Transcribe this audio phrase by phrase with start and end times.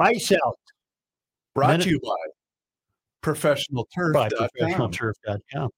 [0.00, 0.58] Ice Out.
[1.54, 2.16] Brought Minute- to you by
[3.22, 5.70] professional by professionalturf.com.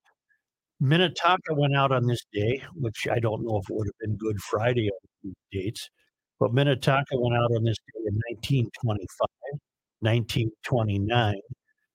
[0.80, 4.16] Minnetonka went out on this day, which I don't know if it would have been
[4.16, 5.90] Good Friday on these dates,
[6.38, 9.60] but Minnetonka went out on this day in 1925,
[10.00, 11.40] 1929,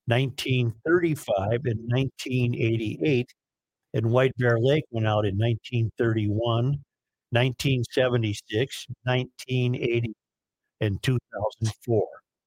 [0.08, 3.34] 1935, and 1988.
[3.94, 6.84] And White Bear Lake went out in 1931,
[7.32, 10.14] 1976, 1980,
[10.84, 12.06] and 2004.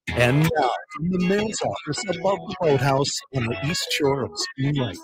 [0.09, 4.75] And now, from the man's office above the boathouse on the east shore of Spoon
[4.75, 4.99] Lake,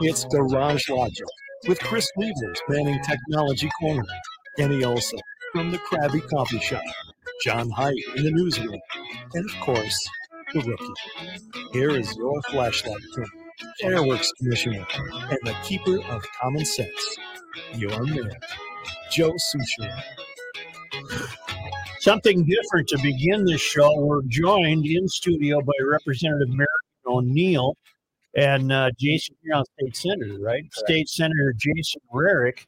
[0.00, 1.26] it's Garage Logic
[1.66, 4.04] with Chris Reuvers manning Technology Corner,
[4.56, 5.18] Kenny Olson
[5.52, 6.82] from the Krabby Coffee Shop,
[7.42, 8.80] John Height in the newsroom,
[9.34, 10.08] and of course,
[10.54, 11.68] the rookie.
[11.72, 13.26] Here is your flashlight king,
[13.82, 14.86] fireworks commissioner,
[15.30, 17.18] and the keeper of common sense,
[17.74, 18.30] your man,
[19.10, 20.02] Joe Soucheray.
[22.00, 23.98] Something different to begin this show.
[23.98, 26.68] We're joined in studio by Representative Marion
[27.06, 27.74] O'Neill
[28.36, 30.62] and uh, Jason here on State Senator, right?
[30.72, 32.66] State Senator Jason Rarick.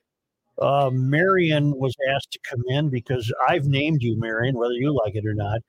[0.61, 5.15] Uh, Marion was asked to come in because I've named you, Marion, whether you like
[5.15, 5.61] it or not,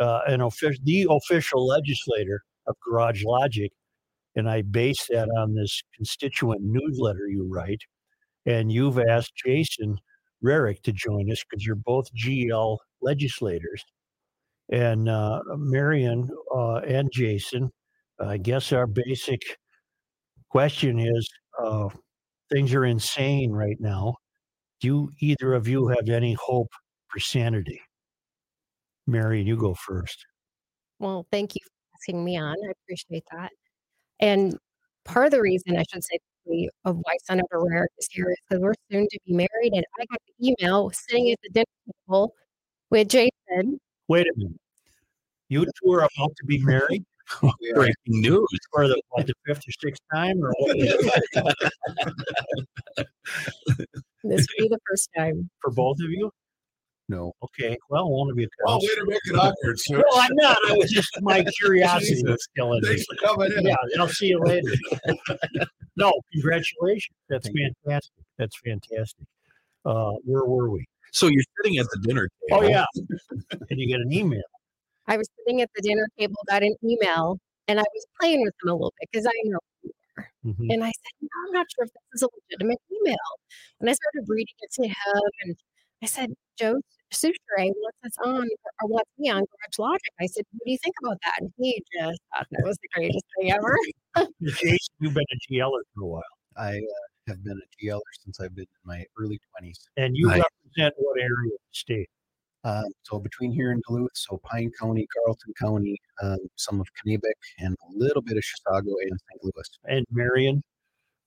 [0.00, 3.70] uh, an official, the official legislator of Garage Logic,
[4.36, 7.82] and I base that on this constituent newsletter you write.
[8.46, 9.98] And you've asked Jason
[10.42, 13.84] Rarick to join us because you're both GL legislators.
[14.70, 17.70] And uh, Marion uh, and Jason,
[18.18, 19.42] I guess our basic
[20.48, 21.28] question is
[21.62, 21.88] uh,
[22.50, 24.14] things are insane right now.
[24.80, 26.70] Do either of you have any hope
[27.08, 27.80] for sanity?
[29.06, 30.24] Marion, you go first.
[30.98, 32.56] Well, thank you for asking me on.
[32.66, 33.50] I appreciate that.
[34.20, 34.56] And
[35.04, 36.18] part of the reason I should say
[36.84, 40.04] of why Senator Rarick is here is because we're soon to be married, and I
[40.06, 41.64] got the email sitting at the dinner
[42.08, 42.34] table
[42.92, 43.80] with Jason.
[44.08, 44.60] Wait a minute.
[45.48, 47.04] You two are about to be married
[47.74, 48.46] Breaking news.
[48.72, 50.76] for the, what, the fifth or sixth time, or what?
[54.24, 55.50] This will be the first time.
[55.60, 56.30] for both of you?
[57.08, 57.32] No.
[57.42, 57.76] Okay.
[57.90, 58.46] Well, one of you.
[58.66, 58.86] Oh, counts.
[58.88, 59.96] way to make it awkward, sir.
[59.96, 60.56] No, I'm not.
[60.68, 62.30] I was just my curiosity Jesus.
[62.30, 62.88] was killing me.
[62.88, 63.66] Thanks for coming in.
[63.66, 64.70] Yeah, I'll see you later.
[65.96, 67.16] no, congratulations.
[67.28, 68.12] That's fantastic.
[68.38, 69.26] That's fantastic.
[69.84, 70.86] Uh, where were we?
[71.12, 72.64] So you're sitting at the dinner table.
[72.64, 72.84] Oh yeah,
[73.70, 74.42] and you get an email.
[75.06, 78.54] I was sitting at the dinner table, got an email, and I was playing with
[78.62, 79.58] him a little bit because I know.
[80.44, 80.72] Mhm.
[80.72, 83.16] And I said, no, I'm not sure if this is a legitimate email.
[83.80, 85.22] And I started reading it to him.
[85.44, 85.56] And
[86.02, 86.80] I said, Joe
[87.12, 88.48] Soucheray wants us on
[88.82, 90.12] or wants me on Garage Logic.
[90.20, 91.34] I said, what do you think about that?
[91.40, 93.76] And he just thought that was the greatest thing ever.
[94.42, 96.22] Jason, you've been a GLer for a while,
[96.56, 96.80] I uh,
[97.28, 99.78] have been a GLer since I've been in my early 20s.
[99.96, 100.42] and you Nice.
[100.64, 102.08] represent what area of the state?
[102.64, 107.32] Um, so between here and Duluth, so Pine County, Carlton County, um, some of Kanabec,
[107.58, 109.42] and a little bit of Chisago and St.
[109.42, 109.78] Louis.
[109.84, 110.62] And Marion,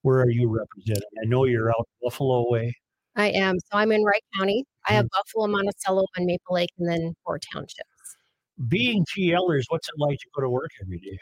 [0.04, 1.10] where are you representing?
[1.22, 2.74] I know you're out Buffalo way.
[3.18, 3.60] I am.
[3.60, 4.64] So I'm in Wright County.
[4.88, 7.90] I have Buffalo, Monticello, and Maple Lake, and then four townships.
[8.70, 11.20] Being GLers, what's it like to go to work every day?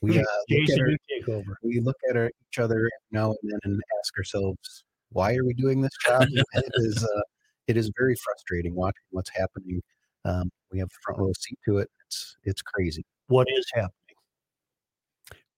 [0.00, 1.58] We, uh, look at our, take over.
[1.62, 5.54] we look at our, each other now and then and ask ourselves, why are we
[5.54, 6.22] doing this job?
[6.54, 7.20] it is uh,
[7.66, 9.82] it is very frustrating watching what's happening.
[10.24, 11.90] Um, we have front row seat to it.
[12.06, 13.04] It's it's crazy.
[13.28, 13.92] What is happening?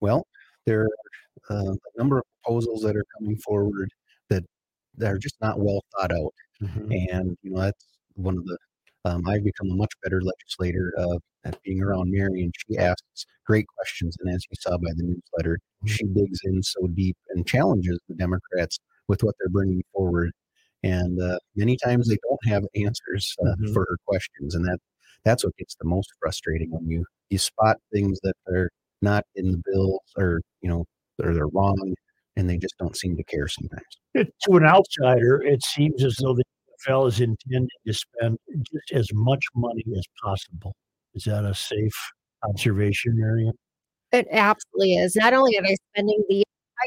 [0.01, 0.27] Well,
[0.67, 0.89] there are
[1.51, 3.91] uh, a number of proposals that are coming forward
[4.29, 4.45] that
[4.97, 6.35] that are just not well thought out.
[6.61, 7.87] and you know that's
[8.17, 8.59] one of the
[9.07, 13.27] um, i've become a much better legislator uh, at being around mary and she asks
[13.47, 17.47] great questions and as you saw by the newsletter she digs in so deep and
[17.47, 18.79] challenges the democrats
[19.09, 20.31] with what they're bringing forward
[20.83, 23.73] and uh, many times they don't have answers uh, Mhm.
[23.73, 24.79] for her questions and that
[25.25, 28.71] that's what gets the most frustrating when you you spot things that are
[29.03, 30.85] not in the bills or you know
[31.23, 31.95] or they're wrong
[32.37, 33.85] and they just don't seem to care sometimes
[34.15, 36.45] to an outsider, it seems as though the
[36.89, 40.75] DFL is intending to spend just as much money as possible.
[41.15, 42.13] Is that a safe
[42.49, 43.53] observation, Marion?
[44.13, 45.17] It absolutely is.
[45.17, 46.43] Not only are they spending the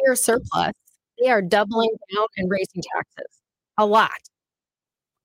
[0.06, 0.74] entire surplus,
[1.22, 3.40] they are doubling down and raising taxes
[3.78, 4.12] a lot.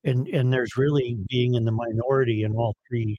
[0.04, 3.16] And and there's really being in the minority in all three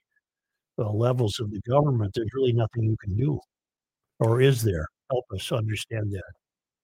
[0.78, 2.12] uh, levels of the government.
[2.14, 3.38] There's really nothing you can do,
[4.18, 4.86] or is there?
[5.10, 6.32] Help us understand that.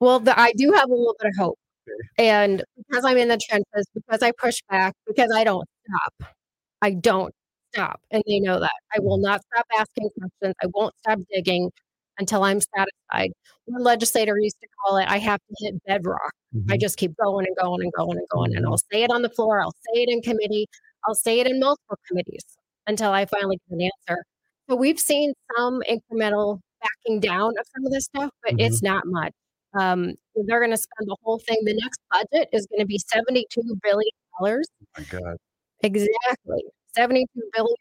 [0.00, 1.58] Well, the, I do have a little bit of hope.
[2.18, 6.32] And because I'm in the trenches, because I push back, because I don't stop,
[6.82, 7.32] I don't
[7.76, 8.00] stop.
[8.10, 8.72] And they know that.
[8.94, 10.54] I will not stop asking questions.
[10.62, 11.70] I won't stop digging
[12.18, 13.32] until I'm satisfied.
[13.66, 16.32] One legislator used to call it, I have to hit bedrock.
[16.70, 16.80] I Mhm.
[16.80, 18.56] just keep going and going and going and going.
[18.56, 20.66] And I'll say it on the floor, I'll say it in committee,
[21.06, 22.42] I'll say it in multiple committees.
[22.88, 24.24] until I finally get an answer.
[24.70, 29.02] So we've seen some incremental backing down of some of this stuff, but it's not
[29.06, 29.32] much.
[29.76, 31.58] Um, they're going to spend the whole thing.
[31.64, 34.68] The next budget is going to be seventy-two billion dollars.
[34.96, 35.36] my God.
[35.82, 36.62] Exactly.
[36.96, 37.76] $72 billion.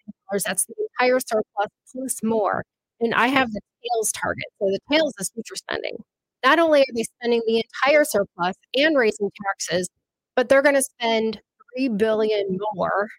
[0.46, 2.64] That's the entire surplus plus more.
[3.00, 4.46] And I have the tails target.
[4.60, 5.98] So the tails is future spending.
[6.44, 9.90] Not only are they spending the entire surplus and raising taxes,
[10.36, 11.40] but they're going to spend
[11.78, 13.10] 3 billion more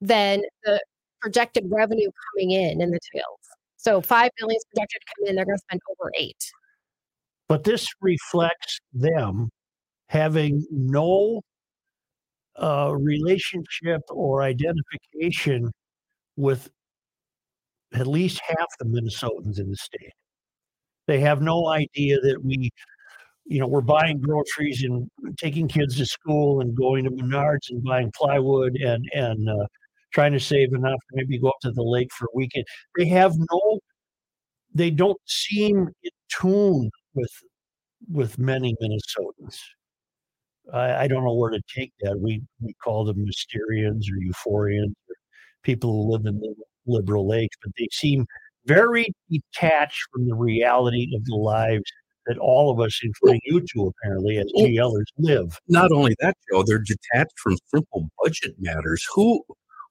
[0.00, 0.80] than the
[1.20, 3.38] projected revenue coming in in the tails.
[3.76, 6.36] So 5 billion is projected to come in, they're going to spend over 8.
[7.48, 9.50] But this reflects them
[10.08, 11.42] having no
[12.60, 15.70] uh, relationship or identification
[16.36, 16.70] with
[17.94, 20.12] at least half the Minnesotans in the state.
[21.06, 22.70] They have no idea that we,
[23.44, 27.82] you know, we're buying groceries and taking kids to school and going to Menards and
[27.82, 29.66] buying plywood and and uh,
[30.12, 32.64] trying to save enough to maybe go up to the lake for a weekend.
[32.96, 33.80] They have no,
[34.74, 36.10] they don't seem in
[36.40, 37.32] tune with
[38.10, 39.58] with many Minnesotans.
[40.72, 42.18] I, I don't know where to take that.
[42.18, 45.16] We we call them Mysterians or Euphorians or
[45.62, 46.54] people who live in the
[46.86, 48.26] liberal lakes, but they seem
[48.66, 51.84] very detached from the reality of the lives
[52.26, 55.58] that all of us, including you two, apparently as GLers, live.
[55.68, 59.04] Not only that, Joe, they're detached from simple budget matters.
[59.14, 59.42] Who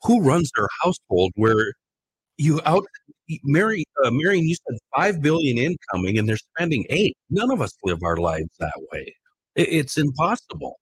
[0.04, 1.74] who runs their household where
[2.38, 2.86] you out
[3.44, 7.16] Mary uh, Marion, you said five billion incoming and they're spending eight.
[7.30, 9.16] None of us live our lives that way.
[9.56, 10.80] It, it's impossible.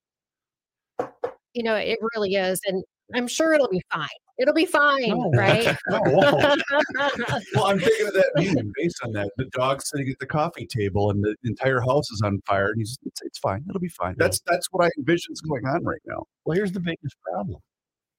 [1.54, 2.60] You know, it really is.
[2.66, 2.84] And
[3.14, 4.08] I'm sure it'll be fine.
[4.38, 5.30] It'll be fine, No.
[5.32, 5.76] right?
[5.90, 7.44] No, it.
[7.54, 9.30] Well, I'm thinking of that meme based on that.
[9.36, 12.78] The dog sitting at the coffee table and the entire house is on fire, and
[12.78, 13.64] he's it's, it's fine.
[13.68, 14.14] It'll be fine.
[14.16, 16.24] That's that's what I envision is going on right now.
[16.44, 17.60] Well, here's the biggest problem.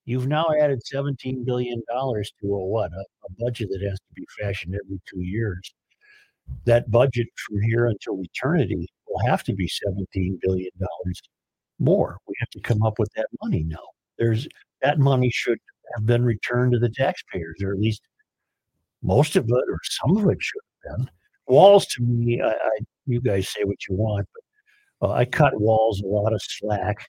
[0.06, 2.92] You've now added $17 billion to a what?
[2.92, 5.74] A, a budget that has to be fashioned every two years.
[6.65, 10.69] That budget from here until eternity will have to be $17 billion
[11.80, 12.18] more.
[12.28, 13.78] We have to come up with that money now.
[14.18, 14.48] There's
[14.81, 15.58] that money should
[15.96, 18.02] have been returned to the taxpayers, or at least
[19.04, 21.10] most of it, or some of it should have been.
[21.48, 24.28] Walz to me, I, I you guys say what you want,
[25.00, 27.08] but uh, I cut Walz a lot of slack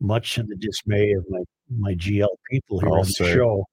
[0.00, 1.42] much to the dismay of my
[1.78, 3.64] my GL people here I'll on the show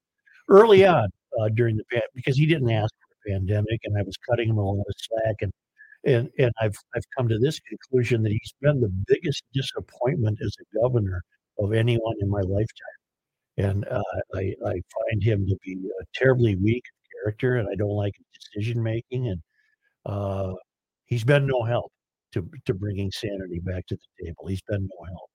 [0.47, 1.09] early on
[1.39, 1.83] uh, during the
[2.15, 4.95] because he didn't ask for a pandemic, and I was cutting him a lot of
[4.97, 5.51] slack, and
[6.05, 10.55] and and I've I've come to this conclusion that he's been the biggest disappointment as
[10.61, 11.21] a governor
[11.59, 12.99] of anyone in my lifetime,
[13.57, 14.01] and uh,
[14.35, 16.83] I I find him to be uh, terribly weak
[17.23, 18.13] character, and I don't like
[18.53, 19.41] decision making, and
[20.05, 20.53] uh,
[21.07, 21.91] he's been no help
[22.33, 24.47] to to bringing sanity back to the table.
[24.47, 25.29] He's been no help.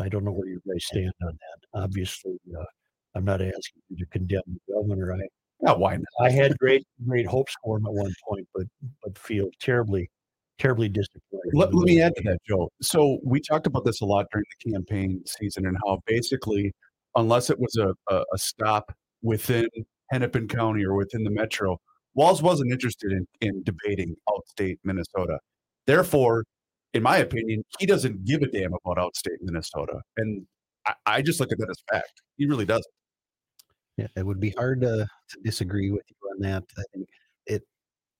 [0.00, 1.80] I don't know where you guys stand on that.
[1.82, 2.64] Obviously, uh,
[3.14, 5.14] I'm not asking you to condemn the governor.
[5.14, 5.20] I,
[5.60, 6.04] Yeah, why not?
[6.20, 8.64] I had great great hopes for him at one point, but
[9.02, 10.10] but feel terribly
[10.58, 11.52] terribly disappointed.
[11.52, 12.70] Let, let me add to that, Joe.
[12.80, 16.72] So we talked about this a lot during the campaign season and how basically,
[17.16, 19.68] unless it was a, a, a stop within
[20.10, 21.78] Hennepin County or within the metro,
[22.14, 25.38] Walz wasn't interested in, in debating outstate Minnesota.
[25.86, 26.44] Therefore,
[26.92, 30.00] in my opinion, he doesn't give a damn about outstate Minnesota.
[30.16, 30.46] And
[30.86, 32.22] I, I just look at that as fact.
[32.36, 32.86] He really doesn't.
[33.96, 36.64] Yeah, it would be hard to, to disagree with you on that.
[36.76, 37.08] I think
[37.46, 37.62] it,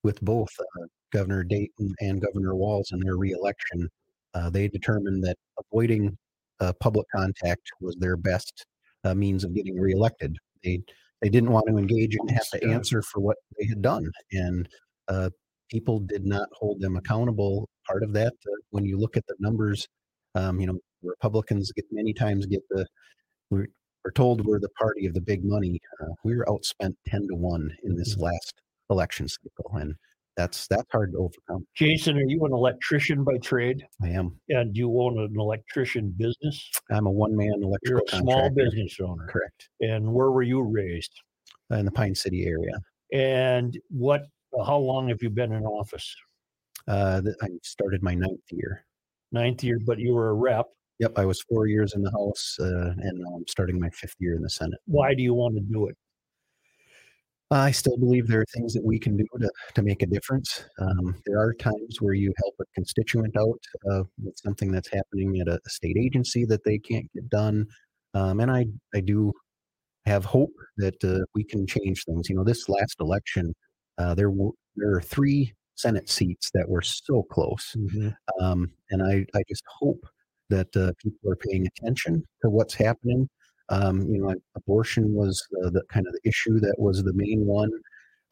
[0.04, 3.88] with both uh, Governor Dayton and Governor Walz in their reelection,
[4.34, 6.16] uh, they determined that avoiding
[6.60, 8.66] uh, public contact was their best
[9.04, 10.36] uh, means of getting reelected.
[10.62, 10.80] They
[11.22, 14.68] they didn't want to engage and have to answer for what they had done, and
[15.08, 15.30] uh,
[15.70, 17.68] people did not hold them accountable.
[17.86, 19.88] Part of that, uh, when you look at the numbers,
[20.34, 22.86] um, you know, Republicans get many times get the
[24.04, 25.80] we're, told we're the party of the big money.
[26.00, 29.94] Uh, We're outspent ten to one in this last election cycle, and
[30.36, 31.66] that's that's hard to overcome.
[31.74, 33.86] Jason, are you an electrician by trade?
[34.02, 36.70] I am And you own an electrician business?
[36.90, 39.26] I'm a one man You're electrical a small business owner.
[39.28, 39.68] Correct.
[39.80, 41.12] And where were you raised?
[41.70, 42.78] In the Pine City area.
[43.12, 44.22] And what?
[44.66, 46.14] How long have you been in office?
[46.86, 48.84] Uh, I started my ninth year.
[49.32, 50.66] Ninth year, but you were a rep.
[51.00, 54.14] Yep, I was four years in the House, uh, and now I'm starting my fifth
[54.20, 54.78] year in the Senate.
[54.86, 55.96] Why do you want to do it?
[57.50, 60.64] I still believe there are things that we can do to, to make a difference.
[60.78, 63.60] Um, there are times where you help a constituent out
[63.90, 67.66] uh, with something that's happening at a, a state agency that they can't get done.
[68.14, 69.32] Um, and I, I do
[70.06, 72.28] have hope that uh, we can change things.
[72.28, 73.54] You know, this last election,
[73.98, 77.76] uh, there were there are three Senate seats that were so close,
[78.40, 80.04] um, and I I just hope
[80.50, 83.28] that uh, people are paying attention to what's happening.
[83.70, 87.46] Um, you know, abortion was uh, the kind of the issue that was the main
[87.46, 87.70] one.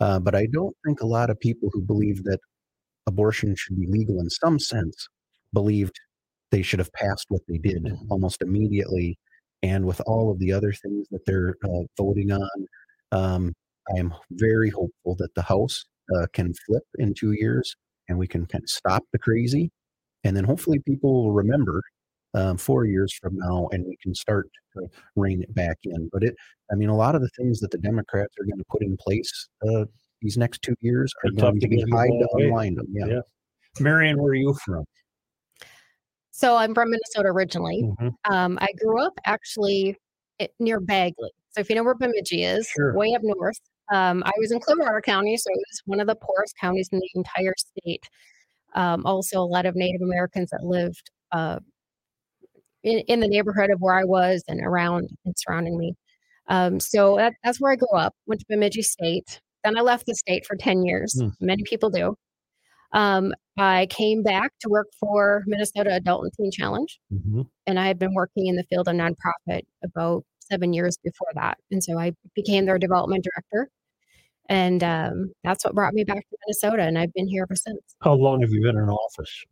[0.01, 2.39] Uh, but I don't think a lot of people who believe that
[3.07, 5.09] abortion should be legal in some sense
[5.53, 5.99] believed
[6.51, 9.19] they should have passed what they did almost immediately.
[9.63, 12.67] And with all of the other things that they're uh, voting on,
[13.13, 13.55] um,
[13.95, 15.85] I am very hopeful that the House
[16.17, 17.75] uh, can flip in two years
[18.09, 19.71] and we can kind of stop the crazy.
[20.25, 21.83] And then hopefully people will remember
[22.35, 26.09] um, four years from now and we can start to rein it back in.
[26.13, 26.35] But it,
[26.71, 28.97] I mean, a lot of the things that the Democrats are going to put in
[28.97, 29.85] place uh,
[30.23, 32.87] these next two years are going to to be get hard to unwind them.
[32.91, 33.07] Yeah.
[33.07, 33.21] Yeah.
[33.81, 34.85] Marion, where are you from?
[36.31, 37.83] So I'm from Minnesota originally.
[37.83, 38.15] Mhm.
[38.31, 39.97] Um, I grew up actually
[40.59, 41.31] near Bagley.
[41.51, 42.97] So if you know where Bemidji is, Sure.
[42.97, 43.61] way up north.
[43.93, 46.99] Um, I was in Clearwater County, so it was one of the poorest counties in
[46.99, 48.09] the entire state.
[48.75, 51.59] Um, also, a lot of Native Americans that lived uh,
[52.85, 55.95] in, in the neighborhood of where I was and around and surrounding me.
[56.49, 58.15] Um, so that, that's where I grew up.
[58.27, 59.41] Went to Bemidji State.
[59.65, 61.15] Then I left the state for 10 years.
[61.21, 61.29] Hmm.
[61.41, 62.17] Many people do.
[62.93, 67.47] Um, I came back to work for Minnesota Adult and Teen Challenge Mhm.
[67.67, 71.57] and I had been working in the field of nonprofit about seven years before that.
[71.71, 73.71] And so I became their development director.
[74.49, 76.83] And um, that's what brought me back to Minnesota.
[76.83, 77.79] And I've been here ever since.
[78.03, 79.45] How long have you been in office?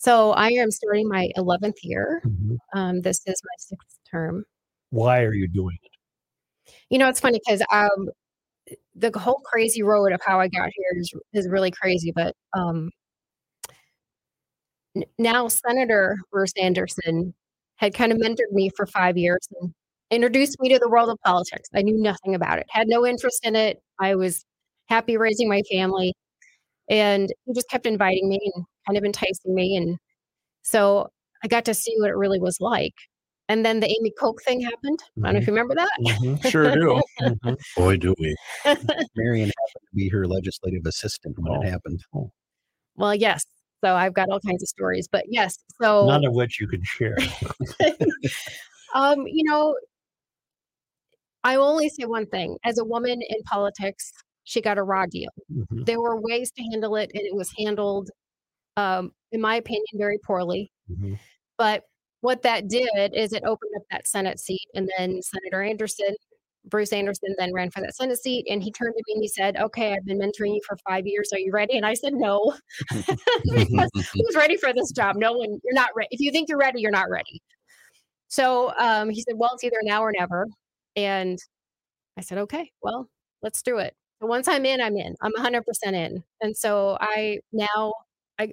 [0.00, 2.22] So I am starting my 11th year.
[2.24, 2.56] Mhm.
[2.74, 4.44] Um, this is my sixth term.
[4.88, 6.72] Why are you doing it?
[6.88, 8.08] You know, it's funny because um,
[8.94, 12.12] the whole crazy road of how I got here is, is really crazy.
[12.14, 12.90] But um,
[14.96, 17.34] n- now Senator Bruce Anderson
[17.76, 19.74] had kind of mentored me for five years and
[20.10, 21.68] introduced me to the world of politics.
[21.74, 23.82] I knew nothing about it, had no interest in it.
[24.00, 24.46] I was
[24.88, 26.14] happy raising my family.
[26.90, 29.76] And he just kept inviting me and kind of enticing me.
[29.76, 29.96] And
[30.62, 31.08] so
[31.42, 32.94] I got to see what it really was like.
[33.48, 34.98] And then the Amy Koch thing happened.
[35.18, 35.90] I don't know if you remember that.
[36.00, 36.44] Mhm.
[36.50, 37.00] Sure do.
[37.20, 37.56] Mhm.
[37.76, 38.36] Boy, do we.
[39.16, 41.60] Marion happened to be her legislative assistant when Oh.
[41.62, 42.04] it happened.
[42.96, 43.44] Well, yes.
[43.82, 45.56] So I've got all kinds of stories, but yes.
[45.80, 47.16] So, None of which you can share.
[48.94, 49.74] um, you know,
[51.42, 52.58] I will only say one thing.
[52.64, 54.12] As a woman in politics,
[54.50, 55.30] she got a raw deal.
[55.52, 55.86] Mhm.
[55.86, 58.10] There were ways to handle it, and it was handled,
[58.76, 60.72] um, in my opinion, very poorly.
[60.90, 61.18] Mhm.
[61.56, 61.84] But
[62.20, 66.16] what that did is it opened up that Senate seat, and then Senator Anderson,
[66.64, 69.28] Bruce Anderson, then ran for that Senate seat, and he turned to me and he
[69.28, 71.32] said, "Okay, I've been mentoring you for five years.
[71.32, 72.54] Are you ready?" And I said, "No."
[73.44, 75.14] because who's ready for this job?
[75.16, 75.60] No one.
[75.64, 76.08] You're not ready.
[76.10, 77.40] If you think you're ready, you're not ready.
[78.28, 80.48] So um, he said, "Well, it's either now or never."
[80.96, 81.38] And
[82.18, 83.08] I said, "Okay, well,
[83.42, 85.14] let's do it." Once I'm in, I'm in.
[85.22, 85.62] I'm 100%
[85.94, 86.22] in.
[86.42, 87.94] And so I now
[88.38, 88.52] I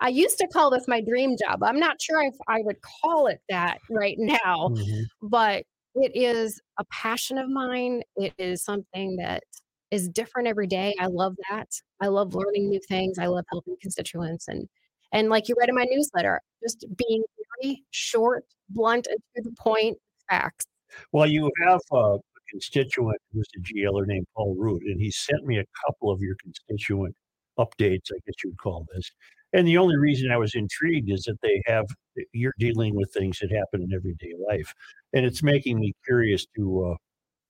[0.00, 1.62] I used to call this my dream job.
[1.62, 5.04] I'm not sure if I would call it that right now, Mhm.
[5.22, 5.64] but
[5.96, 8.02] it is a passion of mine.
[8.16, 9.42] It is something that
[9.90, 10.94] is different every day.
[11.00, 11.68] I love that.
[12.00, 13.18] I love learning new things.
[13.18, 14.68] I love helping constituents and
[15.12, 17.24] and like you read in my newsletter, just being
[17.62, 19.98] very short, blunt, and to the point
[20.30, 20.66] facts.
[21.12, 22.18] Well, you have a
[22.50, 26.36] constituent who's a GLer named Paul Root, and he sent me a couple of your
[26.42, 27.14] constituent
[27.58, 29.10] updates, I guess you'd call this.
[29.52, 31.86] And the only reason I was intrigued is that they have
[32.32, 34.74] you're dealing with things that happen in everyday life,
[35.14, 36.96] and it's making me curious to uh,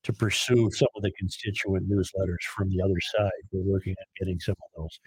[0.05, 3.31] to pursue some of the constituent newsletters from the other side.
[3.53, 5.01] We're working on getting some of those.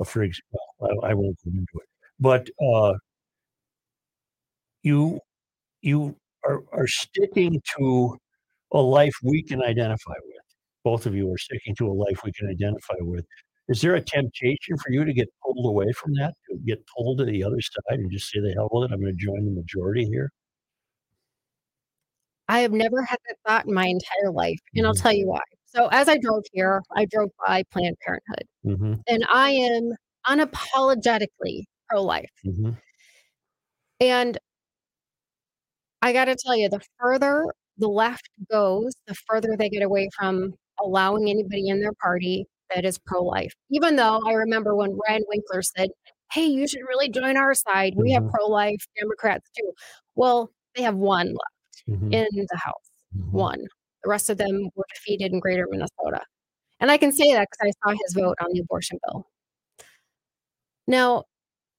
[0.00, 0.40] Uh, for ex-
[0.78, 1.88] well, I, I won't go into it,
[2.20, 2.94] but uh,
[4.82, 5.20] you
[5.82, 8.16] you are, are sticking to
[8.72, 10.42] a life we can identify with.
[10.84, 13.24] Both of you are sticking to a life we can identify with.
[13.68, 17.18] Is there a temptation for you to get pulled away from that, to get pulled
[17.18, 18.94] to the other side and just say the hell with it?
[18.94, 20.30] I'm going to join the majority here.
[22.48, 25.02] I have never had that thought in my entire life, and I'll Mhm.
[25.02, 25.40] tell you why.
[25.64, 28.94] So as I drove here, I drove by Planned Parenthood, Mm-hmm.
[29.08, 29.92] and I am
[30.26, 32.30] unapologetically pro-life.
[32.44, 32.70] Mm-hmm.
[34.00, 34.38] And
[36.02, 40.08] I got to tell you, the further the left goes, the further they get away
[40.18, 43.52] from allowing anybody in their party that is pro life.
[43.70, 45.90] Even though I remember when Ryan Winkler said,
[46.32, 47.94] Hey, you should really join our side.
[47.96, 48.30] We have Mhm.
[48.32, 49.72] pro life Democrats too.
[50.16, 52.12] Well, they have one left Mm-hmm.
[52.12, 52.90] in the House,
[53.30, 53.60] one.
[54.02, 56.22] The rest of them were defeated in greater Minnesota.
[56.80, 59.28] And I can say that because I saw his vote on the abortion bill.
[60.88, 61.24] Now,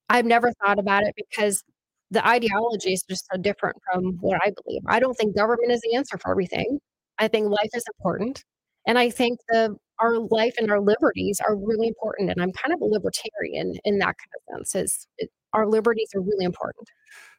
[0.09, 1.63] I've never thought about it because
[2.11, 4.81] the ideology is just so different from what I believe.
[4.87, 6.79] I don't think government is the answer for everything.
[7.19, 8.43] I think life is important.
[8.85, 12.29] And I think the our life and our liberties are really important.
[12.29, 14.75] And I'm kind of a libertarian in that kind of sense.
[14.75, 16.87] Is it, our liberties are really important.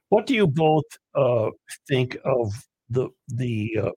[0.09, 0.85] What do you both
[1.15, 1.51] uh,
[1.89, 2.53] think of
[2.91, 3.91] the the uh,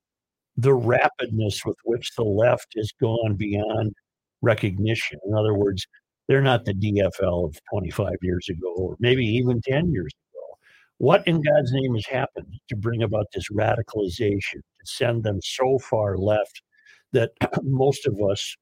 [0.58, 3.94] the rapidness with which the left has gone beyond
[4.42, 5.20] recognition.
[5.26, 5.86] In other words,
[6.28, 10.12] they're not the DFL of 25 years ago, or maybe even 10 years.
[11.02, 15.80] What in God's name has happened to bring about this radicalization, to send them so
[15.80, 16.62] far left
[17.12, 17.32] that
[17.64, 18.56] most of us,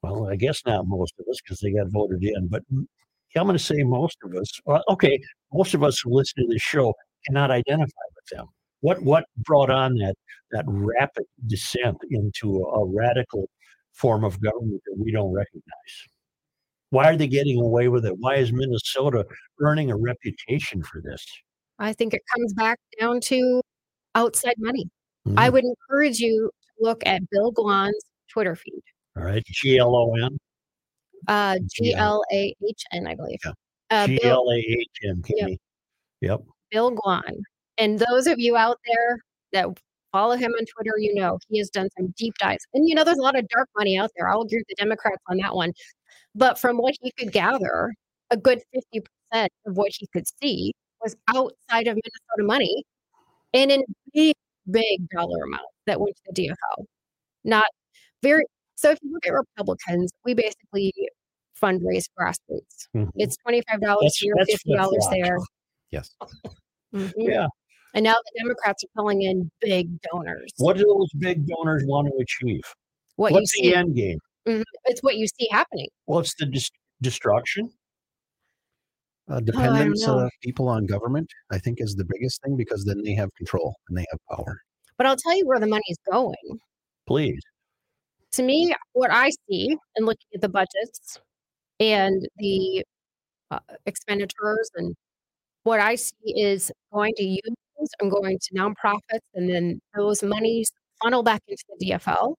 [0.00, 2.88] well, I guess not most of us because they got voted in, but I'm
[3.34, 5.20] going to say most of us, well, okay,
[5.52, 6.94] most of us who listen to this show
[7.26, 8.46] cannot identify with them.
[8.80, 10.14] What what brought on that
[10.52, 13.50] that rapid descent into a radical
[13.92, 15.94] form of government that we don't recognize?
[16.88, 18.14] Why are they getting away with it?
[18.16, 19.26] Why is Minnesota
[19.60, 21.26] earning a reputation for this?
[21.78, 23.60] I think it comes back down to
[24.14, 24.88] outside money.
[25.26, 25.38] Mm-hmm.
[25.38, 28.82] I would encourage you to look at Bill Glahn's Twitter feed.
[29.16, 30.38] All right, G L O N.
[31.28, 33.38] Uh, G L A H N, I believe.
[33.44, 33.52] Yeah.
[33.90, 35.22] Uh, G L A H N.
[35.28, 35.50] Yep.
[36.20, 36.40] Yep.
[36.70, 37.40] Bill Glahn.
[37.78, 39.18] And those of you out there
[39.52, 39.68] that
[40.12, 42.66] follow him on Twitter, you know he has done some deep dives.
[42.74, 44.28] And you know, there's a lot of dark money out there.
[44.28, 45.72] I'll agree with the Democrats on that one.
[46.34, 47.92] But from what he could gather,
[48.30, 50.72] a good 50% of what he could see
[51.04, 52.84] was outside of Minnesota money
[53.52, 54.34] and in big,
[54.70, 56.84] big dollar amounts that went to the DFL.
[57.44, 57.66] Not
[58.22, 58.44] very.
[58.76, 60.92] So if you look at Republicans, we basically
[61.60, 62.88] fundraise grassroots.
[62.94, 63.10] Mhm.
[63.14, 65.38] It's $25 here, $50 there.
[65.90, 66.10] Yes.
[66.92, 67.12] Mhm.
[67.16, 67.46] Yeah.
[67.94, 70.50] And now the Democrats are pulling in big donors.
[70.58, 72.62] What do those big donors want to achieve?
[73.16, 74.18] What What's the see, end game?
[74.46, 74.64] Mhm.
[74.86, 75.88] it's what you see happening.
[76.06, 76.70] Well, it's the dis-
[77.00, 77.72] destruction.
[79.30, 80.18] Uh, dependence know.
[80.20, 83.74] of people on government, I think, is the biggest thing because then they have control
[83.88, 84.60] and they have power.
[84.98, 86.60] But I'll tell you where the money's going.
[87.06, 87.40] Please.
[88.32, 91.20] To me, what I see in looking at the budgets
[91.80, 92.84] and the
[93.50, 94.94] uh, expenditures and
[95.62, 100.70] what I see is going to unions and going to nonprofits, and then those monies
[101.02, 102.34] funnel back into the DFL.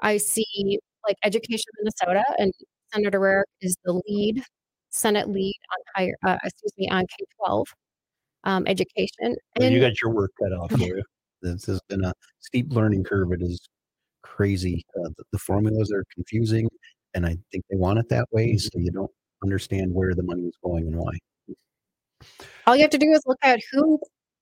[0.00, 2.52] I see like Education Minnesota, and
[2.92, 4.42] Senator Rarick is the lead
[4.90, 7.66] Senate lead on higher, uh, excuse me, on K twelve
[8.44, 9.36] um, education.
[9.58, 11.02] Well, you got your work cut out for you.
[11.42, 13.32] This has been a steep learning curve.
[13.32, 13.68] It is
[14.22, 14.84] crazy.
[14.98, 16.68] Uh, the, the formulas are confusing,
[17.14, 19.10] and I think they want it that way, so you don't
[19.42, 21.12] understand where the money is going and why.
[22.66, 23.98] all you have to do is look at who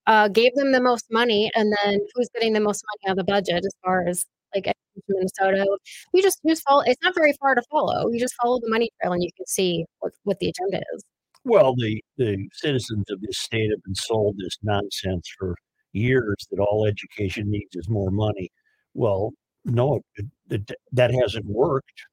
[0.06, 3.26] uh, gave them the most money, and then who's getting the most money out of
[3.26, 5.78] the budget as far as like Education Minnesota.
[6.12, 6.82] You just you just follow.
[6.87, 8.08] It's not very far to follow.
[8.11, 11.04] You just follow the money trail, and you can see what what the agenda is.
[11.44, 15.54] Well, the, the citizens of this state have been sold this nonsense for
[15.92, 18.50] years that all education needs is more money.
[18.94, 19.32] Well,
[19.64, 22.04] no, it, it, that hasn't worked,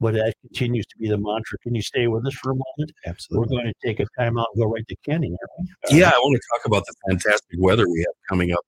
[0.00, 1.58] but that continues to be the mantra.
[1.62, 2.92] Can you stay with us for a moment?
[3.06, 3.56] Absolutely.
[3.56, 5.28] We're going to take a time out and go right to Kenny.
[5.28, 5.98] aren't we?
[5.98, 8.64] Yeah, I want to talk about the fantastic weather we have coming up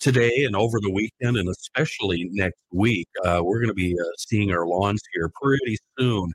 [0.00, 3.08] today and over the weekend, and especially next week.
[3.24, 6.32] Uh, we're going to be uh, seeing our lawns here pretty soon.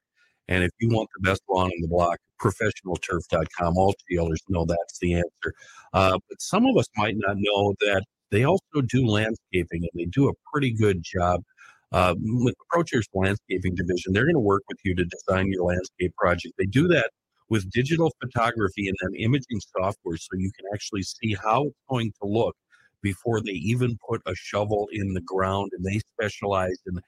[0.47, 3.77] And if you want the best lawn in the block, professionalturf.com.
[3.77, 5.53] All GLers know that's the answer.
[5.93, 10.05] Uh, but some of us might not know that they also do landscaping and they
[10.05, 11.41] do a pretty good job.
[11.91, 16.13] Uh, with Approachers Landscaping Division, they're going to work with you to design your landscape
[16.17, 16.53] project.
[16.57, 17.11] They do that
[17.49, 22.11] with digital photography and then imaging software so you can actually see how it's going
[22.21, 22.55] to look
[23.05, 26.99] before they even put a shovel in the ground and they specialize in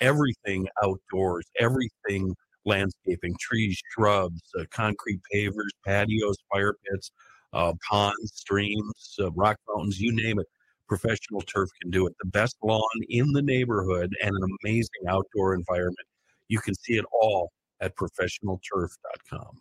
[0.00, 2.34] everything outdoors everything
[2.64, 7.12] landscaping trees shrubs uh, concrete pavers patios fire pits
[7.52, 10.46] uh, ponds streams uh, rock mountains you name it.
[10.88, 12.14] Professional turf can do it.
[12.22, 16.06] The best lawn in the neighborhood and an amazing outdoor environment.
[16.48, 19.58] You can see it all at professionalturf.com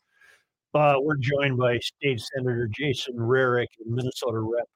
[0.73, 4.67] Uh, we're joined by State Senator Jason Rarick and Minnesota Rep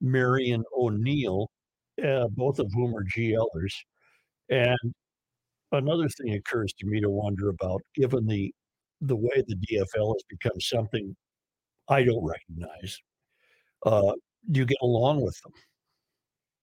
[0.00, 1.50] Marion O'Neill,
[2.04, 3.72] uh, both of whom are GLers.
[4.50, 4.94] And
[5.72, 8.52] another thing occurs to me to wonder about, given the
[9.00, 11.14] the way the DFL has become something
[11.88, 12.98] I don't recognize.
[13.84, 14.12] Uh,
[14.50, 15.52] do you get along with them?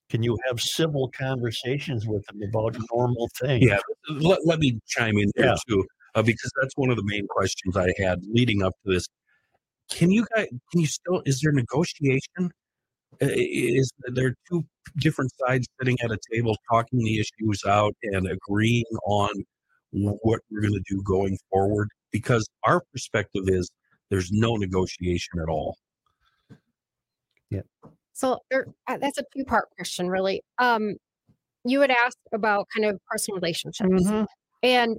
[0.10, 3.66] Can you have civil conversations with them about normal things?
[3.66, 5.56] Yeah, let, let me chime in here Yeah.
[5.70, 9.08] too, uh, because that's one of the main questions I had leading up to this.
[9.90, 10.48] Can you guys?
[10.72, 11.22] Can you still?
[11.26, 12.52] Is there negotiation?
[13.22, 14.64] Uh, Is there two
[14.98, 19.30] different sides sitting at a table talking the issues out and agreeing on
[19.92, 21.90] what we're going to do going forward?
[22.12, 23.70] Because our perspective is
[24.10, 25.78] there's no negotiation at all.
[27.50, 27.62] Yeah.
[28.14, 30.42] So there, uh, that's a two part question, really.
[30.58, 30.96] Um,
[31.64, 34.26] you had asked about kind of personal relationships, Mhm.
[34.64, 34.98] and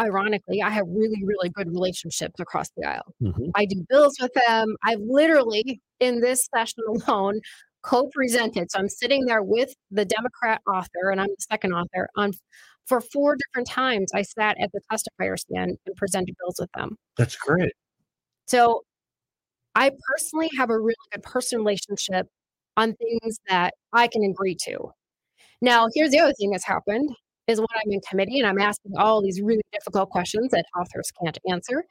[0.00, 3.14] ironically, I have really, really good relationships across the aisle.
[3.22, 3.50] Mhm.
[3.54, 4.76] I do bills with them.
[4.84, 7.40] I've literally, in this session alone,
[7.82, 8.70] co-presented.
[8.70, 12.08] So I'm sitting there with the Democrat author, and I'm the second author.
[12.16, 12.32] On
[12.86, 16.96] for four different times, I sat at the testifier stand and presented bills with them.
[17.16, 17.72] That's great.
[18.46, 18.82] So
[19.74, 22.26] I personally have a really good personal relationship
[22.76, 24.92] on things that I can agree to.
[25.60, 27.10] Now, here's the other thing that's happened
[27.48, 31.10] is when I'm in committee and I'm asking all these really difficult questions that authors
[31.22, 31.84] can't answer.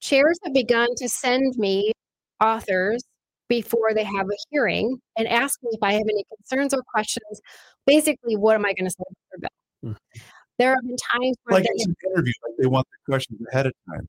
[0.00, 1.92] Chairs have begun to send me
[2.40, 3.02] authors
[3.48, 7.40] before they have a hearing and ask me if I have any concerns or questions.
[7.86, 9.92] Basically, what am I going to say about their bill?
[9.92, 10.20] Mhm.
[10.58, 13.66] There have been times where Like they, an interview, like they want the questions ahead
[13.66, 14.06] of time,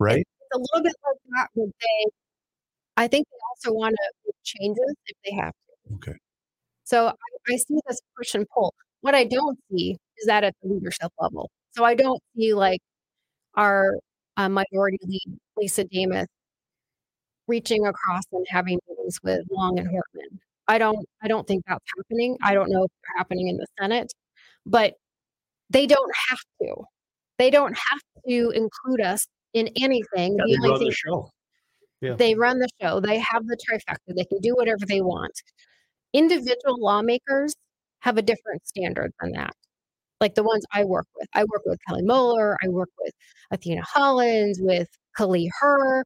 [0.00, 0.18] right?
[0.18, 2.10] it's a little bit like that, but they,
[2.96, 5.94] I think they also want to make changes if they have to.
[5.94, 6.18] Okay.
[6.84, 8.74] So I, I see this push and pull.
[9.02, 11.50] What I don't see is that at the leadership level.
[11.72, 12.80] So I don't see like
[13.54, 13.98] our
[14.36, 16.26] uh, minority lead, Lisa Demuth,
[17.46, 20.38] reaching across and having meetings with Long and Hortman.
[20.68, 22.38] I don't I don't think that's happening.
[22.42, 24.12] I don't know if they're happening in the Senate,
[24.64, 24.94] but
[25.70, 26.74] they don't have to.
[27.38, 30.36] They don't have to include us in anything.
[30.38, 31.30] Yeah, The they run the show.
[32.00, 32.14] Yeah.
[32.14, 33.00] they run the show.
[33.00, 34.14] They have the trifecta.
[34.14, 35.32] They can do whatever they want.
[36.12, 37.54] Individual lawmakers
[38.02, 39.54] have a different standard than that.
[40.20, 41.28] Like the ones I work with.
[41.34, 42.56] I work with Kelly Moller.
[42.62, 43.12] I work with
[43.50, 44.88] Athena Hollins, with
[45.18, 46.04] Kaohly Her.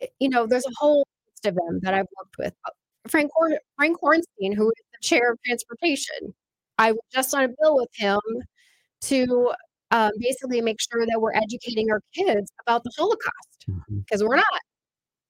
[0.00, 2.54] Eh, You know, there's a whole list of them that I've worked with.
[2.66, 2.70] Uh,
[3.08, 6.34] Frank Hor- Frank Hornstein, who is the chair of transportation.
[6.78, 8.20] I was just on a bill with him
[9.02, 9.52] to
[9.90, 14.46] um, basically make sure that we're educating our kids about the Holocaust because we're not.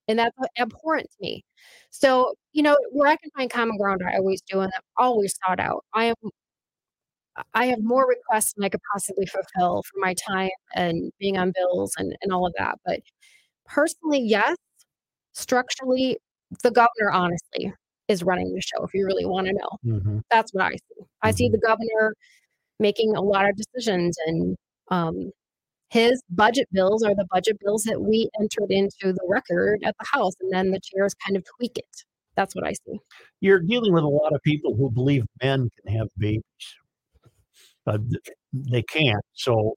[0.08, 1.44] And that's abhorrent to me.
[1.90, 5.34] So, you know, where I can find common ground, I always do, and I've always
[5.46, 5.84] sought out.
[5.94, 6.14] I am,
[7.54, 11.52] I have more requests than I could possibly fulfill for my time and being on
[11.54, 12.78] bills and, and all of that.
[12.84, 13.00] But
[13.66, 14.56] personally, yes,
[15.32, 16.18] structurally,
[16.62, 17.72] the governor honestly
[18.08, 18.84] is running the show.
[18.84, 20.22] If you really want to know, Mhm.
[20.30, 21.04] that's what I see.
[21.22, 22.14] I see the governor
[22.80, 24.56] making a lot of decisions and
[24.88, 25.30] um,
[25.92, 30.06] his budget bills are the budget bills that we entered into the record at the
[30.10, 32.04] House, and then the chairs kind of tweak it.
[32.34, 32.98] That's what I see.
[33.40, 36.42] You're dealing with a lot of people who believe men can have babies.
[37.86, 37.98] Th-
[38.54, 39.22] they can't.
[39.34, 39.74] So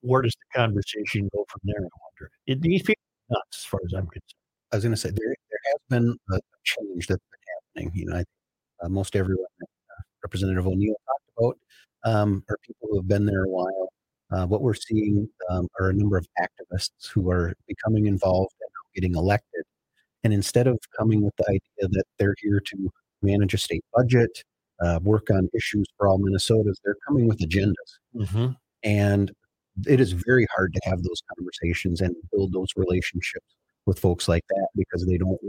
[0.00, 1.76] where does the conversation go from there?
[1.76, 2.30] I wonder.
[2.46, 4.32] It, these people are nuts, as far as I'm concerned.
[4.72, 7.92] I was going to say there there has been a change that's been happening.
[7.94, 8.24] You know, I,
[8.82, 11.58] uh, most everyone uh, Representative O'Neill talked about
[12.10, 13.90] um, are people who have been there a while.
[14.30, 18.70] Uh, what we're seeing um, are a number of activists who are becoming involved and
[18.94, 19.62] getting elected.
[20.24, 22.90] And instead of coming with the idea that they're here to
[23.22, 24.42] manage a state budget,
[24.80, 27.98] uh, work on issues for all Minnesotans, they're coming with agendas.
[28.84, 29.32] And
[29.86, 33.46] it is very hard to have those conversations and build those relationships
[33.86, 35.40] with folks like that because they don't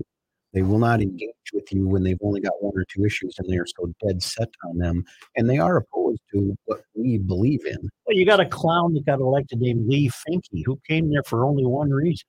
[0.53, 3.47] they will not engage with you when they've only got one or two issues and
[3.49, 5.03] they're so dead set on them
[5.35, 9.05] and they are opposed to what we believe in Well, you got a clown that
[9.05, 12.25] got elected named Leigh Finke, who came there for only one reason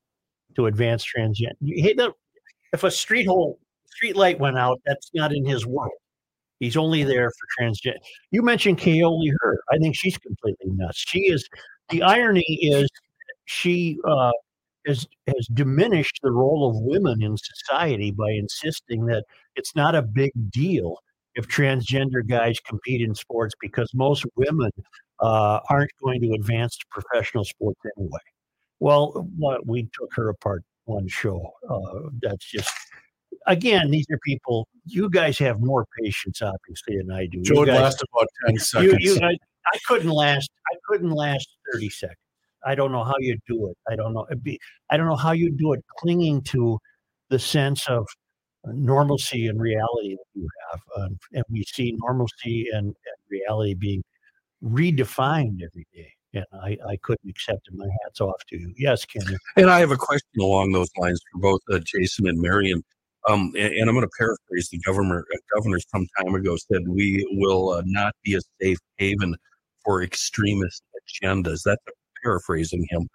[0.57, 1.53] to advance transgender.
[1.61, 2.15] You hate that-
[2.73, 5.93] If a street hole street light went out, that's not in his world.
[6.61, 7.97] He's only there for transgender.
[8.31, 9.61] You mentioned Kaohly Her.
[9.73, 10.99] I think she's completely nuts.
[11.07, 11.49] She is.
[11.89, 12.89] The irony is,
[13.47, 14.31] she uh,
[14.91, 19.25] has has diminished the role of women in society by insisting that
[19.57, 20.97] it's not a big deal
[21.35, 24.71] if transgender guys compete in sports because most women
[25.21, 28.19] uh, aren't going to advance to professional sports anyway.
[28.81, 31.53] Well, what, we took her apart one show.
[31.69, 32.71] Uh, that's just
[33.47, 34.69] again, these are people.
[34.87, 37.43] You guys have more patience, obviously, than I do.
[37.43, 39.33] Joe you last about 10 you, you, I,
[39.67, 40.51] I couldn't last.
[40.73, 42.17] I couldn't last thirty seconds.
[42.65, 43.77] I don't know how you do it.
[43.91, 44.27] I don't know.
[44.31, 44.59] It'd be,
[44.91, 46.79] I don't know how you do it, clinging to
[47.29, 48.07] the sense of
[48.67, 52.95] normalcy and reality that you have, um, and we see normalcy and, and
[53.31, 54.03] reality being
[54.63, 56.13] redefined every day.
[56.33, 57.75] And I, I couldn't accept it.
[57.75, 58.73] My hat's off to you.
[58.77, 59.23] Yes, Ken.
[59.57, 62.85] And I have a question along those lines for both uh, Jason and Marion.
[63.29, 65.25] Um, and, and I'm going to paraphrase the governor.
[65.35, 69.35] Uh, governor some time ago said we will uh, not be a safe haven
[69.85, 70.83] for extremist
[71.23, 71.63] agendas.
[71.65, 71.83] That's
[72.23, 73.09] paraphrasing him.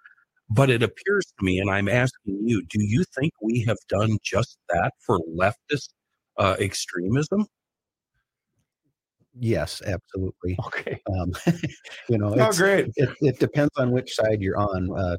[0.48, 4.18] But it appears to me, and I'm asking you, do you think we have done
[4.22, 5.90] just that for leftist
[6.38, 7.46] uh, extremism?
[9.38, 10.98] yes absolutely Okay.
[11.18, 11.30] um,
[12.08, 12.86] you know Oh, it's- great.
[12.96, 15.16] it, it depends on which side you're on uh,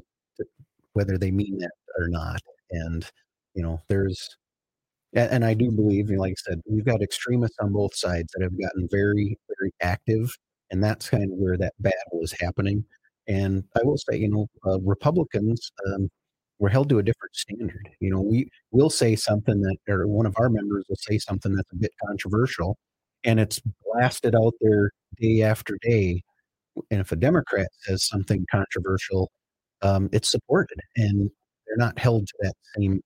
[0.94, 2.40] whether they mean that or not
[2.72, 3.08] and
[3.54, 4.28] you know there's
[5.14, 7.94] and, and i do believe you know, like i said we've got extremists on both
[7.94, 10.36] sides that have gotten very very active
[10.72, 12.84] and that's kind of where that battle is happening
[13.28, 16.10] and i will say you know uh, republicans um,
[16.58, 17.88] we're held to a different standard.
[18.00, 21.54] You know, we will say something that, or one of our members will say something
[21.54, 22.76] that's a bit controversial,
[23.24, 26.22] and it's blasted out there day after day.
[26.90, 29.30] And if a Democrat says something controversial,
[29.82, 31.30] um, it's supported, and
[31.66, 33.00] they're not held to that same.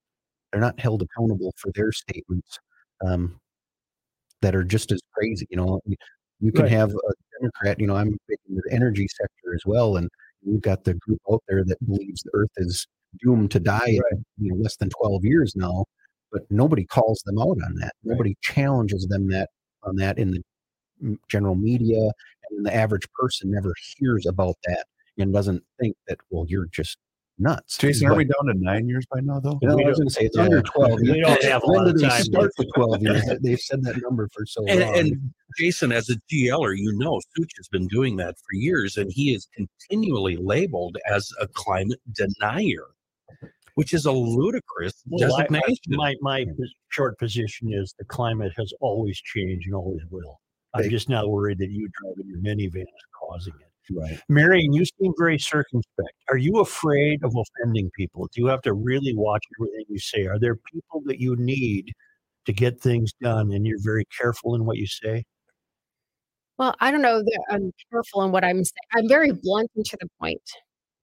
[0.50, 2.58] They're not held accountable for their statements
[3.06, 3.38] um,
[4.42, 5.46] that are just as crazy.
[5.50, 5.80] You know,
[6.42, 6.72] you- can Right.
[6.72, 7.80] have a Democrat.
[7.80, 10.10] You know, I'm big into the energy sector as well, and
[10.44, 12.86] we've got the group out there that believes the Earth is
[13.22, 15.84] doomed to die in you know, less than 12 years now,
[16.32, 17.92] but nobody calls them out on that.
[18.04, 19.50] Nobody challenges them that
[19.84, 22.10] on that in the general media,
[22.50, 24.86] and the average person never hears about that
[25.18, 26.96] and doesn't think that well, you're just
[27.38, 27.76] nuts.
[27.78, 29.58] Jason, are we down to nine years by now, though?
[29.62, 30.44] you know, I was going to say it's yeah.
[30.44, 32.56] under 12 We don't have a when lot do of they time start left.
[32.58, 33.22] the 12 years?
[33.42, 34.98] They've said that number for so And, long.
[34.98, 39.10] and Jason, as a GLer, you know, Such has been doing that for years, and
[39.12, 42.86] he is continually labeled as a climate denier,
[43.74, 45.80] which is a ludicrous Well, I- I- designation.
[45.88, 46.46] my my
[46.90, 50.40] short position is the climate has always changed and always will.
[50.74, 53.71] I'm Big- just not worried that you driving your minivan is causing it.
[53.90, 54.18] Right.
[54.28, 56.12] Marion, you seem very circumspect.
[56.30, 58.28] Are you afraid of offending people?
[58.32, 60.26] Do you have to really watch everything you say?
[60.26, 61.92] Are there people that you need
[62.46, 65.24] to get things done and you're very careful in what you say?
[66.58, 68.88] Well, I don't know that I'm careful in what I'm saying.
[68.94, 70.42] I'm very blunt and to the point.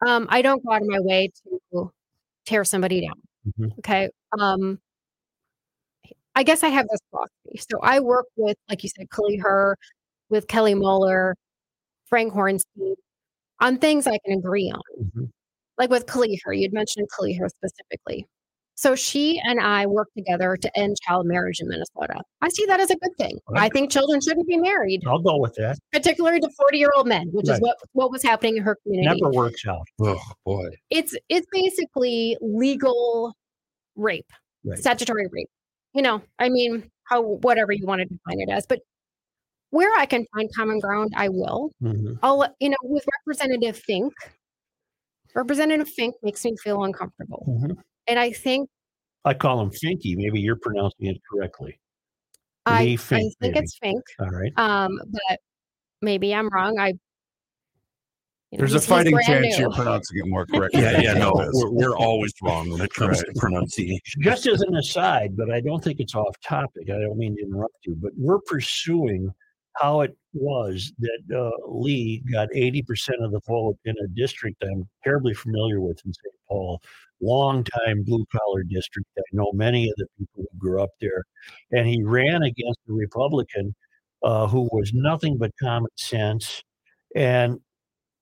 [0.06, 1.92] Um, I don't go out of my way to
[2.46, 3.22] tear somebody down.
[3.48, 3.78] Mhm.
[3.80, 4.10] Okay.
[4.40, 4.80] Um,
[6.36, 7.62] I guess I have this philosophy.
[7.70, 9.78] So I work with, like you said, Kelly Her,
[10.30, 11.36] with Kelly Moller,
[12.10, 12.96] Frank Hornstein
[13.62, 14.82] on things I can agree on.
[15.16, 15.30] Mhm.
[15.78, 18.26] Like with Kaohly Her, you'd mentioned Kaohly Her specifically.
[18.76, 22.22] So she and I work together to end child marriage in Minnesota.
[22.42, 23.38] I see that as a good thing.
[23.54, 25.78] I think children shouldn't be married I'll go with that.
[25.92, 27.56] particularly to 40 year old men which Right.
[27.56, 29.86] is what what was happening in her community Never works out.
[30.02, 33.34] oh boy, it's it's basically legal
[33.98, 34.32] rape
[34.64, 34.80] Right.
[34.80, 35.50] statutory rape
[35.94, 38.80] you know i mean how whatever you want to define it as but
[39.72, 42.18] where i can find common ground i will Mhm.
[42.24, 44.14] i'll you know with representative fink
[45.36, 47.78] representative fink makes me feel uncomfortable Mhm.
[48.08, 48.70] and i think
[49.26, 50.16] I call him Finky.
[50.16, 51.78] Maybe you're pronouncing it correctly.
[52.66, 53.60] i, Lee I think maybe.
[53.60, 54.54] it's fink All right.
[54.58, 55.40] um but
[56.02, 56.94] maybe i'm wrong i
[58.52, 59.62] you know, There's a he's- he's fighting chance new.
[59.64, 60.82] you're pronouncing it more correctly.
[60.82, 64.24] yeah, yeah, no, we're, we're always wrong when it comes to pronunciation.
[64.24, 66.90] Just as an aside, but I don't think it's off topic.
[66.90, 69.32] I don't mean to interrupt you, but we're pursuing
[69.76, 72.84] how it was that uh, Leigh got 80%
[73.22, 76.34] of the vote in a district I'm terribly familiar with in St.
[76.48, 76.82] Paul,
[77.22, 79.08] long time blue collar district.
[79.18, 81.24] I know many of the people who grew up there.
[81.72, 83.76] And he ran against a Republican
[84.24, 86.64] uh, who was nothing but common sense.
[87.16, 87.60] And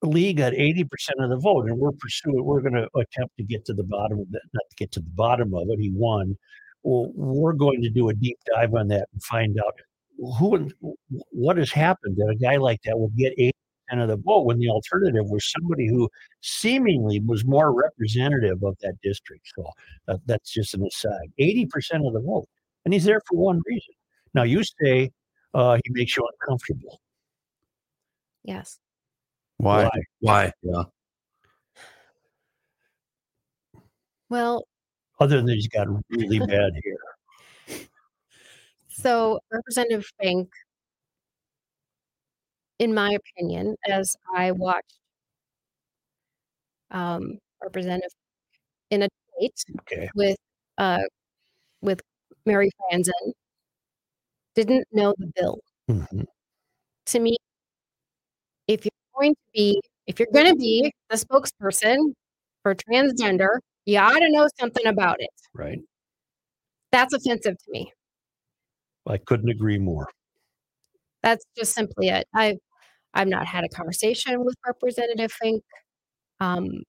[0.04, 0.86] Leigh got 80%
[1.20, 4.20] of the vote, and we're pursuing, we're going to attempt to get to the bottom
[4.20, 5.80] of that, not to get to the bottom of it.
[5.80, 6.38] He won.
[6.84, 9.74] Well, we're going to do a deep dive on that and find out
[10.18, 10.74] who and
[11.32, 13.52] what has happened that a guy like that would get 80%
[14.02, 16.10] of the vote when the alternative was somebody who
[16.42, 19.48] seemingly was more representative of that district.
[19.56, 19.70] So
[20.08, 21.32] that, that's just an aside.
[21.40, 22.48] 80% of the vote.
[22.86, 23.94] And he's there for one reason.
[24.34, 25.12] Now, you say
[25.54, 27.00] uh, he makes you uncomfortable.
[28.44, 28.80] yes
[29.58, 29.90] Why?
[30.20, 30.52] Why?
[30.62, 30.84] Yeah.
[34.30, 34.68] well
[35.20, 37.07] Other than he's got really bad hair.
[39.00, 40.50] So, Representative Fink,
[42.80, 45.00] in my opinion, as I watched
[46.92, 48.12] um, Representative
[48.92, 49.08] in a
[49.40, 50.10] debate Okay.
[50.16, 50.38] with
[50.78, 51.04] uh,
[51.82, 52.02] with
[52.46, 53.34] Mary Franson,
[54.56, 55.60] didn't know the bill.
[55.90, 56.26] Mhm.
[57.08, 57.38] To me,
[58.68, 62.14] if you're going to be if you're going to be the spokesperson
[62.64, 65.30] for transgender, you ought to know something about it.
[65.54, 65.80] Right.
[66.92, 67.92] That's offensive to me.
[69.08, 70.08] I couldn't agree more.
[71.24, 72.26] that's just simply it.
[72.34, 72.58] I've
[73.14, 75.64] I've not had a conversation with Representative Fink.
[76.40, 76.84] Um,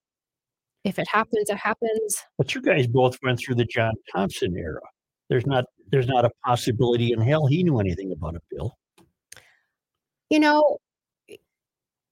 [0.84, 2.16] if it happens, it happens.
[2.36, 4.80] But you guys both went through the John Thompson era.
[5.28, 8.76] There's not there's not a possibility in hell he knew anything about a bill.
[10.30, 10.76] You know,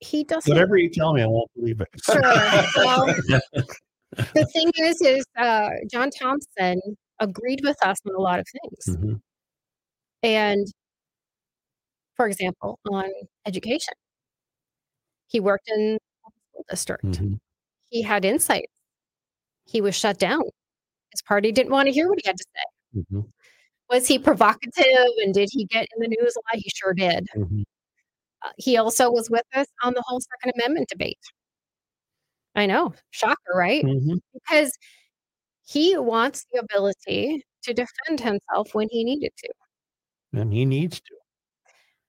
[0.00, 0.50] he doesn't.
[0.50, 1.88] Whatever you tell me, I won't believe it.
[2.02, 2.20] Sure.
[2.22, 3.06] well,
[4.34, 6.80] the thing is, is uh, John Thompson
[7.20, 9.20] agreed with us on a lot of things, Mhm.
[10.22, 10.66] And
[12.16, 13.10] for example, on
[13.46, 13.94] education,
[15.28, 17.04] he worked in the school district.
[17.04, 17.38] Mhm.
[17.90, 18.72] He had insights.
[19.66, 20.42] He was shut down.
[21.12, 23.00] His party didn't want to hear what he had to say.
[23.12, 23.30] Mhm.
[23.90, 24.84] Was he provocative
[25.22, 26.56] and did he get in the news a lot?
[26.62, 27.26] He sure did.
[27.36, 27.64] Mhm.
[28.42, 31.18] Uh, he also was with us on the whole Second Amendment debate.
[32.54, 33.84] I know, shocker, right?
[33.84, 34.20] Mhm.
[34.32, 34.72] Because
[35.66, 39.48] he wants the ability to defend himself when he needed to.
[40.36, 41.14] And he needs to.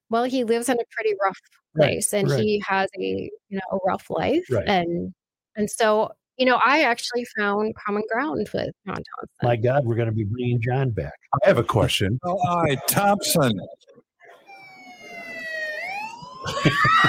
[0.10, 1.40] Well, he lives in a pretty rough
[1.76, 2.40] Right, place and right.
[2.40, 4.68] he has a you know a rough life Right.
[4.68, 5.14] and
[5.58, 9.04] and so you know I actually found common ground with John Thompson.
[9.44, 11.14] My God, we're going to be bringing John back.
[11.44, 12.18] I have a question.
[12.24, 13.52] Oh all right, Thompson.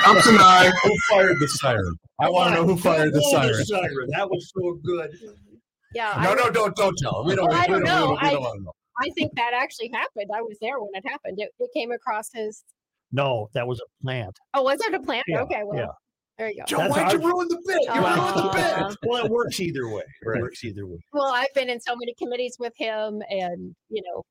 [0.03, 1.97] Thompson, I who fired the siren?
[2.21, 3.31] I want to know who fired the Oh,
[3.71, 4.09] siren.
[4.11, 5.11] That was so good.
[5.95, 7.25] yeah, No, I, no, don't don't tell.
[7.25, 7.49] We don't.
[7.49, 8.11] Well, I we don't we know.
[8.11, 8.73] we I- don't want to know.
[9.01, 10.31] I think that actually happened.
[10.35, 11.39] I was there when it happened.
[11.41, 12.65] It, it came across his.
[13.13, 14.37] No, that was a plant.
[14.55, 15.25] Oh, was it a plant?
[15.29, 15.87] Yeah, okay, well, yeah.
[16.37, 16.65] there you go.
[16.67, 17.83] Joe, That's why'd you ruin the bit?
[17.85, 18.89] You ruined the oh.
[18.89, 18.97] bit.
[19.09, 20.03] Well, it works either way.
[20.23, 20.43] It Right.
[20.43, 20.99] works either way.
[21.13, 24.23] well, I've been in so many committees with him, and you know,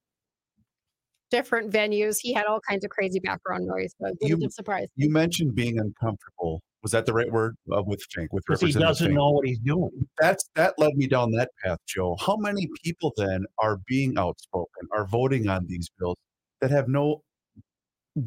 [1.32, 2.18] different venues.
[2.22, 4.92] He had all kinds of crazy background noise, so it You- wouldn't surprised.
[4.96, 6.62] You mentioned being uncomfortable.
[6.84, 8.28] Was that the right word uh, with Finke?
[8.32, 9.16] With Because he doesn't Finke?
[9.16, 10.08] know what he's doing.
[10.20, 12.16] That's that led me down that path, Joe.
[12.20, 16.18] How many people then are being outspoken, are voting on these bills
[16.62, 17.22] that have no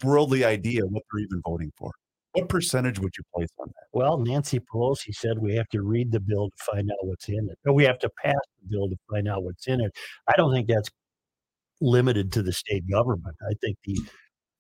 [0.04, 1.92] worldly idea what they're even voting for?
[2.32, 3.86] What percentage would you place on that?
[3.92, 7.48] Well, Nancy Pelosi said we have to read the bill to find out what's in
[7.50, 7.58] it.
[7.66, 9.90] Or we have to pass the bill to find out what's in it.
[10.28, 10.88] I don't think that's
[11.80, 13.34] limited to the state government.
[13.48, 13.98] I think the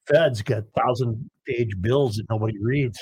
[0.06, 2.98] feds got thousand page bills that nobody reads.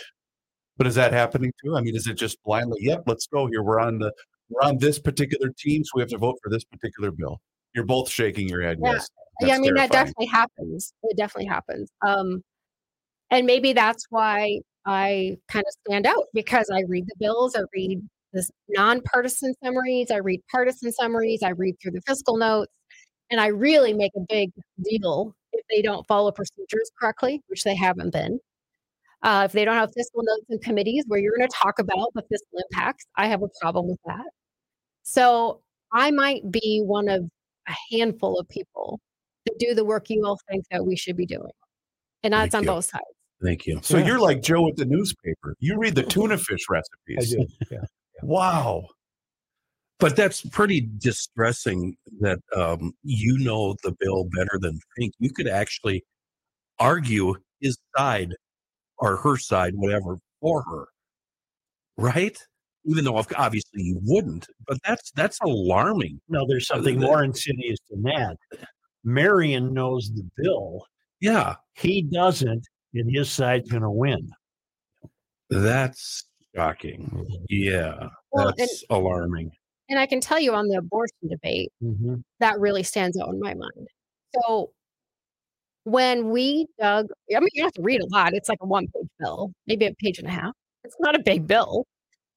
[0.78, 1.76] But is that happening too?
[1.76, 2.78] I mean, is it just blindly?
[2.82, 3.62] Yep, let's go here.
[3.62, 4.12] We're on the
[4.48, 7.40] we're on this particular team, so we have to vote for this particular bill.
[7.74, 8.78] You're both shaking your head.
[8.82, 8.92] Yeah.
[8.92, 9.08] Yes.
[9.40, 10.94] yeah, I That's mean that definitely happens.
[11.02, 11.90] It definitely happens.
[12.06, 12.42] Um,
[13.30, 17.62] and maybe that's why I kind of stand out because I read the bills, I
[17.74, 18.00] read
[18.32, 22.72] this nonpartisan summaries, I read partisan summaries, I read through the fiscal notes,
[23.30, 24.50] and I really make a big
[24.82, 28.40] deal if they don't follow procedures correctly, which they haven't been.
[29.22, 32.12] Uh, if they don't have fiscal notes and committees where you're going to talk about
[32.14, 34.24] the fiscal impacts, I have a problem with that.
[35.02, 35.60] So
[35.92, 37.24] I might be one of
[37.68, 39.00] a handful of people
[39.46, 41.50] that do the work you all think that we should be doing.
[42.22, 42.68] And that's Thank on you.
[42.70, 43.04] both sides.
[43.42, 43.80] Thank you.
[43.82, 44.06] So Yeah.
[44.06, 45.54] you're like Joe with the newspaper.
[45.60, 47.34] You read the tuna fish I recipes.
[47.34, 47.46] do.
[47.70, 47.78] Yeah.
[48.22, 48.84] Wow.
[50.00, 55.12] But that's pretty distressing that um, you know the bill better than Finke.
[55.18, 56.04] You could actually
[56.78, 58.34] argue his side
[58.98, 60.88] or her side, whatever, for her,
[61.96, 62.36] right?
[62.84, 66.20] Even though obviously you wouldn't, but that's that's alarming.
[66.28, 68.36] No, there's something more insidious than that.
[69.04, 70.84] Marion knows the bill.
[71.20, 74.30] Yeah, He doesn't, and his side's going to win.
[75.50, 77.26] that's shocking.
[77.48, 79.50] Yeah, Well, and, that's alarming.
[79.88, 82.22] and I can tell you on the abortion debate, Mhm.
[82.40, 83.88] that really stands out in my mind.
[84.44, 84.72] So
[85.90, 88.34] when we dug, I mean, you have to read a lot.
[88.34, 90.52] It's like a one page bill, maybe a page and a half.
[90.84, 91.84] It's not a big bill.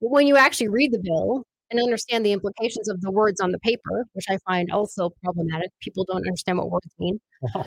[0.02, 3.52] But when you actually read the bill and understand the implications of the words on
[3.52, 7.20] the paper, which I find also problematic, people don't understand what words mean.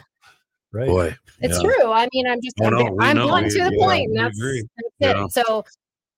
[0.73, 0.89] Right.
[0.89, 1.71] Boy, It's yeah.
[1.71, 1.93] true.
[1.93, 3.29] I mean, I'm just Oh, I'm, no, I'm know.
[3.29, 4.09] blunt We- to the yeah, point.
[4.11, 5.25] and That's, that's Yeah.
[5.27, 5.31] it.
[5.33, 5.65] So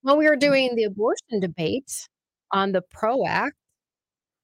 [0.00, 1.92] when we were doing the abortion debate
[2.52, 3.54] on the PRO Act,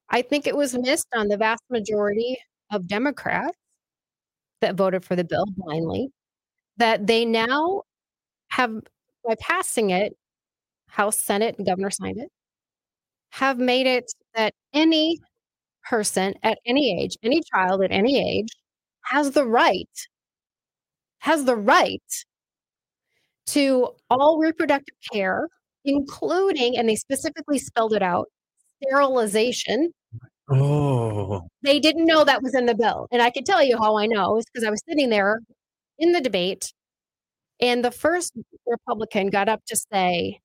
[0.09, 2.37] I think it was missed on the vast majority
[2.71, 3.57] of Democrats
[4.63, 6.09] that voted for the bill blindly
[6.77, 7.83] that they now
[8.49, 8.71] have,
[9.27, 10.13] by passing it,
[10.87, 12.29] House, Senate, and Governor signed it,
[13.31, 15.19] have made it that any
[15.89, 18.49] person at any age, any child at any age,
[19.03, 19.89] has the right,
[21.19, 22.01] has the right
[23.47, 25.49] to all reproductive care,
[25.83, 28.27] including, and they specifically spelled it out,
[28.81, 29.91] sterilization.
[30.49, 33.07] Oh, They didn't know that was in the bill.
[33.11, 35.41] And I can tell you how I know is because I was sitting there
[35.99, 36.73] in the debate,
[37.59, 38.33] and the first
[38.65, 40.39] Republican got up to say,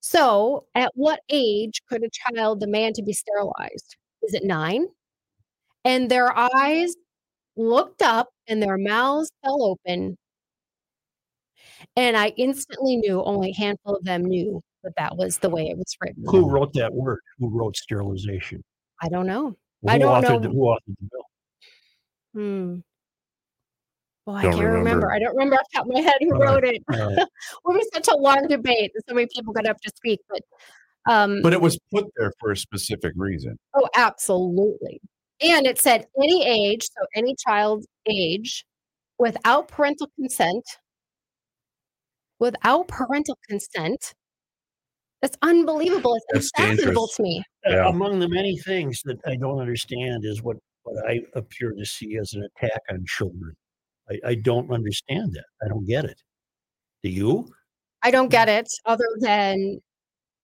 [0.00, 3.96] So, at what age could a child demand to be sterilized?
[4.22, 4.86] Is it nine?
[5.84, 6.94] And their eyes
[7.56, 10.16] looked up and their mouths fell open.
[11.96, 15.66] And I instantly knew only a handful of them knew that that was the way
[15.66, 16.24] it was written.
[16.26, 17.20] Who wrote that word?
[17.38, 18.62] Who wrote sterilization?
[19.04, 19.54] I don't know.
[19.82, 20.38] Well, I who don't authored know.
[20.40, 21.24] The, who authored the bill?
[22.34, 22.78] Hmm.
[24.26, 24.78] Well, I Don't can't remember.
[24.78, 25.12] remember.
[25.12, 26.54] I don't remember off the top of my head who All right.
[26.54, 26.82] wrote it.
[26.90, 27.18] All right.
[27.18, 27.28] it
[27.66, 30.20] was such a long debate that so many people got up to speak.
[30.30, 30.40] But
[31.06, 33.58] um, But it was put there for a specific reason.
[33.74, 35.02] oh, absolutely.
[35.42, 38.64] And it said any age, so any child's age,
[39.18, 40.64] without parental consent,
[42.38, 44.14] without parental consent.
[45.24, 46.16] That's unbelievable.
[46.16, 47.16] It's That's unfathomable dangerous.
[47.16, 47.42] to me.
[47.66, 47.88] Yeah.
[47.88, 52.18] Among the many things that I don't understand is what, what I appear to see
[52.18, 53.54] as an attack on children.
[54.10, 55.44] I, I don't understand that.
[55.64, 56.20] I don't get it.
[57.02, 57.48] Do you?
[58.02, 59.80] I don't get it other than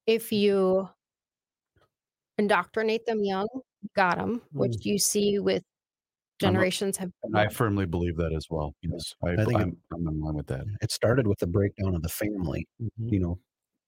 [0.07, 0.89] if you
[2.39, 3.49] indoctrinate them young,
[3.95, 4.85] got them, which Mm.
[4.87, 5.63] you see with
[6.41, 7.11] generations have.
[7.35, 8.73] I firmly believe that as well.
[8.81, 10.65] Yes, I, I think it- I'm, I'm in line with that.
[10.81, 12.67] It started with the breakdown of the family.
[12.83, 12.89] Mhm.
[13.13, 13.39] You know,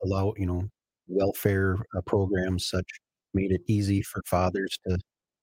[0.04, 0.68] allow you know
[1.08, 2.86] welfare uh, programs such
[3.34, 4.98] made it easy for fathers to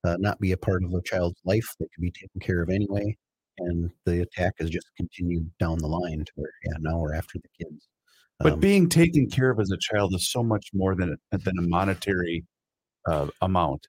[0.05, 2.69] uh, not be a part of a child's life that could be taken care of
[2.69, 3.15] anyway.
[3.59, 7.39] And the attack has just continued down the line to where yeah now we're after
[7.39, 7.87] the kids.
[8.39, 11.37] But Um, being taken care of as a child is so much more than a,
[11.37, 12.45] than a monetary
[13.05, 13.87] uh, amount.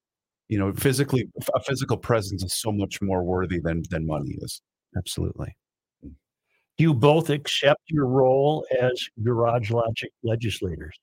[0.49, 4.61] You know, physically, a physical presence is so much more worthy than than money is.
[4.97, 5.55] absolutely.
[6.03, 10.97] Do you both accept your role as Garage Logic legislators?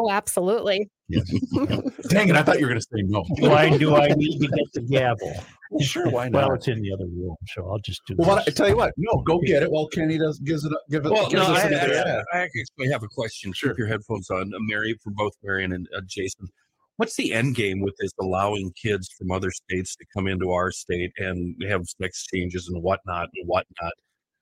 [0.00, 0.88] Oh, absolutely.
[1.08, 1.28] Yes.
[2.08, 2.36] Dang it!
[2.36, 3.24] I thought you were going to say no.
[3.40, 5.34] Why do I need to get the gavel?
[5.80, 6.48] sure, why not?
[6.48, 8.76] Well, it's in the other room, so I'll just do Well, what, I tell you
[8.76, 9.70] what, no, go get it.
[9.70, 10.82] While Kenny does gives it up.
[10.88, 11.10] give it.
[11.10, 12.38] Well, gives no, us I, another I.
[12.38, 13.52] I actually have a question.
[13.52, 13.70] Sure.
[13.70, 16.48] Keep your headphones on, uh, Mary, for both Marion and uh, Jason.
[16.96, 20.70] What's the end game with this allowing kids from other states to come into our
[20.70, 23.92] state and have sex changes and whatnot and whatnot?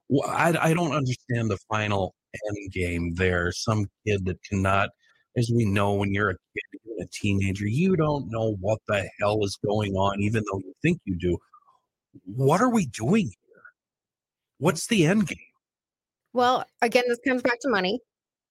[0.09, 2.15] Well, I, I don't understand the final
[2.47, 3.53] end game there.
[3.53, 4.91] Some kid that cannot,
[5.37, 9.09] as we know, when you're a kid, you're a teenager, you don't know what the
[9.21, 11.37] hell is going on, even though you think you do.
[12.25, 13.63] What are we doing here?
[14.59, 15.39] What's the end game?
[16.33, 18.01] Well, again, this comes back to money.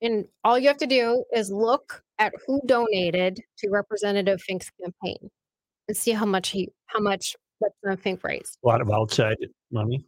[0.01, 5.31] And all you have to do is look at who donated to Representative Finke's campaign
[5.87, 9.37] and see how much he, how much Representative Finke raised, a lot of outside
[9.71, 10.05] money.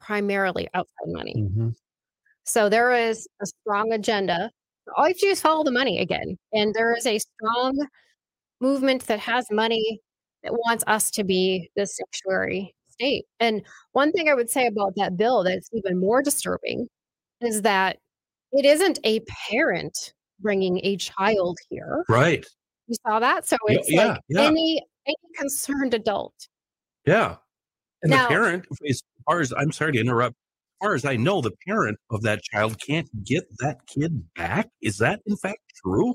[0.00, 1.34] primarily outside money.
[1.36, 1.74] Mhm.
[2.44, 4.50] So there is a strong agenda.
[4.96, 6.36] All you have to do is follow the money again.
[6.52, 7.86] And there is a strong
[8.60, 10.00] movement that has money
[10.42, 13.24] that wants us to be the sanctuary state.
[13.38, 13.62] And
[13.92, 16.88] one thing I would say about that bill that's even more disturbing
[17.40, 17.98] is that
[18.52, 19.20] it isn't a
[19.50, 22.04] parent bringing a child here.
[22.08, 22.44] Right.
[22.86, 23.46] You saw that?
[23.46, 24.42] So it's yeah, like yeah.
[24.42, 26.34] any any concerned adult.
[27.06, 27.36] Yeah.
[28.02, 30.36] And Now- the parent, as far as I'm sorry to interrupt,
[30.80, 34.68] far as I know, the parent of that child can't get that kid back.
[34.82, 36.14] Is that in fact true?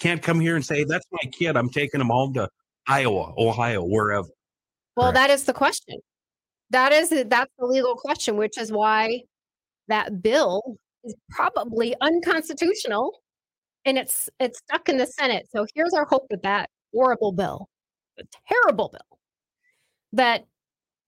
[0.00, 1.56] Can't come here and say, That's my kid.
[1.56, 2.48] I'm taking him home to
[2.86, 4.28] Iowa, Ohio, wherever.
[4.96, 5.14] Well, Correct.
[5.14, 5.98] that is the question.
[6.70, 9.22] That is that's the legal question, which is why
[9.88, 13.12] that bill is probably unconstitutional,
[13.84, 15.48] and it's it's stuck in the Senate.
[15.54, 17.68] So here's our hope with that horrible bill,
[18.18, 19.18] a terrible bill,
[20.12, 20.46] that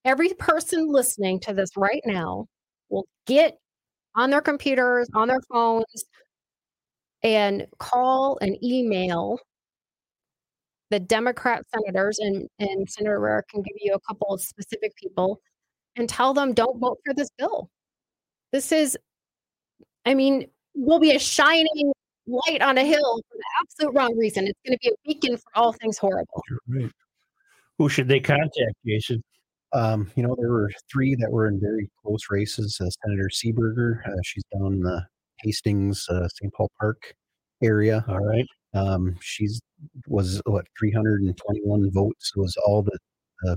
[0.05, 2.47] every person listening to this right now
[2.93, 3.59] will get
[4.15, 6.05] on their computers, on their phones,
[7.23, 9.39] and call and email
[10.91, 15.41] the Democrat senators, and, and Senator Rarick give you a couple of specific people,
[15.97, 17.71] and tell them don't vote for this bill.
[18.53, 18.99] This is,
[20.05, 21.93] I mean, will be a shining
[22.27, 24.47] light on a hill for the absolute wrong reason.
[24.47, 26.43] It's going to be a beacon for all things horrible.
[27.79, 29.23] Who should they contact, Jason?
[29.75, 32.79] Um, you know, there were three that were in very close races.
[32.81, 35.07] Uh, Senator Seeberger, uh, she's down in the
[35.43, 36.53] Hastings, uh, St.
[36.55, 37.15] Paul Park
[37.63, 38.05] area.
[38.09, 38.47] All right.
[38.75, 39.61] Um, she's
[40.07, 42.99] was what 321 votes was all the
[43.49, 43.57] uh,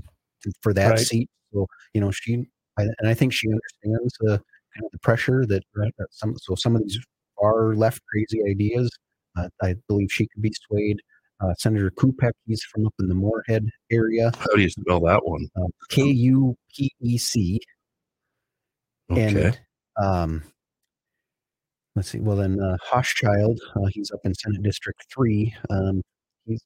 [0.62, 0.98] for that Right.
[0.98, 1.30] seat.
[1.52, 2.46] So you know, she
[2.78, 4.38] I, and I think she understands uh,
[4.74, 6.98] kind of the pressure that, that some so some of these
[7.40, 8.90] far left crazy ideas.
[9.38, 10.98] Uh, I believe she could be swayed.
[11.40, 14.30] Uh, Senator Kupec, he's from up in the Moorhead area.
[14.38, 15.46] How do you spell that one?
[15.56, 17.60] Um, K U P E C.
[19.10, 19.44] Okay.
[19.46, 19.60] And
[20.02, 20.42] um,
[21.94, 22.20] let's see.
[22.20, 25.54] Well, then uh, Hauschild, uh, he's up in Senate District Three.
[25.68, 26.00] Um,
[26.46, 26.62] he's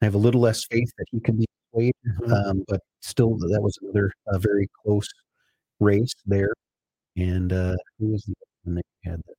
[0.00, 1.94] I have a little less faith that he can be swayed,
[2.26, 5.08] um, but still, that was another uh, very close
[5.78, 6.52] race there.
[7.16, 9.18] And uh, who was the other one that had?
[9.18, 9.34] That,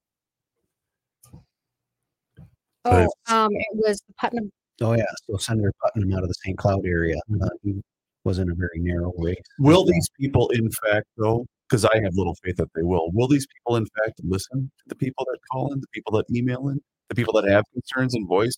[2.86, 4.52] Oh, um, it was the Putnam.
[4.82, 6.58] oh yeah, so Senator Putnam out of the St.
[6.58, 7.16] Cloud area.
[7.42, 7.82] Uh, he
[8.24, 9.38] was in a very narrow race.
[9.60, 13.28] Will these people, in fact, though, because I have little faith that they will, will
[13.28, 16.70] these people, in fact, listen to the people that call in, the people that email
[16.70, 16.80] in,
[17.10, 18.56] the people that have concerns and voice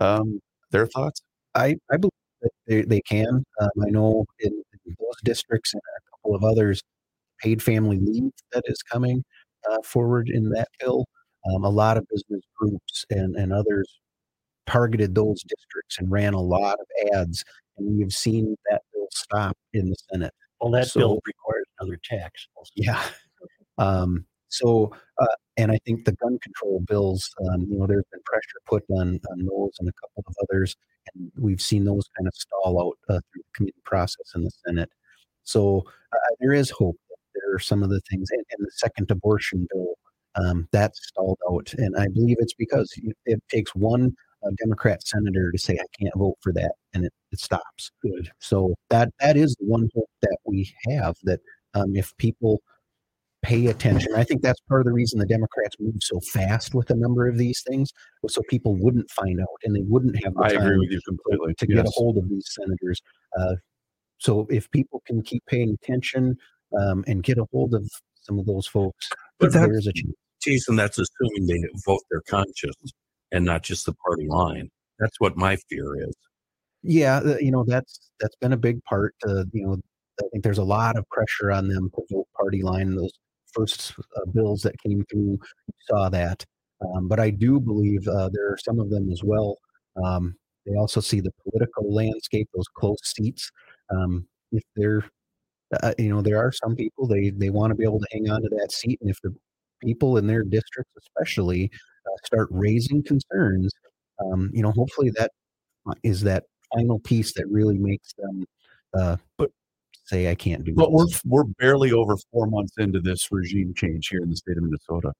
[0.00, 0.40] um,
[0.70, 1.22] their thoughts?
[1.54, 2.12] I, I believe
[2.42, 3.44] that they, they can.
[3.60, 6.82] Um, I know in, in those districts and a couple of others,
[7.40, 9.22] paid family leave that is coming
[9.70, 11.06] uh, forward in that bill.
[11.54, 14.00] Um, a lot of business groups and, and others
[14.66, 16.86] targeted those districts and ran a lot of
[17.18, 17.44] ads.
[17.78, 20.34] And we've seen that bill stop in the Senate.
[20.60, 22.48] Well, that So- bill requires another tax.
[22.56, 22.70] also.
[22.74, 23.02] Yeah.
[23.78, 25.26] Um, so, uh,
[25.56, 29.20] and I think the gun control bills, um, you know, there's been pressure put on,
[29.30, 30.74] on those and a couple of others,
[31.14, 34.50] and we've seen those kind of stall out uh, through the committee process in the
[34.66, 34.90] Senate.
[35.44, 36.96] So uh, there is hope.
[37.08, 39.94] that There are some of the things, and, and the second abortion bill
[40.38, 42.92] um, that stalled out, and I believe it's because
[43.24, 44.14] it- takes one
[44.44, 47.90] a Democrat senator to say I can't vote for that, and it, it stops.
[48.02, 48.30] Good.
[48.38, 51.40] So that that is the one hope that we have that
[51.74, 52.62] um, if people
[53.42, 56.90] pay attention, I think that's part of the reason the Democrats moved so fast with
[56.90, 60.34] a number of these things was so people wouldn't find out and they wouldn't have
[60.34, 61.54] the I agree with you completely.
[61.54, 63.00] to get a hold of these senators.
[63.38, 63.54] Uh,
[64.18, 66.36] so if people can keep paying attention
[66.78, 67.88] um, and get a hold of
[68.22, 69.08] some of those folks,
[69.38, 70.14] But there's a chance.
[70.40, 72.92] Jason, that's assuming they vote their conscience
[73.32, 74.70] and not just the party line.
[74.98, 76.14] That's what my fear is.
[76.82, 79.14] Yeah, uh, you know that's that's been a big part.
[79.26, 79.76] Uh, you know,
[80.20, 82.94] I think there's a lot of pressure on them to vote party line.
[82.94, 83.12] Those
[83.52, 85.38] first uh, bills that came through
[85.88, 86.44] saw that,
[86.80, 89.58] um, but I do believe uh, there are some of them as well.
[90.04, 90.36] Um,
[90.66, 93.50] they also see the political landscape, those close seats.
[93.90, 95.04] Um, if they're,
[95.82, 98.30] uh, you know, there are some people they they want to be able to hang
[98.30, 99.34] on to that seat, and if the
[99.80, 101.70] people in their districts, especially,
[102.06, 103.70] uh, start raising concerns,
[104.20, 105.30] um, you know, hopefully that
[105.86, 108.44] uh, that final piece that really makes them
[108.94, 109.50] uh, But-
[110.04, 114.08] say, "I can't do." But we're we're barely over four months into this regime change
[114.08, 115.12] here in the state of Minnesota.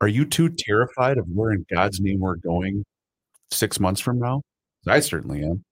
[0.00, 2.84] Are you too terrified of where in God's name we're going
[3.50, 4.42] six months from now?
[4.86, 5.64] I certainly am.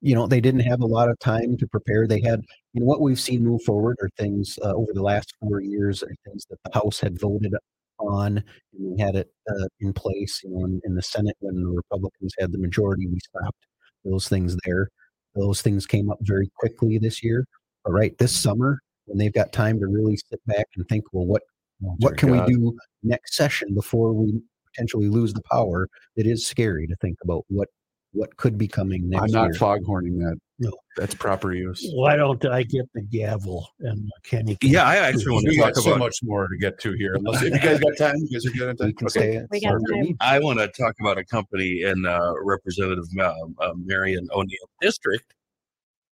[0.00, 2.06] You know they didn't have a lot of time to prepare.
[2.06, 2.42] They had
[2.72, 6.02] you know what we've seen move forward are things uh, over the last four years
[6.02, 7.54] are things that the house had voted
[7.98, 8.44] on and
[8.78, 12.32] we had it uh, in place you know in, in the senate when the republicans
[12.38, 13.66] had the majority we stopped
[14.06, 14.88] those things there.
[15.34, 17.46] Those things came up very quickly this year
[17.84, 21.26] all right this summer when they've got time to really sit back and think well
[21.26, 21.42] what
[21.80, 22.48] what can God.
[22.48, 24.40] we do next session before we
[24.72, 25.88] potentially lose the power?
[26.16, 27.68] It is scary to think about what
[28.12, 29.54] what could be coming next I'm not year.
[29.54, 30.36] foghorning that.
[30.62, 30.72] No.
[30.98, 31.88] that's proper use.
[31.94, 34.56] Why don't I get the gavel and Kenny?
[34.56, 37.14] can- Yeah, I actually want to got talk so much more to get to here.
[37.14, 38.76] Unless if you guys got time, you guys are good.
[38.78, 39.36] We can Okay.
[39.38, 39.42] stay.
[39.50, 40.16] We got time.
[40.20, 45.32] I want to talk about a company in uh, Representative uh, uh, Marion O'Neill District,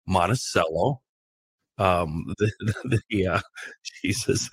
[0.07, 1.03] Monticello.
[1.79, 3.41] Um, the, the, the uh,
[4.03, 4.51] Jesus,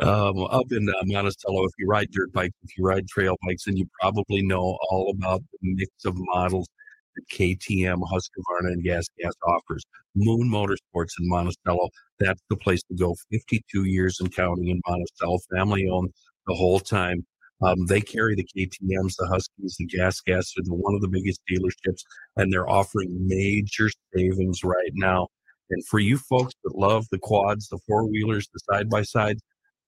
[0.00, 1.64] um, up in uh, Monticello.
[1.64, 5.12] If you ride dirt bikes, if you ride trail bikes, and you probably know all
[5.16, 6.68] about the mix of models
[7.16, 9.84] that KTM, Husqvarna, and Gas Gas offers.
[10.14, 11.88] Moon Motorsports in Monticello.
[12.18, 13.16] That's the place to go.
[13.30, 16.12] 52 years and counting in Monticello, family owned
[16.46, 17.24] the whole time.
[17.62, 20.54] Um, they carry the KTM's, the Huskies, the Gas Gas.
[20.56, 22.02] They're one of the biggest dealerships,
[22.36, 25.28] and they're offering major savings right now.
[25.70, 29.40] And for you folks that love the quads, the four wheelers, the side by sides,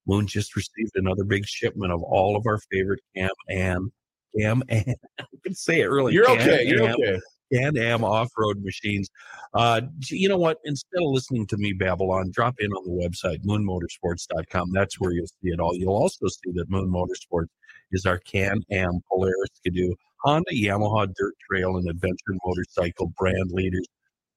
[0.07, 3.93] Moon just received another big shipment of all of our favorite Cam Am,
[4.39, 4.95] Cam Am.
[5.19, 6.13] I can say it really.
[6.13, 6.67] You're Can okay.
[6.67, 7.21] You're Am okay.
[7.53, 9.11] Can Am off-road machines.
[9.53, 10.59] Uh, you know what?
[10.65, 14.73] Instead of listening to me Babylon, drop in on the website moonmotorsports.com.
[14.73, 15.77] That's where you'll see it all.
[15.77, 17.49] You'll also see that Moon Motorsports
[17.93, 23.87] is our Can Am Polaris Ski-Doo Honda, Yamaha Dirt Trail, and Adventure Motorcycle brand leaders.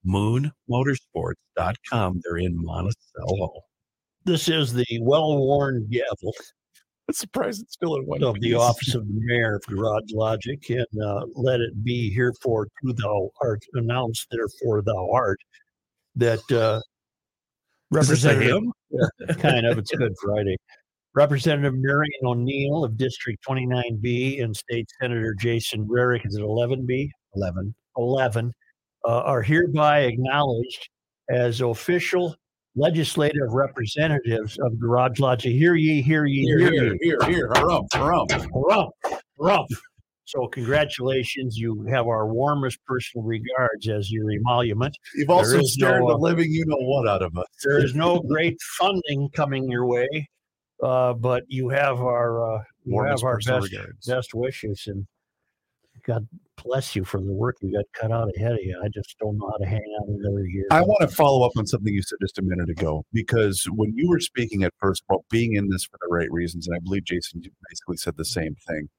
[0.08, 2.22] Moonmotorsports.com.
[2.24, 3.62] They're in Monticello.
[4.26, 6.34] This is the well-worn gavel
[7.08, 10.60] I'm surprised it's still in one of the office of the mayor of Garage Logic,
[10.70, 15.38] and uh, let it be herefore to thou art announced, therefore thou art.
[16.16, 16.82] That uh,
[18.00, 20.58] Is this a Representative, kind of, it's Good Friday.
[21.14, 27.10] Representative Marion O'Neill of District 29B and State Senator Jason Rarick is at 11B.
[27.36, 27.76] 11.
[27.98, 28.52] 11
[29.08, 30.90] uh, are hereby acknowledged
[31.30, 32.36] as official
[32.76, 35.52] legislative representatives of Garage Logic.
[35.54, 37.00] Hear ye, hear ye, Here, hear, ye.
[37.02, 37.50] here, here.
[37.50, 38.30] Harumph, harumph.
[38.52, 38.92] Harumph,
[39.40, 39.68] harumph.
[40.26, 41.56] So, congratulations.
[41.56, 44.98] You have our warmest personal regards as your emolument.
[45.14, 47.46] You've also is scared no, the uh, living you know what out of us.
[47.64, 50.28] There is no great funding coming your way,
[50.82, 54.08] uh, but you have our uh, you Warmest have our best, regards.
[54.08, 55.06] best wishes and
[56.06, 56.28] God
[56.64, 58.80] bless you for the work you got cut out ahead of you.
[58.84, 60.66] I just don't know how to hang out another year.
[60.72, 63.94] I want to follow up on something you said just a minute ago because when
[63.96, 66.80] you were speaking at first about being in this for the right reasons, and I
[66.80, 68.90] believe Jason basically said the same thing.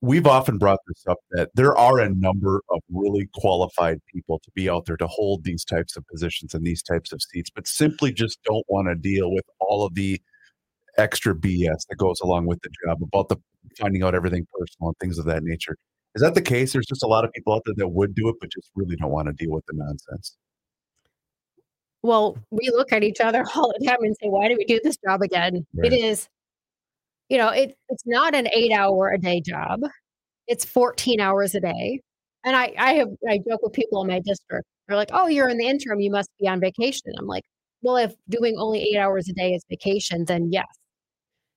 [0.00, 4.50] We've often brought this up that there are a number of really qualified people to
[4.52, 7.68] be out there to hold these types of positions and these types of seats, but
[7.68, 10.20] simply just don't want to deal with all of the
[10.98, 13.36] extra BS that goes along with the job about the
[13.78, 15.76] finding out everything personal and things of that nature.
[16.14, 16.72] Is that the case?
[16.72, 18.96] There's just a lot of people out there that would do it, but just really
[18.96, 20.36] don't want to deal with the nonsense.
[22.02, 24.80] Well, we look at each other all the time and say, why do we do
[24.82, 25.66] this job again?
[25.74, 25.92] Right.
[25.92, 26.28] It is,
[27.28, 29.80] you know, it, it's not an eight hour a day job.
[30.48, 32.00] It's 14 hours a day.
[32.44, 34.66] And I, I have, I joke with people in my district.
[34.88, 36.00] They're like, oh, you're in the interim.
[36.00, 37.12] You must be on vacation.
[37.18, 37.44] I'm like,
[37.82, 40.66] well, if doing only eight hours a day is vacation, then yes.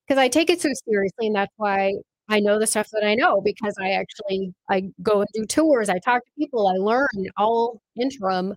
[0.08, 1.28] Because I take it so seriously.
[1.28, 1.95] And that's why
[2.28, 5.89] I know the stuff that I know because I actually I go and do tours,
[5.89, 7.07] I talk to people, I learn
[7.38, 8.55] all interim.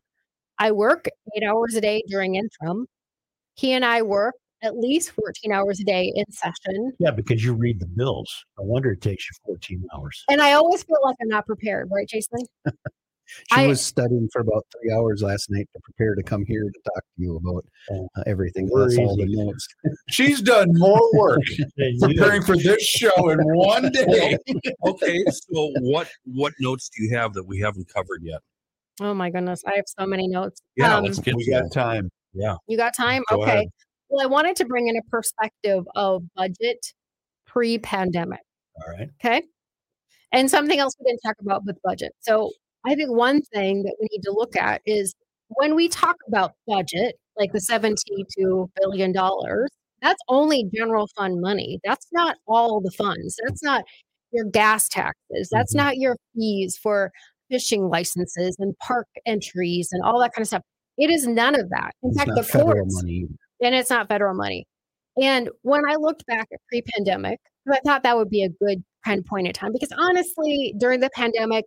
[0.59, 1.07] I work
[1.37, 2.87] 8 hours a day during interim.
[3.55, 6.93] He and I work at least 14 hours a day in session.
[6.99, 8.45] Yeah, because you read the bills.
[8.59, 10.25] I wonder it takes you 14 hours.
[10.29, 12.41] And I always feel like I'm not prepared, right, Jason?
[13.29, 16.65] She I- was studying for about three hours last night to prepare to come here
[16.65, 18.67] to talk to you about uh, everything.
[18.67, 19.67] That's all the notes.
[20.09, 21.41] She's done more work
[22.01, 24.37] preparing for this show in one day.
[24.87, 28.41] Okay, so what what notes do you have that we haven't covered yet?
[29.01, 30.63] Oh my goodness, I have so many notes.
[30.77, 31.73] Yeah, Um, let's get we to got that.
[31.73, 32.11] time.
[32.33, 33.23] You got time?
[33.29, 33.51] Go okay.
[33.51, 33.67] ahead.
[34.09, 36.79] Well, I wanted to bring in a perspective of budget
[37.47, 38.41] pre pandemic.
[38.81, 39.09] All right.
[39.25, 39.43] Okay.
[40.33, 42.13] And something else we didn't talk about with budget.
[42.21, 42.53] So
[42.85, 45.15] I think one thing that we need to look at is
[45.49, 49.13] when we talk about budget, like the $72 billion,
[50.03, 51.81] that's only general fund money.
[51.85, 53.37] That's not all the funds.
[53.47, 53.85] That's not
[54.33, 55.49] your gas taxes.
[55.51, 55.79] That's Mhm.
[55.79, 57.11] not your fees for
[57.51, 60.63] fishing licenses and park entries and all that kind of stuff.
[60.99, 61.93] It is none of that.
[62.03, 63.27] In It's fact, the courts, money.
[63.63, 64.67] and it's not federal money.
[65.21, 68.85] And when I looked back at pre pandemic, I thought that would be a good
[69.05, 71.65] kind of point in time because honestly, during the pandemic,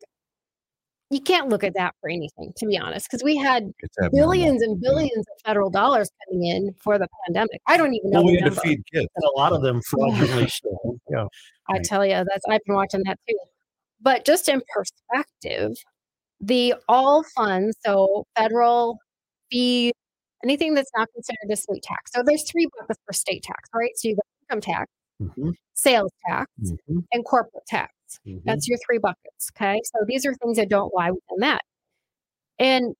[1.11, 3.69] you can't look at that for anything, to be honest, because we had
[4.13, 7.61] billions and billions of federal dollars coming in for the pandemic.
[7.67, 9.09] I don't even know Well, we the had to feed kids.
[9.15, 11.01] And a lot of them fraudulently stolen.
[11.09, 11.25] Yeah.
[11.69, 13.37] I tell you, that's I've been watching that too.
[13.99, 15.73] But just in perspective,
[16.39, 18.97] the all funds, so federal
[19.51, 19.91] fees,
[20.45, 22.11] anything that's not considered a state tax.
[22.13, 23.91] So there's three buckets for state tax, right?
[23.95, 24.91] So you got income tax,
[25.21, 27.93] Mhm, sales tax, mhm, and corporate tax.
[28.27, 28.41] Mhm.
[28.45, 29.51] That's your three buckets.
[29.55, 29.81] Okay.
[29.85, 31.61] So these are things that don't lie within that.
[32.59, 32.95] And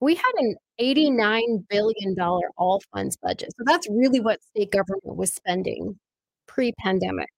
[0.00, 3.50] we had an $89 billion all funds budget.
[3.56, 5.98] So that's really what state government was spending
[6.46, 7.28] pre pandemic.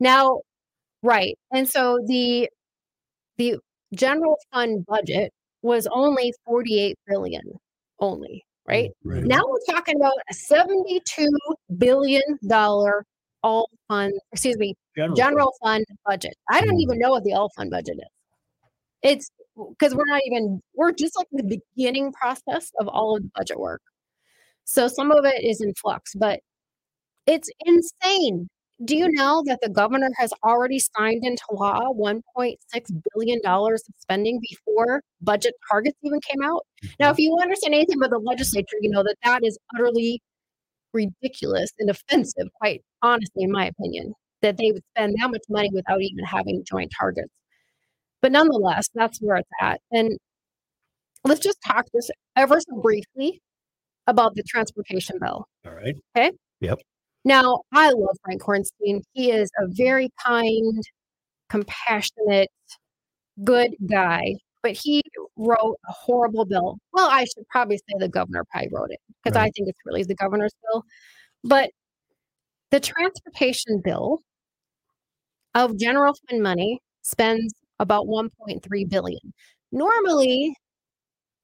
[0.00, 0.40] Now,
[1.02, 1.38] right.
[1.52, 2.48] And so the
[3.38, 3.56] the
[3.94, 5.32] general fund budget
[5.62, 7.42] was only 48 billion
[8.00, 8.90] only, right?
[9.04, 9.22] Right.
[9.24, 11.28] Now we're talking about a 72
[11.78, 13.04] billion dollar
[13.42, 15.16] all fund, excuse me, General.
[15.16, 16.34] general fund budget.
[16.50, 17.02] I don't even mm.
[17.02, 18.08] know what the all fund budget is.
[19.02, 23.30] It's because we're not even we're just like the beginning process of all of the
[23.34, 23.82] budget work.
[24.64, 26.40] So some of it is in flux, but
[27.26, 28.48] it's insane.
[28.84, 32.56] Do you know that the governor has already signed into law 1.6
[33.14, 36.66] billion dollars of spending before budget targets even came out?
[36.98, 37.12] Now, mm-hmm.
[37.12, 40.20] if you understand anything about the legislature, you know that that is utterly
[40.92, 45.70] ridiculous and offensive, quite honestly, in my opinion, that they would spend that much money
[45.72, 47.32] without even having joint targets.
[48.20, 49.80] But nonetheless, that's where it's at.
[49.90, 50.18] And
[51.24, 53.40] let's just talk this ever so briefly
[54.06, 55.46] about the transportation bill.
[55.66, 55.96] All right.
[56.16, 56.32] Okay.
[56.60, 56.80] Yep.
[57.24, 59.02] Now, I love Frank Hornstein.
[59.12, 60.82] He is a very kind,
[61.48, 62.50] compassionate,
[63.44, 65.02] good guy, but he
[65.36, 66.78] wrote a horrible bill.
[66.92, 70.04] Well, I should probably say the governor probably wrote it because I think it's really
[70.04, 70.84] the governor's bill.
[71.44, 71.70] But
[72.70, 74.20] the transportation bill
[75.54, 79.34] of general fund money spends about 1.3 billion.
[79.72, 80.54] Normally,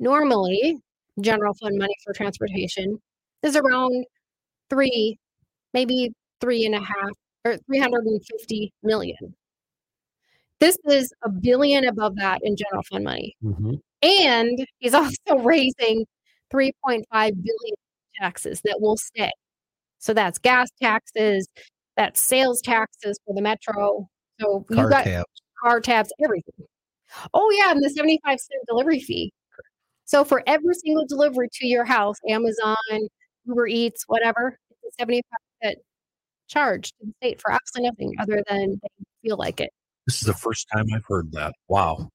[0.01, 0.77] normally
[1.21, 3.01] general fund money for transportation
[3.43, 4.05] is around
[4.71, 5.19] three,
[5.75, 7.11] maybe three and a half
[7.45, 9.35] or 350 million.
[10.61, 13.37] This is a billion above that in general fund money.
[13.43, 13.81] Mhm.
[14.03, 14.95] And he's
[15.31, 16.05] also raising
[16.51, 17.77] 3.5 billion
[18.21, 19.31] taxes that will stay.
[19.99, 21.49] So that's gas taxes,
[21.97, 24.09] that's sales taxes for the metro.
[24.41, 25.27] So you got tabs.
[25.63, 26.67] car tabs, everything.
[27.35, 29.33] Oh yeah, and the 75 cent delivery fee.
[30.05, 32.77] So for every single delivery to your house, Amazon,
[33.47, 35.33] Uber Eats, whatever, it's a 75
[35.63, 35.79] cent
[36.49, 38.89] charge to the state for absolutely nothing other than they
[39.23, 39.71] feel like it.
[40.09, 41.53] This is the first time I've heard that.
[41.69, 42.09] Wow.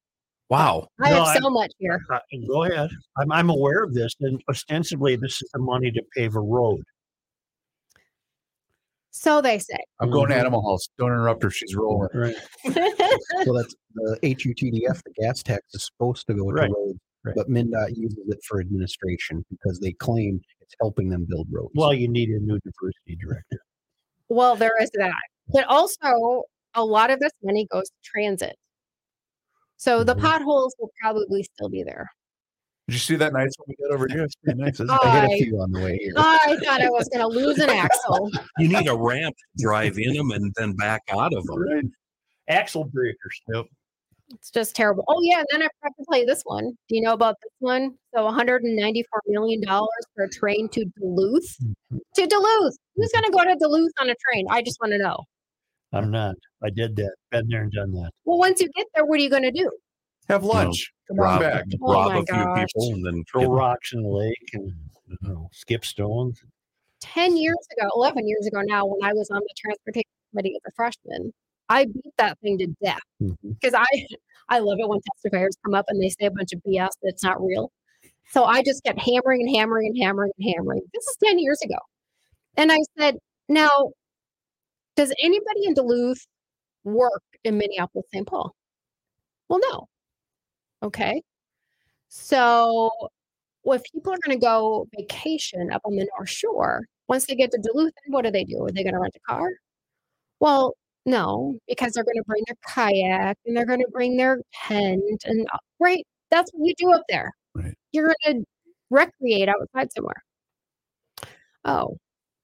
[0.50, 0.88] Wow.
[1.00, 2.02] I No, have I- so much here.
[2.12, 2.18] Uh,
[2.48, 2.90] Go ahead.
[3.20, 6.82] I'm, I'm aware of this, and ostensibly, this is the money to pave a road.
[9.12, 9.78] So they say.
[10.00, 10.40] I'm going to Mhm.
[10.40, 10.88] Animal House.
[10.98, 11.52] Don't interrupt her.
[11.52, 12.10] She's rolling.
[12.16, 12.36] Right.
[12.66, 17.36] Well, that's the HUTDF, the gas tax is supposed to go to Right, roads, right.
[17.36, 21.74] but MnDOT uses it for administration because they claim it's helping them build roads.
[21.76, 23.60] Well, you need a new diversity director.
[24.30, 25.14] well, there is that.
[25.50, 26.44] But also,
[26.76, 28.56] a lot of this money goes to transit.
[29.78, 30.22] So the Mhm.
[30.22, 32.10] potholes will probably still be there.
[32.88, 34.24] Did you see that nice one we got over here?
[34.24, 34.74] It's pretty nice.
[34.76, 34.90] Isn't?
[34.90, 36.14] I hit I- a few on the way here.
[36.18, 38.30] I thought I was going to lose an axle.
[38.60, 41.58] You need a ramp to drive in them and then back out of them.
[41.60, 41.86] Right.
[42.50, 43.42] Axle breakers.
[43.54, 43.66] Yep.
[44.34, 45.04] It's just terrible.
[45.08, 46.72] Oh yeah, and then I forgot to tell you this one.
[46.90, 47.94] Do you know about this one?
[48.16, 51.56] So 194 million dollars for a train to Duluth.
[51.64, 51.98] Mm-hmm.
[52.16, 52.76] To Duluth.
[52.96, 54.46] Who's going to go to Duluth on a train?
[54.50, 55.24] I just want to know.
[55.94, 56.36] I'm not.
[56.64, 57.14] I did that.
[57.32, 58.12] Been there and done that.
[58.26, 59.70] Well, once you get there, what are you going to do?
[60.30, 60.92] Have lunch.
[61.08, 61.66] Come on rob, back.
[61.82, 64.72] Oh rob my a few people and then Throw get- rocks in the lake and
[65.08, 66.42] you know, skip stones.
[67.02, 70.62] 10 years ago, 11 years ago now, when I was on the transportation committee as
[70.66, 71.34] a freshman,
[71.70, 73.52] I beat that thing to death mm-hmm.
[73.52, 73.86] because I,
[74.50, 77.24] I love it when testifiers come up and they say a bunch of BS that's
[77.24, 77.72] not real.
[78.30, 80.82] So I just kept hammering and hammering and hammering and hammering.
[80.94, 81.76] This is 10 years ago.
[82.56, 83.18] And I said,
[83.50, 83.92] now,
[84.96, 86.26] does anybody in Duluth
[86.84, 88.28] work in Minneapolis, St.
[88.28, 88.54] Paul?
[89.50, 89.88] Well, no.
[90.84, 91.22] Okay.
[92.10, 92.92] So
[93.64, 97.36] well, if people are going to go vacation up on the North Shore, once they
[97.36, 98.64] get to Duluth, then what do they do?
[98.64, 99.50] Are they going to rent a car?
[100.40, 100.76] Well,
[101.06, 105.24] no, because they're going to bring their kayak and they're going to bring their tent
[105.26, 106.06] and uh, right.
[106.32, 107.32] That's what you do up there.
[107.54, 107.74] Right.
[107.92, 108.46] You're going to
[108.90, 110.24] recreate outside somewhere.
[111.66, 111.98] Oh,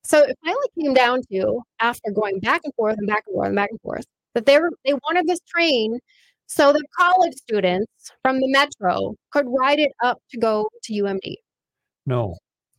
[0.03, 3.47] so it finally came down to after going back and forth and back and forth
[3.47, 5.99] and back and forth that they were they wanted this train
[6.49, 11.35] so that college students from the metro could ride it up to go to UMD.
[12.05, 12.35] No.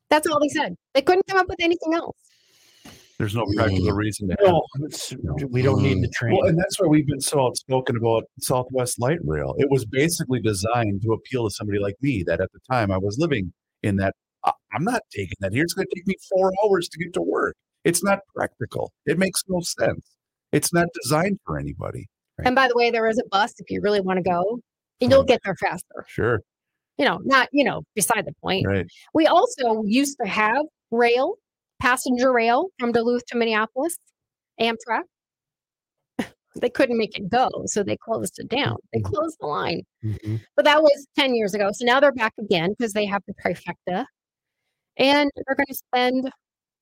[0.09, 0.75] That's all they said.
[0.93, 2.17] They couldn't come up with anything else.
[3.19, 5.21] There's no practical reason to have.
[5.23, 6.13] No, we don't need the mm.
[6.13, 6.37] train.
[6.37, 9.55] Well, and that's why we've been so outspoken about Southwest Light Rail.
[9.59, 12.97] It was basically designed to appeal to somebody like me that at the time I
[12.99, 13.53] was living
[13.83, 14.15] in that.
[14.45, 15.63] "I- I'm not taking that here.
[15.65, 17.57] It's going to take me four hours to get to work.
[17.85, 18.93] It's not practical.
[19.07, 20.07] It makes no sense.
[20.53, 22.09] It's not designed for anybody.
[22.45, 24.61] And by the way, there is a bus if you really want to go,
[25.01, 26.05] and you'll get there faster.
[26.09, 26.41] Sure.
[26.99, 28.67] You know, not, you know, beside the point.
[28.67, 28.87] Right.
[29.15, 31.37] We also used to have rail,
[31.81, 33.97] passenger rail from Duluth to Minneapolis,
[34.61, 35.03] Amtrak.
[36.57, 38.77] they couldn't make it go, so they closed it down.
[38.93, 39.83] They closed the line.
[40.05, 40.41] Mhm.
[40.57, 41.71] But that was 10 years ago.
[41.73, 44.05] So now they're back again because they have the trifecta.
[45.01, 46.31] And they're going to spend,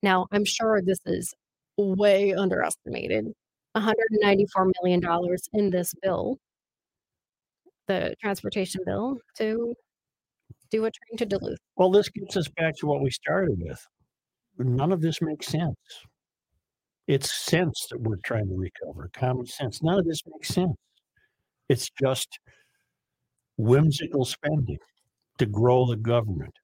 [0.02, 1.32] now I'm sure this is
[1.78, 3.32] way underestimated,
[3.76, 5.00] $194 million
[5.52, 6.36] in this bill,
[7.86, 9.72] the transportation bill, to
[10.70, 11.60] do a train to Duluth.
[11.76, 13.86] Well, this gets us back to what we started with.
[14.58, 15.76] None of this makes sense.
[17.06, 19.80] It's sense that we're trying to recover, common sense.
[19.80, 20.76] None of this makes sense.
[21.68, 22.40] It's just
[23.56, 24.78] whimsical spending
[25.38, 26.57] to grow the government.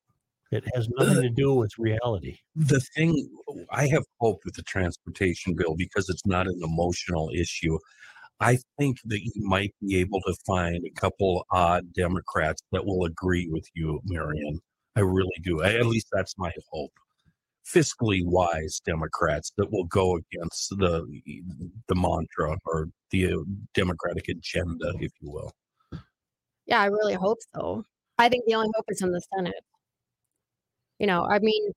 [0.55, 2.39] It has nothing to do with reality.
[2.55, 3.29] the thing
[3.71, 7.79] I have hope with the transportation bill because it's not an emotional issue.
[8.41, 13.05] I think that you might be able to find a couple odd Democrats that will
[13.05, 14.61] agree with you, Marion.
[14.97, 15.63] I really do.
[15.63, 16.93] I- At least that's my hope.
[17.67, 21.07] Fiscally wise Democrats that will go against the
[21.89, 23.37] the mantra or the uh,
[23.73, 25.51] Democratic agenda, if you will.
[26.67, 27.85] Yeah, I really hope so.
[28.19, 29.55] I think the only hope is in the Senate.
[31.05, 31.71] You know, I mean,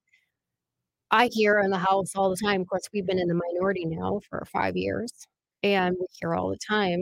[1.11, 2.61] I hear in the House all the time.
[2.61, 5.11] Of course, we've been in the minority now for five years,
[5.63, 7.01] and we hear all the time,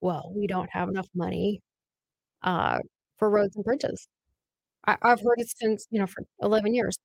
[0.00, 1.60] well, we don't have enough money
[2.42, 2.80] uh,
[3.20, 4.08] for roads and bridges.
[4.84, 6.96] I, I've heard it since, you know, for 11 years.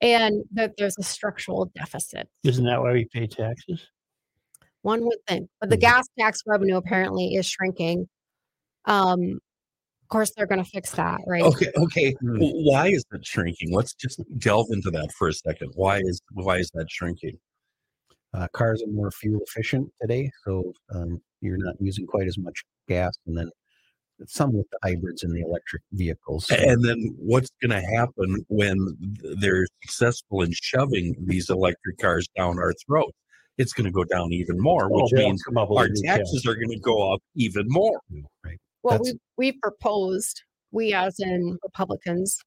[0.00, 2.28] And that there's a structural deficit.
[2.44, 3.84] Isn't that why we pay taxes?
[4.82, 5.80] One would think, but the Mhm.
[5.80, 8.08] gas tax revenue apparently is shrinking.
[8.84, 9.40] Um,
[10.12, 11.42] course, they're going to fix that, right?
[11.42, 12.12] Okay, okay.
[12.20, 12.36] Hmm.
[12.38, 13.72] Why is it shrinking?
[13.72, 15.72] Let's just delve into that for a second.
[15.74, 17.38] Why is why is that shrinking?
[18.34, 22.62] Uh, cars are more fuel efficient today, so um, you're not using quite as much
[22.88, 23.50] gas, and then
[24.26, 26.50] some with the hybrids and the electric vehicles.
[26.50, 28.78] And then what's going to happen when
[29.40, 33.16] they're successful in shoving these electric cars down our throats?
[33.58, 36.54] It's going to go down even more, which they'll means come up our taxes are
[36.54, 38.00] going to go up even more.
[38.44, 38.58] right.
[38.82, 42.38] Well, That's- we we proposed, we as in Republicans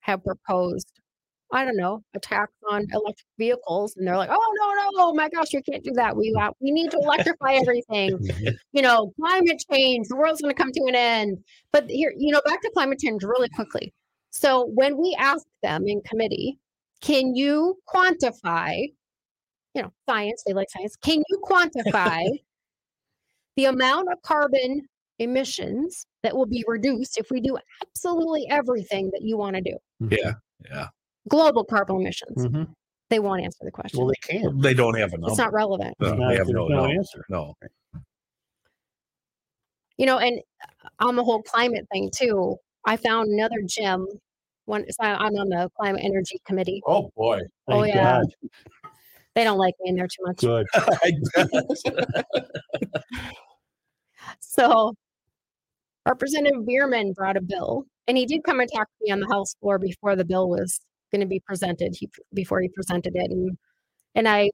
[0.00, 0.88] have proposed,
[1.52, 5.14] I don't know, a tax on electric vehicles, and they're like, oh no, no, oh
[5.14, 6.16] my gosh, you can't do that.
[6.16, 8.18] We uh, we need to electrify everything.
[8.18, 8.54] Mhm.
[8.72, 11.38] You know, climate change, the world's going to come to an end.
[11.72, 13.92] But here, you know, back to climate change really quickly.
[14.30, 16.58] So when we asked them in committee,
[17.00, 18.92] can you quantify,
[19.74, 22.26] you know, science, they like science, can you quantify
[23.56, 24.88] the amount of carbon
[25.18, 29.76] emissions that will be reduced if we do absolutely everything that you want to do?
[30.00, 30.32] Yeah,
[30.70, 30.88] yeah.
[31.28, 32.46] Global carbon emissions.
[32.46, 32.68] Mhm.
[33.10, 33.98] They won't answer the question.
[34.00, 34.60] Well, they can't.
[34.62, 35.28] They don't have a number.
[35.28, 35.94] it's not relevant.
[36.00, 37.24] No, It's not- they have no, no no, answer.
[37.28, 37.54] no.
[39.96, 40.40] you know, and
[40.98, 44.06] on the whole climate thing too, I found another gem.
[44.64, 46.82] One, so I- I'm on the climate energy committee.
[46.86, 47.40] Oh boy.
[47.68, 48.20] Oh, yeah.
[48.22, 48.26] God.
[49.34, 50.38] They don't like me in there too much.
[50.38, 50.66] Good.
[54.40, 54.94] So
[56.06, 59.28] Representative Bierman brought a bill, and he did come and talk to me on the
[59.28, 60.80] House floor before the bill was
[61.12, 61.94] going to be presented.
[61.98, 63.56] He before he presented it, and
[64.14, 64.50] and I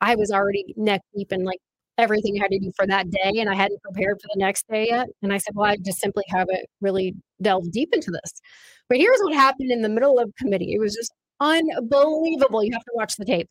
[0.00, 1.60] I was already neck deep in like
[1.98, 4.66] everything I had to do for that day and I hadn't prepared for the next
[4.68, 5.06] day yet.
[5.22, 8.40] And I said, well, I just simply haven't really delved deep into this.
[8.88, 10.74] But here's what happened in the middle of committee.
[10.74, 12.64] It was just unbelievable.
[12.64, 13.48] You have to watch the tape.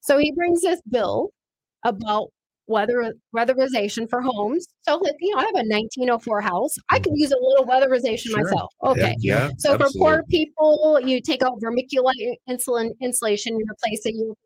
[0.00, 1.30] So he brings this bill
[1.84, 2.28] about
[2.68, 4.66] weather weatherization for homes.
[4.82, 6.76] So you know, I have a 1904 house.
[6.90, 8.42] I could use a little weatherization Sure.
[8.42, 8.72] myself.
[8.84, 9.16] Okay.
[9.18, 9.46] Yeah.
[9.46, 14.36] yeah So for poor people, you take out vermiculite insulin insulation, you replace it, you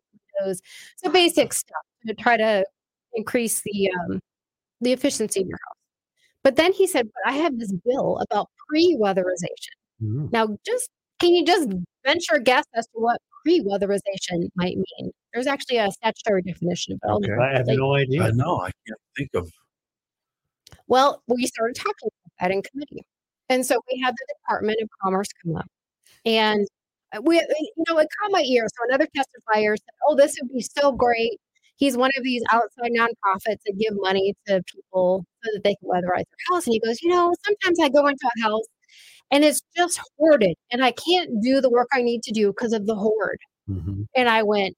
[0.41, 0.61] those.
[0.97, 2.65] So basic stuff to try to
[3.13, 4.19] increase the um,
[4.81, 5.77] the efficiency of your house.
[6.43, 10.31] But then he said, "But I have this bill about pre-weatherization." Mhm.
[10.31, 11.69] Now, just can you just
[12.05, 15.11] venture a guess as to what pre-weatherization might mean?
[15.33, 17.07] There's actually a statutory definition of it.
[17.09, 17.31] I'll Okay.
[17.41, 18.23] I have Like- no idea.
[18.23, 18.59] I know.
[18.61, 19.51] I can't think of.
[20.87, 23.03] Well, we started talking about that in committee.
[23.49, 25.67] And so we had the Department of Commerce come up.
[26.25, 26.67] And
[27.21, 28.65] we, uh, you know, it caught my ear.
[28.67, 31.39] So another testifier said, Oh, this would be so great.
[31.75, 35.89] He's one of these outside nonprofits that give money to people so that they can
[35.89, 36.65] weatherize their house.
[36.65, 38.63] And he goes, You know, sometimes I go into a house
[39.31, 42.73] and it's just hoarded and I can't do the work I need to do because
[42.73, 43.37] of the hoard.
[43.69, 44.05] Mhm.
[44.15, 44.75] And I went,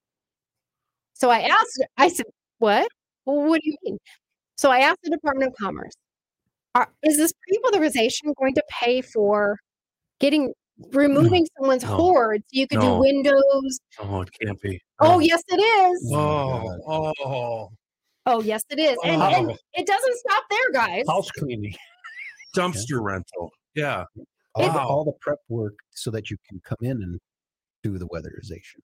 [1.14, 2.26] so I asked, I said,
[2.60, 2.88] what?
[3.26, 3.98] Well, what do you mean?
[4.58, 5.94] So I asked the Department of Commerce,
[6.76, 9.58] are, is this pre-weatherization going to pay for
[10.20, 10.54] getting,
[10.92, 11.96] removing someone's No.
[11.96, 12.96] hoard so you could No.
[12.96, 13.80] do windows?
[14.00, 14.82] Oh, it can't be.
[15.00, 16.12] Oh, yes, it is.
[16.14, 17.70] Oh, oh,
[18.28, 18.98] Oh, yes, it is.
[19.04, 19.58] And, and Oh.
[19.74, 21.06] it doesn't stop there, guys.
[21.08, 21.76] House cleaning.
[22.56, 23.52] dumpster rental.
[23.76, 24.06] Yeah.
[24.56, 24.88] All, the, Wow.
[24.88, 27.20] all the prep work so that you can come in and
[27.84, 28.80] do the weatherization.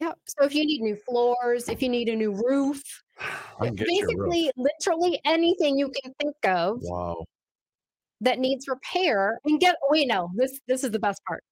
[0.00, 0.12] Yeah.
[0.26, 2.82] So if you need new floors, if you need a new roof,
[3.60, 4.30] I can get you a roof.
[4.30, 7.24] basically, literally anything you can think of Wow.
[8.20, 11.42] that needs repair and get oh, wait no this this is the best part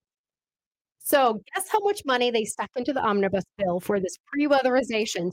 [0.99, 5.31] so guess how much money they stuck into the omnibus bill for this pre-weatherization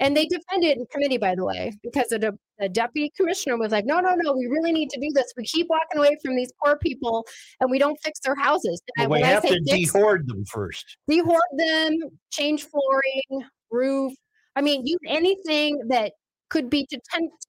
[0.00, 3.72] and they defended it in committee by the way because the, the deputy commissioner was
[3.72, 6.36] like no no no we really need to do this we keep walking away from
[6.36, 7.26] these poor people
[7.60, 10.44] and we don't fix their houses and I, we have I say to dehoard them
[10.46, 10.96] first.
[11.10, 11.94] dehoard them
[12.30, 14.12] change flooring roof
[14.56, 16.12] i mean use anything that
[16.50, 16.86] could be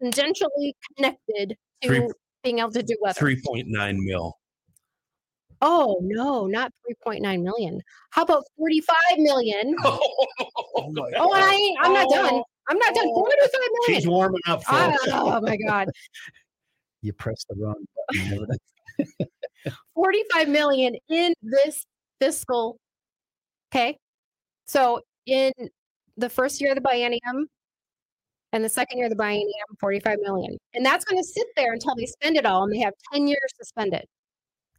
[0.04, 2.10] tangentially connected to Three-
[2.44, 4.34] being able to do weather Three point nine mil.
[5.62, 6.72] Oh no, not
[7.06, 7.82] 3.9 million.
[8.12, 9.76] How about 45 million?
[9.86, 10.00] Oh,
[10.80, 12.42] Oh, and oh, I ain't, I'm not done.
[12.70, 13.08] I'm not done.
[13.14, 13.50] 45
[13.88, 14.64] She's warming up.
[14.64, 14.98] Folks.
[15.08, 15.90] oh my God.
[17.04, 18.58] You press the wrong button.
[19.94, 21.86] 45 million in this
[22.20, 22.80] fiscal.
[23.72, 23.98] Okay.
[24.66, 25.52] So in
[26.18, 27.46] the first year of the biennium
[28.52, 30.58] and the second year of the biennium, 45 million.
[30.74, 33.28] And that's going to sit there until they spend it all and they have 10
[33.28, 34.08] years to spend it.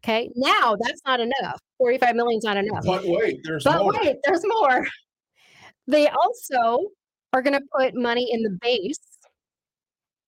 [0.04, 0.30] Okay.
[0.36, 1.60] Now that's not enough.
[1.78, 2.84] 45 million is not enough.
[2.84, 3.92] But wait, there's But more.
[4.02, 4.86] wait, there's more.
[5.90, 6.90] They also
[7.32, 8.98] are going to put money in the base.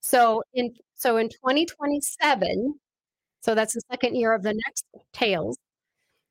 [0.00, 2.74] So in so in 2027,
[3.42, 5.58] so that's the second year of the next tails,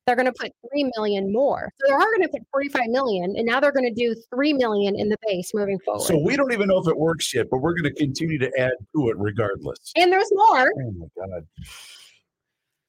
[0.04, 1.70] they're going to put 3 million more.
[1.80, 4.52] So they are going to put 45 million and now they're going to do 3
[4.54, 6.02] million in the base moving forward.
[6.02, 8.50] So we don't even know if it works yet, but we're going to continue to
[8.58, 9.78] add to it regardless.
[9.94, 10.72] and there's more.
[10.76, 11.46] Oh my God.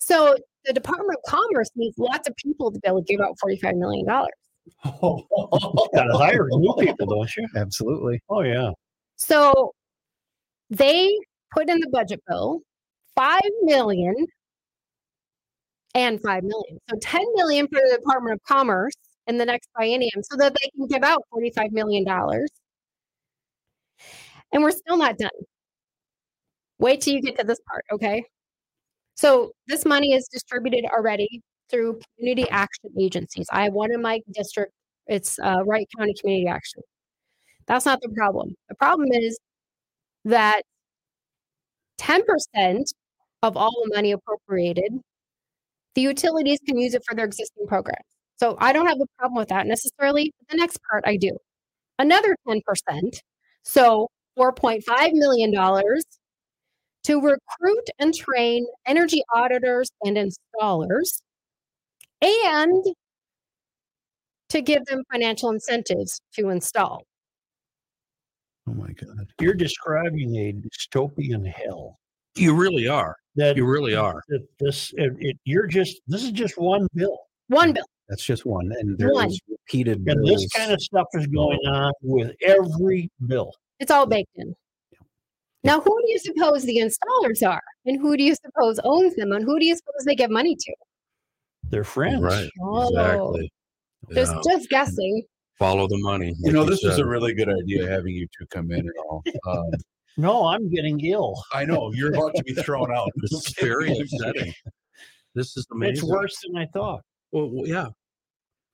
[0.01, 0.35] So
[0.65, 3.75] the Department of Commerce needs lots of people to be able to give out 45
[3.75, 4.31] million dollars.
[4.83, 7.47] Got to hire new people, don't you?
[7.55, 8.19] Absolutely.
[8.29, 8.71] Oh yeah.
[9.15, 9.73] So
[10.71, 11.15] they
[11.51, 12.61] put in the budget bill
[13.15, 14.15] 5 million
[15.93, 16.79] and 5 million.
[16.89, 18.95] So 10 million for the Department of Commerce
[19.27, 22.49] in the next biennium so that they can give out 45 million dollars.
[24.51, 25.29] And we're still not done.
[26.79, 28.23] Wait till you get to this part, okay?
[29.21, 33.45] So this money is distributed already through community action agencies.
[33.51, 34.73] I have one in my district.
[35.05, 36.81] It's uh, Wright County Community Action.
[37.67, 38.55] That's not the problem.
[38.69, 39.39] The problem is
[40.25, 40.63] that
[41.99, 42.23] 10%
[43.43, 44.91] of all the money appropriated,
[45.93, 48.07] the utilities can use it for their existing programs.
[48.37, 50.33] So I don't have a problem with that necessarily.
[50.49, 51.37] The next part I do.
[51.99, 52.59] Another 10%,
[53.61, 55.53] so $4.5 million
[57.03, 61.21] to recruit and train energy auditors and installers
[62.21, 62.85] and
[64.49, 67.03] to give them financial incentives to install.
[68.69, 69.27] Oh my God.
[69.39, 71.97] You're describing a dystopian hell.
[72.35, 73.15] you really are.
[73.35, 74.21] That You really are.
[74.27, 77.85] that this it, it, you're just this is just one bill, One bill.
[78.09, 78.69] That's just one.
[78.77, 83.53] And there's repeated and this kind of stuff is going on with every bill.
[83.79, 84.53] It's all baked in.
[85.63, 87.61] Now, who do you suppose the installers are?
[87.85, 89.31] And who do you suppose owns them?
[89.31, 90.73] And who do you suppose they give money to?
[91.69, 92.21] They're friends.
[92.21, 92.49] Right.
[92.61, 93.51] Oh, Exactly.
[94.13, 94.41] Just Yeah.
[94.53, 95.23] just guessing.
[95.59, 96.33] Follow the money.
[96.39, 97.05] You know, like this was said.
[97.05, 99.23] a really good idea having you two come in and all.
[99.47, 99.71] Um,
[100.17, 101.41] No, I'm getting ill.
[101.53, 103.09] I know you're about to be thrown out.
[103.21, 104.53] This is very upsetting.
[105.35, 105.93] This is amazing.
[105.93, 107.01] It's worse than I thought.
[107.31, 107.87] Well, well, yeah,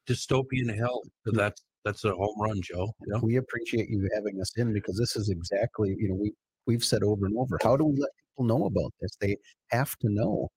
[0.07, 1.03] dystopian hell.
[1.25, 2.91] That's that's a home run, Joe.
[3.07, 3.19] Yeah.
[3.21, 6.33] We appreciate you having us in because this is exactly, you know, we
[6.67, 7.57] we've said over and over.
[7.63, 9.11] How do we let people know about this?
[9.19, 9.37] They
[9.71, 10.49] have to know,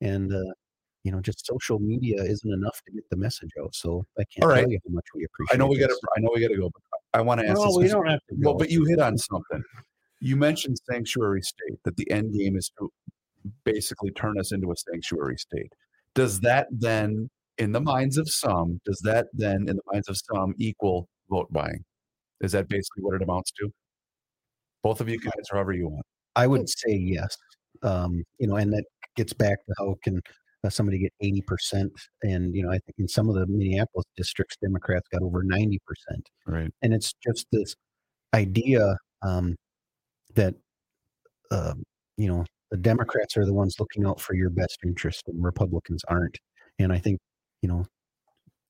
[0.00, 0.52] and uh,
[1.02, 3.74] you know, just social media isn't enough to get the message out.
[3.74, 4.62] So I can't All right.
[4.62, 5.54] tell you how much we appreciate.
[5.54, 5.98] I know we got to.
[6.16, 6.70] I know we got to go.
[6.70, 6.82] But
[7.18, 7.58] I want to ask.
[7.58, 9.62] No, this we don't have to Well, but you hit on something.
[10.20, 11.78] You mentioned sanctuary state.
[11.84, 12.90] That the end game is to
[13.64, 15.72] basically turn us into a sanctuary state.
[16.14, 20.16] Does that then, in the minds of some, does that then, in the minds of
[20.32, 21.84] some, equal vote buying?
[22.40, 23.70] Is that basically what it amounts to?
[24.86, 26.06] Both of you can answer however you want.
[26.36, 27.36] I would say yes.
[27.82, 28.84] Um, you know, and that
[29.16, 30.20] gets back to how can
[30.62, 31.90] uh, somebody get eighty percent,
[32.22, 35.80] and you know, I think in some of the Minneapolis districts, Democrats got over ninety
[35.84, 36.28] percent.
[36.46, 36.70] Right.
[36.82, 37.74] and it's just this
[38.32, 39.56] idea um,
[40.36, 40.54] that
[41.50, 41.82] um,
[42.16, 46.02] you know the Democrats are the ones looking out for your best interest, and Republicans
[46.06, 46.38] aren't.
[46.78, 47.18] And I think
[47.60, 47.84] you know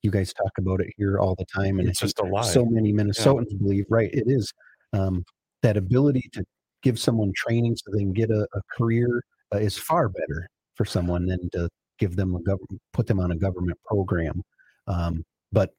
[0.03, 2.41] you guys talk about it here all the time, and It's just a lie.
[2.41, 4.09] so many Minnesotans believe right.
[4.15, 4.51] It is
[4.95, 5.23] um,
[5.67, 6.45] that ability to
[6.85, 9.21] give someone training so they can get a, a career
[9.53, 13.33] uh, is far better for someone than to give them a government put them on
[13.33, 14.43] a government program.
[14.87, 15.71] Um, but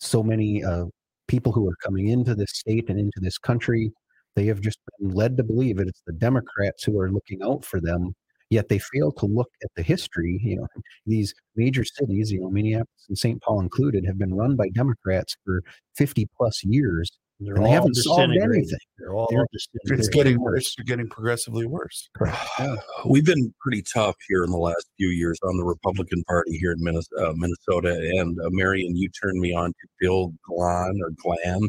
[0.00, 0.86] so many uh,
[1.28, 3.92] people who are coming into this state and into this country,
[4.34, 7.64] they have just been led to believe that it's the Democrats who are looking out
[7.64, 8.14] for them.
[8.50, 10.40] Yet they fail to look at the history.
[10.42, 10.66] You know,
[11.06, 13.40] these major cities, you know, Minneapolis and St.
[13.40, 15.62] Paul included, have been run by Democrats for
[15.96, 17.08] 50 plus years,
[17.44, 18.78] They're and they all haven't solved anything.
[18.98, 20.10] They're all They're- It's disintegrating.
[20.12, 20.74] getting worse.
[20.78, 22.08] It's getting progressively worse.
[23.06, 26.72] We've been pretty tough here in the last few years on the Republican Party here
[26.72, 27.30] in Minnesota.
[27.30, 27.90] Uh, Minnesota.
[28.16, 31.68] And uh, Marion, you turned me on to Bill Glahn or Glan.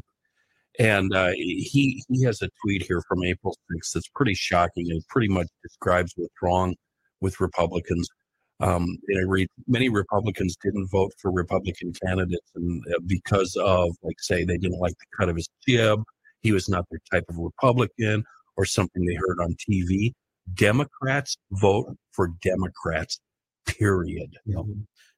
[0.80, 5.06] And uh, he he has a tweet here from April 6th that's pretty shocking and
[5.08, 6.76] pretty much describes what's wrong
[7.22, 8.08] with Republicans.
[8.60, 14.20] Um, I read many Republicans didn't vote for Republican candidates and uh, because of, like,
[14.20, 16.04] say, they didn't like the cut of his jib,
[16.42, 18.24] he was not their type of Republican,
[18.58, 20.14] or something they heard on TV.
[20.54, 23.20] Democrats vote for Democrats,
[23.66, 24.38] period.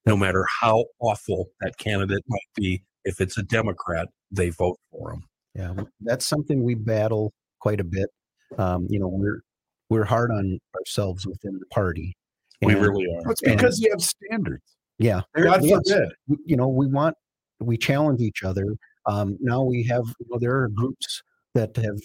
[0.06, 5.14] No matter how awful that candidate might be, if it's a Democrat, they vote for
[5.14, 5.24] him.
[5.56, 8.10] Yeah, that's something we battle quite a bit.
[8.58, 9.42] Um, you know, we're
[9.90, 12.16] we're hard on ourselves within the party.
[12.66, 13.32] We And, really are.
[13.32, 14.63] It's because you have standards.
[14.97, 15.22] yeah.
[15.36, 16.09] God forbid.
[16.45, 17.16] you know, we want
[17.59, 18.66] we challenge each other.
[19.05, 21.22] Um, now we have you know there are groups
[21.53, 21.99] that have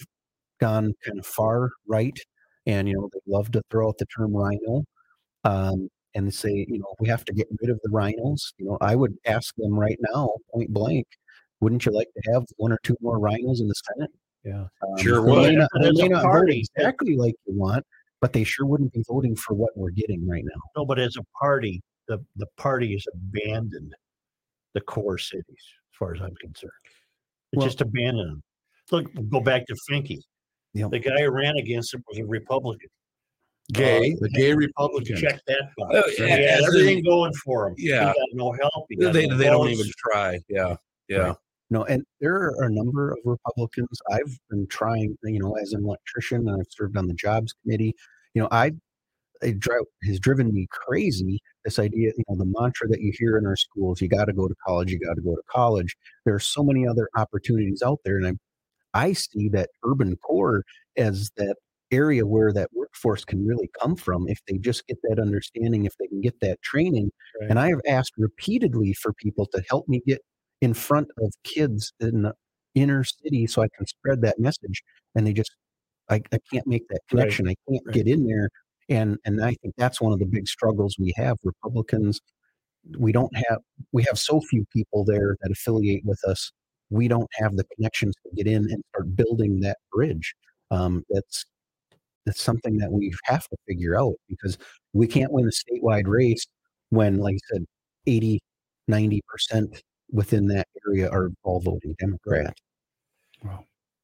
[0.59, 2.17] gone kind of far right,
[2.65, 4.83] and you know they love to throw out the term RINO,
[5.43, 8.53] um, and say you know we have to get rid of the RINOs.
[8.57, 11.07] You know, I would ask them right now, point blank,
[11.59, 14.11] wouldn't you like to have one or two more RINOs in the Senate?
[14.43, 14.65] Yeah.
[14.87, 15.49] Um, Sure they would.
[15.49, 17.85] May not, they may a not vote exactly like you want,
[18.21, 20.61] but they sure wouldn't be voting for what we're getting right now.
[20.77, 23.93] No, but as a party, the, the party has abandoned
[24.73, 26.71] the core cities, as far as I'm concerned.
[27.51, 28.43] It Well- just abandoned them.
[28.91, 30.19] Look, go back to Finke.
[30.73, 30.91] Yep.
[30.91, 32.89] The guy who ran against him was a Republican.
[33.73, 35.15] Gay, Uh, the gay Republican.
[35.17, 36.15] Check that box.
[36.17, 37.75] He yeah, everything in- going for him.
[37.77, 37.99] yeah.
[37.99, 38.85] He got no help.
[38.89, 40.39] He got They, no they don't even try.
[40.49, 40.75] Yeah.
[41.07, 41.33] Yeah.
[41.71, 43.99] No, and there are a number of Republicans.
[44.11, 47.95] I've been trying, you know, as an electrician, and I've served on the jobs committee.
[48.33, 48.73] You know, I
[49.41, 51.39] it dri- has driven me crazy.
[51.65, 54.33] This idea, you know, the mantra that you hear in our schools: you got to
[54.33, 55.95] go to college, you got to go to college.
[56.25, 58.33] There are so many other opportunities out there, and I,
[59.07, 60.63] I see that urban core
[60.97, 61.55] as that
[61.91, 65.93] area where that workforce can really come from if they just get that understanding, if
[65.99, 67.11] they can get that training.
[67.41, 67.49] Right.
[67.49, 70.21] And I have asked repeatedly for people to help me get
[70.61, 72.33] in front of kids in the
[72.75, 74.83] inner city so I can spread that message.
[75.15, 75.51] And they just,
[76.09, 77.47] I, I can't make that Right, connection.
[77.47, 77.95] I can't right.
[77.95, 78.49] get in there.
[78.89, 81.37] And, and I think that's one of the big struggles we have.
[81.43, 82.19] Republicans,
[82.97, 83.59] we don't have,
[83.91, 86.51] we have so few people there that affiliate with us.
[86.89, 90.33] We don't have the connections to get in and start building that bridge.
[90.71, 91.45] Um, that's,
[92.25, 94.57] that's something that we have to figure out because
[94.93, 96.45] we can't win a statewide race
[96.89, 97.65] when, like I said,
[98.05, 98.39] 80,
[98.89, 99.81] 90%
[100.11, 102.53] within that area are all voting Democrat.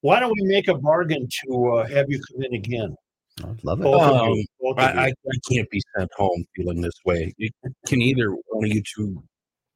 [0.01, 2.95] Why don't we make a bargain to uh, have you come in again?
[3.43, 3.87] I'd love it.
[3.87, 4.45] Um, you,
[4.77, 4.83] I.
[4.83, 7.33] I, I can't be sent home feeling this way.
[7.37, 7.49] You-
[7.87, 9.23] Can either one of you two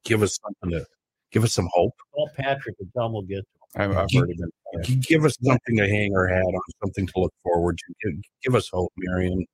[0.03, 0.85] give us something to
[1.31, 1.93] give us some hope?
[2.13, 3.39] Call Patrick and tell him we'll get
[3.75, 4.99] to I've, I've already been.
[5.01, 7.93] Give us something to hang our hat on, something to look forward to.
[8.03, 9.45] Give, give us hope, Marion,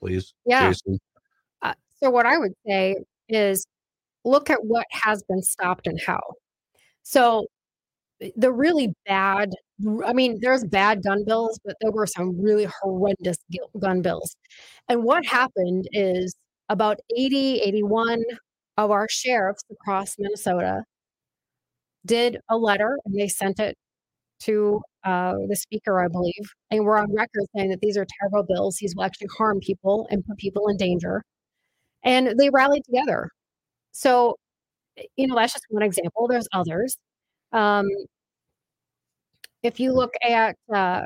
[0.00, 0.34] please.
[0.46, 0.68] Yeah.
[0.68, 0.98] Jason.
[1.62, 2.96] Uh, so what I would say
[3.28, 3.66] is
[4.24, 6.20] look at what has been stopped and how.
[7.02, 7.46] So
[8.36, 9.50] the really bad
[10.06, 13.36] i mean there's bad gun bills but there were some really horrendous
[13.80, 14.36] gun bills.
[14.88, 16.34] And what happened is
[16.68, 18.22] about 80 81
[18.78, 20.84] of our sheriffs across minnesota
[22.06, 23.76] did a letter and they sent it
[24.40, 28.44] to uh, the speaker i believe and we're on record saying that these are terrible
[28.48, 28.78] bills.
[28.80, 31.22] These will actually harm people and put people in danger.
[32.04, 33.28] And they rallied together
[33.92, 34.36] so
[35.16, 36.96] you know that's just one example there's others
[37.52, 37.86] um,
[39.62, 41.02] if you look at uh,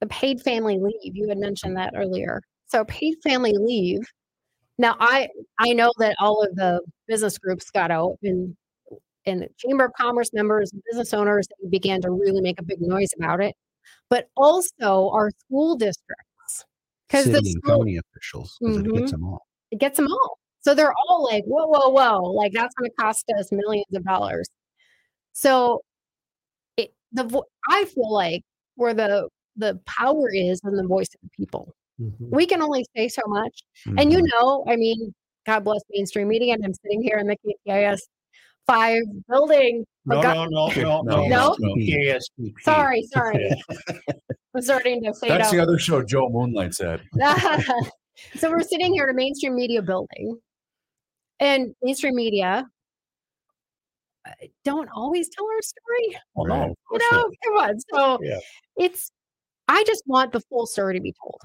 [0.00, 2.40] the paid family leave, you had mentioned that earlier.
[2.66, 4.00] So paid family leave.
[4.78, 8.56] Now I I know that all of the business groups got out and
[9.26, 13.08] and the Chamber of Commerce members, business owners began to really make a big noise
[13.18, 13.54] about it.
[14.10, 16.64] But also our school districts.
[17.08, 19.46] Because the school, county officials, 'cause it gets them all.
[19.70, 20.38] it gets them all.
[20.66, 24.02] So they're all like, whoa, whoa, whoa, like that's going to cost us millions of
[24.04, 24.48] dollars.
[25.32, 25.80] So
[26.76, 28.42] it, the vo- I feel like
[28.74, 31.72] where the the power is in the voice of the people.
[32.00, 32.14] Mhm.
[32.18, 33.62] We can only say so much,
[33.96, 34.28] and you Mhm.
[34.32, 35.14] know, I mean,
[35.46, 38.00] God bless mainstream media, and I'm sitting here in the KTIS
[38.66, 39.84] five building.
[40.04, 41.56] No, got- no, no, no, no, No?
[41.60, 41.74] no.
[41.76, 42.52] KSTP.
[42.64, 43.50] Sorry, sorry,
[44.56, 45.52] I'm starting to fade That's out.
[45.52, 47.02] the other show Joe Moonlight's at.
[48.36, 50.36] so we're sitting here in a mainstream media building,
[51.40, 52.66] and mainstream media
[54.26, 54.30] uh,
[54.64, 56.20] don't always tell our story.
[56.34, 57.30] Well, no, of You course know, not.
[57.44, 57.80] come on.
[57.92, 58.38] So Yeah.
[58.76, 59.10] it's,
[59.68, 61.40] I just want the full story to be told.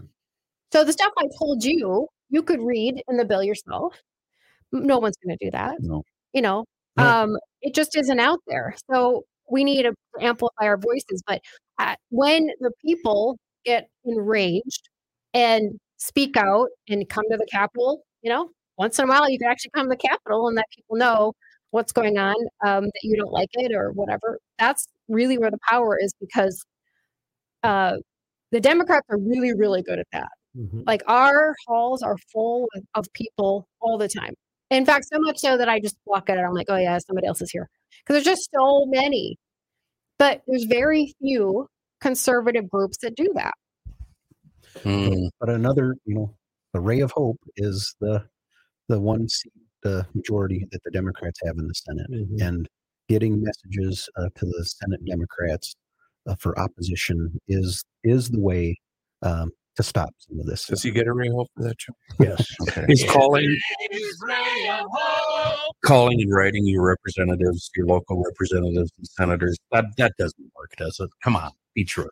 [0.72, 3.96] So the stuff I told you, you could read in the bill yourself.
[4.72, 5.76] No one's going to do that.
[5.82, 6.04] No.
[6.34, 6.66] You know,
[6.96, 7.06] No.
[7.06, 8.74] um, it just isn't out there.
[8.92, 11.22] So we need to amplify our voices.
[11.28, 11.42] But
[11.78, 14.90] uh, when the people get enraged
[15.34, 18.50] and speak out and come to the Capitol, you know,
[18.82, 21.34] once in a while you can actually come to the Capitol and let people know
[21.70, 24.40] what's going on, um, that you don't like it or whatever.
[24.58, 26.66] That's really where the power is because
[27.62, 27.98] uh,
[28.52, 30.32] the Democrats are really, really good at that.
[30.58, 30.84] Mhm.
[30.88, 34.34] Like our halls are full of, of people all the time.
[34.72, 36.42] In fact, so much so that I just walk at it.
[36.42, 37.70] I'm like, oh yeah, somebody else is here
[38.00, 39.38] because there's just so many.
[40.18, 41.68] But there's very few
[42.00, 43.54] conservative groups that do that.
[44.80, 45.30] Mm.
[45.40, 46.36] But another, you know,
[46.74, 48.24] a ray of hope is the
[48.92, 52.42] the one seat, the majority that the Democrats have in the Senate, Mhm.
[52.48, 52.70] and
[53.08, 55.76] getting messages uh, to the Senate Democrats
[56.28, 58.76] uh, for opposition is is the way
[59.24, 60.66] um, to stop some of this.
[60.68, 61.94] Does he get a ray hope for that, Joe?
[62.20, 62.46] Yes.
[62.64, 62.86] Okay.
[62.88, 63.56] He's calling,
[65.86, 69.58] calling and writing your representatives, your local representatives and senators.
[69.72, 71.10] That that doesn't work, does it?
[71.24, 72.10] Come on, be true.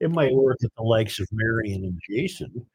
[0.00, 2.66] It might work at the likes of Marion and Jason.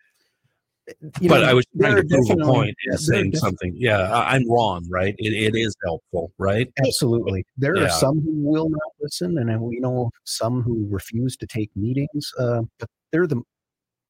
[1.19, 3.73] You but know, I was trying to prove a definitely- point yeah, and saying something.
[3.75, 5.15] Yeah, I, I'm wrong, right?
[5.17, 6.71] It, it is helpful, right?
[6.79, 7.45] Absolutely.
[7.57, 7.85] There Yeah.
[7.85, 12.31] are some who will not listen, and we know some who refuse to take meetings.
[12.39, 13.41] Uh, but they're the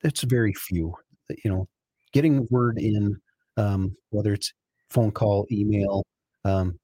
[0.04, 0.94] it's very few.
[1.44, 1.68] You know,
[2.14, 3.18] getting word in,
[3.58, 4.54] um, whether it's
[4.92, 6.06] phone call, email,
[6.46, 6.78] um,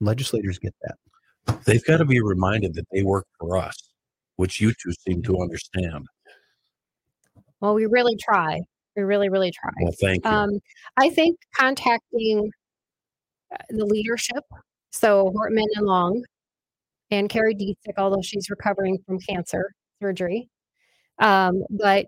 [0.00, 1.64] legislators get that.
[1.64, 3.74] They've got to be reminded that they work for us,
[4.36, 6.06] which you two seem to understand.
[7.60, 8.60] Well, we really try.
[8.96, 9.70] We really, really try.
[9.80, 10.30] Well, thank you.
[10.30, 10.50] Um,
[10.96, 12.50] I think contacting
[13.52, 14.44] uh, the leadership,
[14.90, 16.22] so Hortman and Long,
[17.10, 20.48] and Kari Dziedzic, although she's recovering from cancer surgery.
[21.18, 22.06] Um, but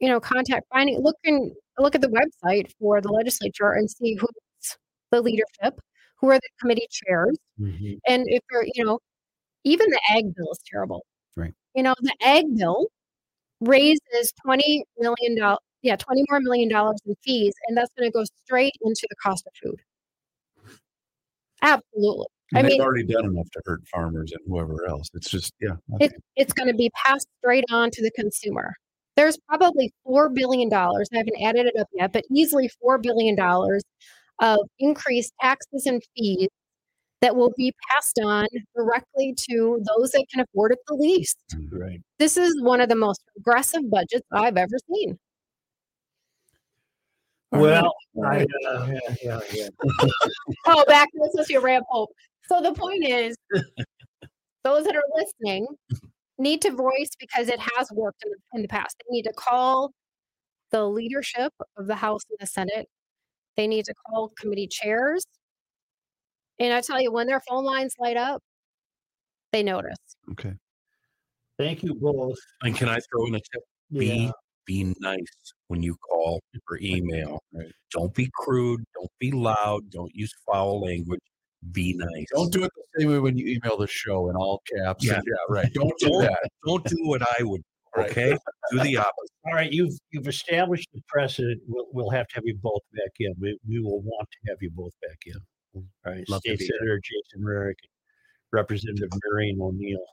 [0.00, 4.14] you know, contact finding look and look at the website for the legislature and see
[4.16, 4.76] who's
[5.10, 5.80] the leadership,
[6.18, 7.98] who are the committee chairs, Mhm.
[8.06, 8.98] and if they're you know,
[9.64, 11.06] even the ag bill is terrible.
[11.36, 11.54] Right.
[11.74, 12.88] You know, the ag bill
[13.60, 15.58] raises twenty million dollars.
[15.82, 19.16] Yeah, twenty more million dollars in fees, and that's going to go straight into the
[19.16, 19.80] cost of food.
[21.62, 22.26] Absolutely.
[22.54, 25.08] I And they've mean, already done enough to hurt farmers and whoever else.
[25.14, 25.76] It's just, yeah.
[26.00, 28.74] it, it's going to be passed straight on to the consumer.
[29.16, 33.36] There's probably $4 billion, I haven't added it up yet, but easily $4 billion
[34.40, 36.48] of increased taxes and fees
[37.20, 41.38] that will be passed on directly to those that can afford it the least.
[41.54, 41.78] Mm-hmm.
[41.78, 42.00] Right.
[42.18, 45.18] This is one of the most aggressive budgets I've ever seen.
[47.52, 47.92] Well,
[48.24, 49.68] I, uh, yeah, yeah, yeah.
[50.66, 52.10] oh, back to this is your ramp hope.
[52.46, 53.36] So the point is,
[54.64, 55.66] those that are listening
[56.38, 58.96] need to voice because it has worked in the, in the past.
[59.00, 59.92] They need to call
[60.70, 62.88] the leadership of the House and the Senate.
[63.56, 65.24] They need to call committee chairs.
[66.58, 68.42] And I tell you, when their phone lines light up,
[69.52, 69.98] they notice.
[70.32, 70.54] Okay.
[71.58, 72.38] Thank you both.
[72.62, 73.62] and can I throw in a tip?
[73.92, 74.30] Be Yeah.
[74.66, 77.42] be nice when you call or email.
[77.54, 77.72] Right.
[77.90, 78.84] Don't be crude.
[78.94, 79.90] Don't be loud.
[79.90, 81.20] Don't use foul language.
[81.72, 82.26] be nice.
[82.34, 85.02] Don't do it the same way when you email the show in all caps.
[85.02, 85.14] Yeah.
[85.14, 85.72] yeah right.
[85.74, 86.50] Don't do Don't, that.
[86.66, 87.62] don't do what I would.
[87.94, 88.10] Right.
[88.10, 88.34] Okay,
[88.70, 89.36] do the opposite.
[89.44, 91.60] All right, you've you've established the precedent.
[91.68, 93.34] We'll we'll have to have you both back in.
[93.38, 95.34] We we will want to have you both back in.
[95.76, 96.74] Mm, all right, Love State be here.
[96.78, 97.74] Senator Jason Rarick,
[98.50, 100.06] Representative Marion O'Neill.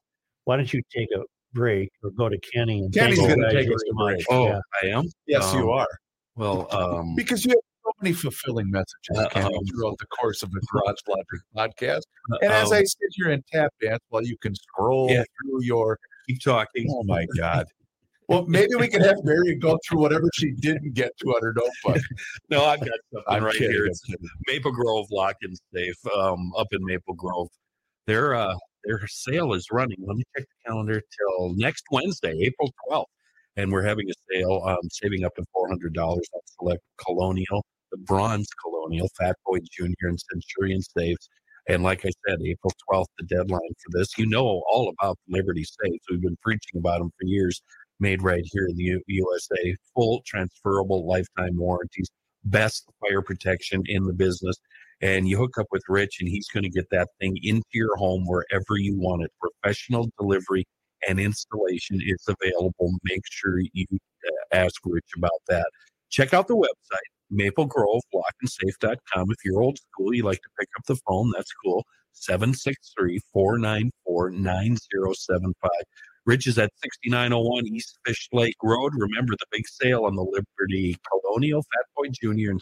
[0.43, 1.23] Why don't you take a
[1.53, 4.15] break or go to Kenny and Kenny's gonna take us to much.
[4.15, 4.25] break.
[4.29, 4.59] Oh, Yeah.
[4.83, 5.05] I am.
[5.27, 5.87] Yes, you Um, are.
[6.35, 10.43] Well, um, Because you have so many fulfilling messages Uh, Kenny, um, throughout the course
[10.43, 12.03] of the Garage Logic podcast.
[12.41, 15.23] And as um, I sit here and tap dance while you can scroll Yeah.
[15.41, 15.97] through your
[16.27, 16.87] keep talking.
[16.89, 17.65] Oh my God.
[18.27, 21.51] Well, maybe we can have Mary go through whatever she didn't get to on her
[21.57, 22.03] notebook.
[22.51, 23.87] No, I've got something I'm right kidding, here.
[23.87, 24.03] It's.
[24.45, 27.47] Maple Grove Lock and Safe, um, up in Maple Grove.
[28.05, 28.53] Their uh,
[28.85, 29.97] their sale is running.
[30.05, 33.11] Let me check the calendar till next Wednesday, April twelfth,
[33.57, 37.65] and we're having a sale, um, saving up to four hundred dollars on select Colonial,
[37.91, 41.29] the Bronze Colonial, Fat Boy Junior, and Centurion safes.
[41.67, 44.17] And like I said, April twelfth, the deadline for this.
[44.17, 46.05] You know all about Liberty Safes.
[46.09, 47.61] We've been preaching about them for years.
[48.01, 52.09] Made right here in the U- USA, full transferable lifetime warranties
[52.45, 54.55] best fire protection in the business.
[55.01, 57.95] And you hook up with Rich, and he's going to get that thing into your
[57.95, 59.31] home wherever you want it.
[59.39, 60.65] Professional delivery
[61.07, 62.91] and installation is available.
[63.03, 65.69] Make sure you uh, ask Rich about that.
[66.09, 69.31] Check out the website, Maple Grove lockandsafe.com.
[69.31, 71.85] If you're old school, you like to pick up the phone, that's cool.
[72.13, 75.71] 763 494 9075.
[76.25, 78.93] Rich is at 6901 East Fish Lake Road.
[78.95, 82.61] Remember the big sale on the Liberty Colonial, Fat Boy Jr., and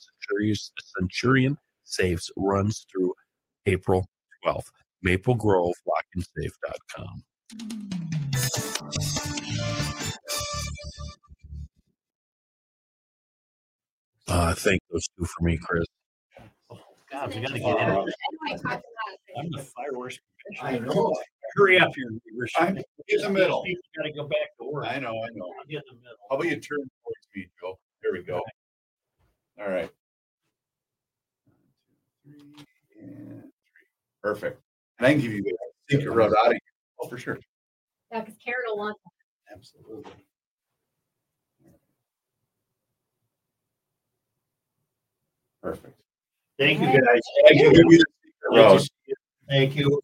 [0.95, 1.57] Centurion
[1.88, 3.14] Safes runs through
[3.65, 4.05] April
[4.45, 4.68] 12th.
[5.01, 7.23] Maple Grove, lockandsafe.com.
[14.27, 15.85] Uh, thank those two for me, Chris.
[17.09, 18.14] God, we gotta get in.
[19.38, 20.19] I'm the fireworks.
[20.61, 21.15] I know.
[21.55, 22.09] Hurry up here.
[22.35, 22.77] We're I'm
[23.07, 23.64] in the middle.
[23.64, 24.88] People gotta go back to work.
[24.88, 25.53] I know, I know.
[25.69, 26.18] Get in the middle.
[26.30, 27.80] How about you turn towards me, Joe?
[28.03, 28.41] There we go.
[29.59, 29.89] All right.
[32.26, 33.88] One, two, three, and three.
[34.24, 34.62] Perfect.
[35.00, 35.56] And I can give you the
[35.90, 36.60] secret road out of here.
[37.02, 37.40] Oh, for sure.
[38.12, 38.98] Yeah, because Karen will want
[39.52, 40.12] Absolutely.
[45.62, 46.00] Perfect.
[46.60, 47.22] Thank you, guys.
[47.46, 48.82] I can give you the secret road.
[49.08, 49.16] you.
[49.50, 50.02] Thank you.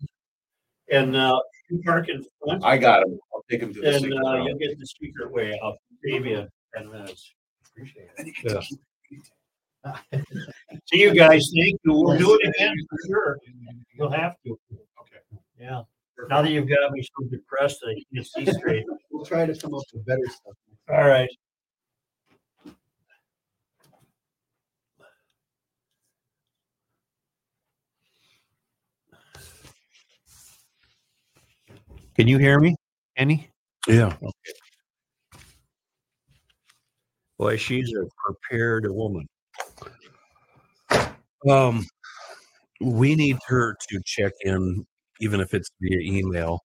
[0.92, 1.40] And, uh,
[1.70, 2.64] you park in front.
[2.64, 3.18] I got him.
[3.34, 4.44] I'll take him to the And, secret uh, road.
[4.46, 5.78] you'll get the secret way out.
[6.04, 7.34] Save you ten minutes.
[7.72, 8.36] Appreciate it.
[8.44, 9.20] Yeah.
[10.86, 11.52] See you guys.
[11.56, 11.94] Thank you.
[11.94, 13.40] We'll do it again for sure.
[13.98, 14.58] You'll have to.
[14.72, 15.42] Okay.
[15.60, 15.82] Yeah.
[16.30, 18.86] Now that you've got me so depressed that I can't see straight.
[19.12, 20.54] We'll try to come up with better stuff.
[20.90, 21.30] All right.
[32.16, 32.76] Can you hear me,
[33.18, 33.50] Annie?
[33.88, 34.16] Yeah.
[37.40, 39.28] Boy, she's a prepared woman.
[41.50, 41.86] Um,
[42.82, 44.86] we need her to check in,
[45.20, 46.60] even if it's via email,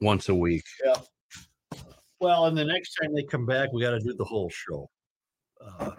[0.00, 0.64] once a week.
[0.84, 0.96] Yeah.
[2.20, 4.88] Well, and the next time they come back, we got to do the whole show.
[5.62, 5.90] Uh,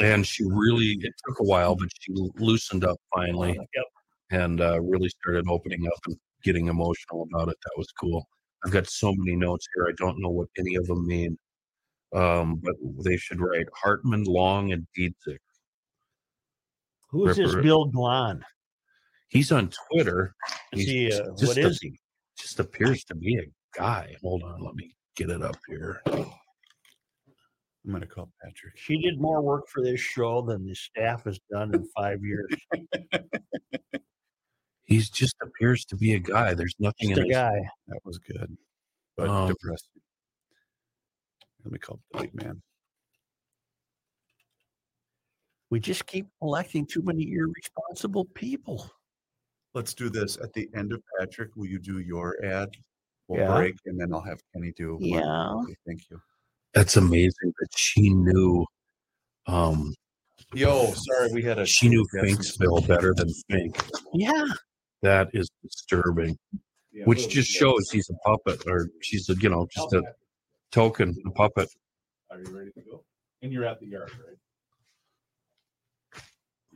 [0.00, 3.84] And she really, it took a while, but she loosened up finally yep.
[4.30, 7.56] and uh, really started opening up and getting emotional about it.
[7.64, 8.28] That was cool.
[8.64, 9.86] I've got so many notes here.
[9.88, 11.38] I don't know what any of them mean.
[12.14, 12.74] Um, but
[13.04, 15.38] they should write Hortman, Long, and Dziedzic.
[17.10, 18.42] Who is this Bill Glahn?
[19.28, 20.34] He's on Twitter.
[20.72, 21.98] Is he, uh, just what a- is he?
[22.38, 24.14] Just appears to be a guy.
[24.22, 26.00] Hold on, let me get it up here.
[26.06, 28.76] I'm going to call Patrick.
[28.76, 32.48] She did more work for this show than the staff has done in five years.
[34.84, 36.54] He's just appears to be a guy.
[36.54, 37.70] There's nothing Just in a his guy.
[37.88, 38.56] That was good,
[39.16, 40.00] but Um, depressing.
[41.64, 42.62] Let me call the big man.
[45.70, 48.90] We just keep electing too many irresponsible people.
[49.74, 51.54] Let's do this at the end of Patrick.
[51.56, 52.70] Will you do your ad?
[53.28, 53.54] We'll Yeah.
[53.56, 54.98] break, and then I'll have Kenny do.
[54.98, 55.10] mine.
[55.10, 55.50] Yeah.
[55.52, 56.20] Okay, thank you.
[56.72, 58.64] That's amazing that she knew.
[59.46, 59.94] Um,
[60.54, 61.66] Yo, sorry, we had a.
[61.66, 63.90] she knew we had Finksville better than Finke.
[64.14, 64.46] Yeah.
[65.02, 66.38] That is disturbing.
[66.90, 67.58] Yeah, Which we'll- just yeah.
[67.60, 70.02] shows he's a puppet, or she's a you know just a
[70.72, 71.68] token, a puppet.
[72.30, 73.04] Are you ready to go?
[73.42, 74.36] And you're at the yard, right?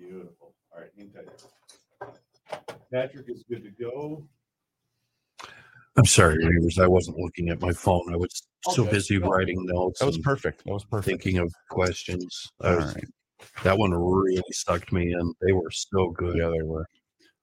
[0.09, 0.55] Beautiful.
[0.75, 1.29] All right, hang tight.
[2.93, 4.27] Patrick is good to go.
[5.97, 6.79] I'm sorry, neighbors.
[6.79, 8.13] I wasn't looking at my phone.
[8.13, 8.93] I was so Okay.
[8.93, 10.65] busy writing notes That was perfect.
[10.65, 11.07] That was perfect.
[11.23, 12.47] thinking of questions.
[12.63, 13.05] I All was right.
[13.65, 15.35] That one really sucked me in.
[15.41, 16.37] They were so good.
[16.37, 16.87] Yeah, they were.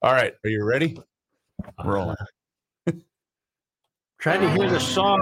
[0.01, 0.97] All right, are you ready?
[1.63, 2.15] Uh, Rolling.
[4.19, 5.17] Try to hear the song.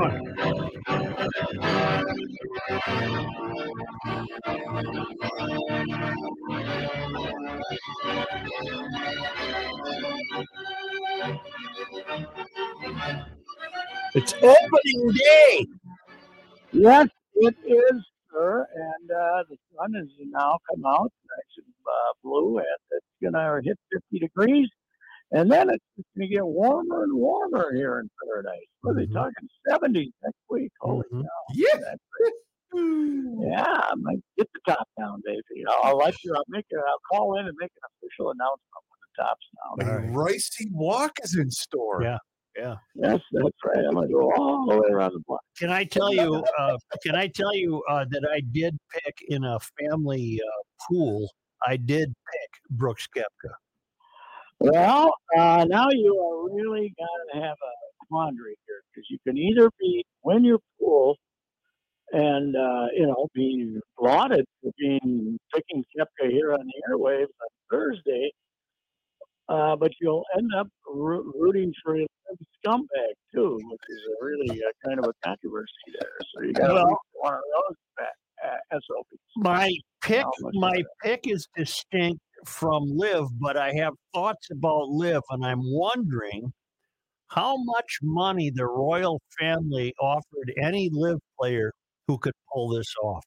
[14.16, 15.68] It's opening day.
[16.72, 18.04] Yes, it is,
[18.34, 18.66] sir.
[18.74, 23.34] And uh, the sun has now come out, nice and uh, blue, and it's going
[23.34, 24.70] to hit 50 degrees.
[25.32, 25.84] And then it's
[26.16, 28.60] going to get warmer and warmer here in Paradise.
[28.82, 29.48] What are they talking?
[29.70, 30.72] 70s next week.
[30.80, 31.24] Holy Mhm.
[31.24, 31.28] cow.
[31.54, 31.96] Yeah.
[32.74, 35.64] Yeah, I might get the top down, baby.
[35.68, 36.34] I'll, I'll let you.
[36.36, 36.80] I'll make it.
[36.88, 39.90] I'll call in and make an official announcement when the top's down.
[39.90, 40.14] All right.
[40.34, 42.04] Reusse Walk is in store.
[42.04, 42.18] Yeah,
[42.58, 42.76] yeah.
[42.94, 43.86] Yes, that's right.
[43.86, 45.40] I'm gonna go all the way around the block.
[45.58, 46.44] Can I tell you?
[46.60, 51.30] Uh, can I tell you uh, that I did pick in a family uh, pool?
[51.66, 53.54] I did pick Brooks Koepka.
[54.60, 59.38] Well, uh, now you are really going to have a quandary here because you can
[59.38, 61.16] either be win your pool
[62.12, 67.50] and uh, you know be lauded for being picking Koepka here on the airwaves on
[67.70, 68.32] Thursday,
[69.50, 72.08] uh, but you'll end up roo- rooting for a
[72.66, 75.68] scumbag too, which is a really uh, kind of a controversy
[76.00, 76.12] there.
[76.34, 79.22] So you got Well- one of those uh, uh, SOBs.
[79.36, 79.72] My
[80.02, 85.62] pick, my pick is distinct from LIV, but I have thoughts about LIV, and I'm
[85.64, 86.52] wondering
[87.30, 91.74] how much money the royal family offered any LIV player
[92.08, 93.24] who could pull this off.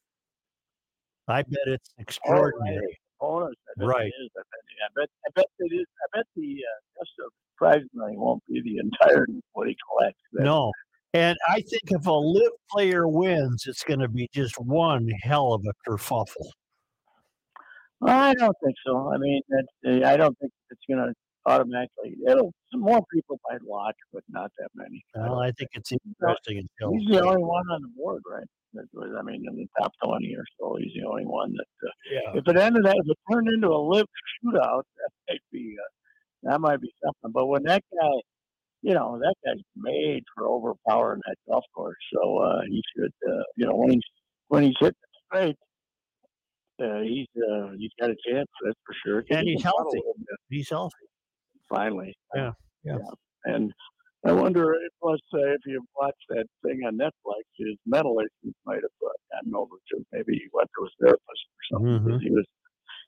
[1.29, 2.99] I bet it's extraordinary.
[3.21, 3.55] bonus.
[3.69, 4.07] I bet Right.
[4.07, 4.31] It is.
[4.37, 5.09] I bet, I bet.
[5.27, 5.87] I bet it is.
[6.03, 10.21] I bet the uh, of the prize money won't be the entire what he collects.
[10.33, 10.73] No.
[11.13, 15.53] And I think if a LIV player wins, it's going to be just one hell
[15.53, 16.51] of a kerfuffle.
[18.03, 19.13] I don't think so.
[19.13, 21.13] I mean, that, uh, I don't think it's going to
[21.47, 22.17] automatically.
[22.27, 25.03] It'll some more people might watch, but not that many.
[25.15, 28.47] Well, don't I think it's interesting until He's the only one on the board, right?
[28.73, 31.89] Was, I mean, in the top twenty or so, he's the only one that.
[31.89, 32.39] Uh, yeah.
[32.39, 34.07] if it ended, up if it turned into a LIV
[34.45, 37.33] shootout, that might be uh, that might be something.
[37.33, 38.21] But when that guy,
[38.83, 43.43] you know, that guy's made for overpowering that golf course, so uh, he should, uh,
[43.57, 44.03] you know, when he's
[44.49, 44.95] when he's hitting
[45.27, 45.57] straight,
[46.81, 49.25] uh, he's uh, he's got a chance, that's for sure.
[49.31, 50.25] And he he's can putt a healthy.
[50.49, 51.07] He's healthy.
[51.69, 52.53] Finally, Yeah,
[52.85, 52.99] yeah.
[53.45, 53.73] And
[54.27, 58.55] I wonder if, let's say, if you watch that thing on Netflix, his mental issues
[58.67, 61.23] might have uh, gotten over to maybe he went to his therapist
[61.73, 62.19] or something.
[62.19, 62.21] Mhm.
[62.23, 62.47] He was,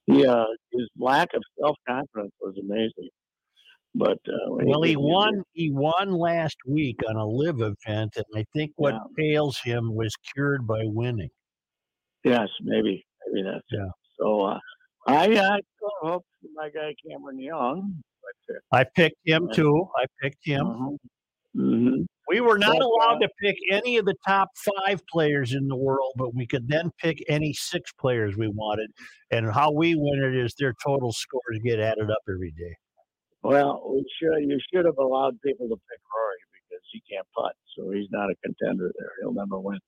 [0.07, 3.11] he, uh, his lack of self confidence was amazing.
[3.95, 5.43] But uh, Well, he get won.
[5.53, 9.25] He won last week on a LIV event, and I think what Yeah.
[9.35, 11.31] ails him was cured by winning.
[12.25, 13.77] Yes, maybe, maybe that's it.
[13.79, 13.89] Yeah.
[14.19, 14.59] So uh,
[15.07, 16.25] I, I still hope
[16.55, 18.03] my guy Cameron Young.
[18.49, 19.89] But, uh, I picked him too.
[19.97, 20.67] I picked him.
[20.67, 20.97] mhm.
[21.57, 22.07] Mhm.
[22.29, 25.69] We were not But, allowed uh, to pick any of the top five players in
[25.69, 28.91] the world, but we could then pick any six players we wanted.
[29.31, 32.75] And how we win it is their total scores get added up every day.
[33.43, 36.37] Well, we should you should have allowed people to pick Rory
[36.71, 39.11] because he can't putt, so he's not a contender there.
[39.21, 39.79] He'll never win.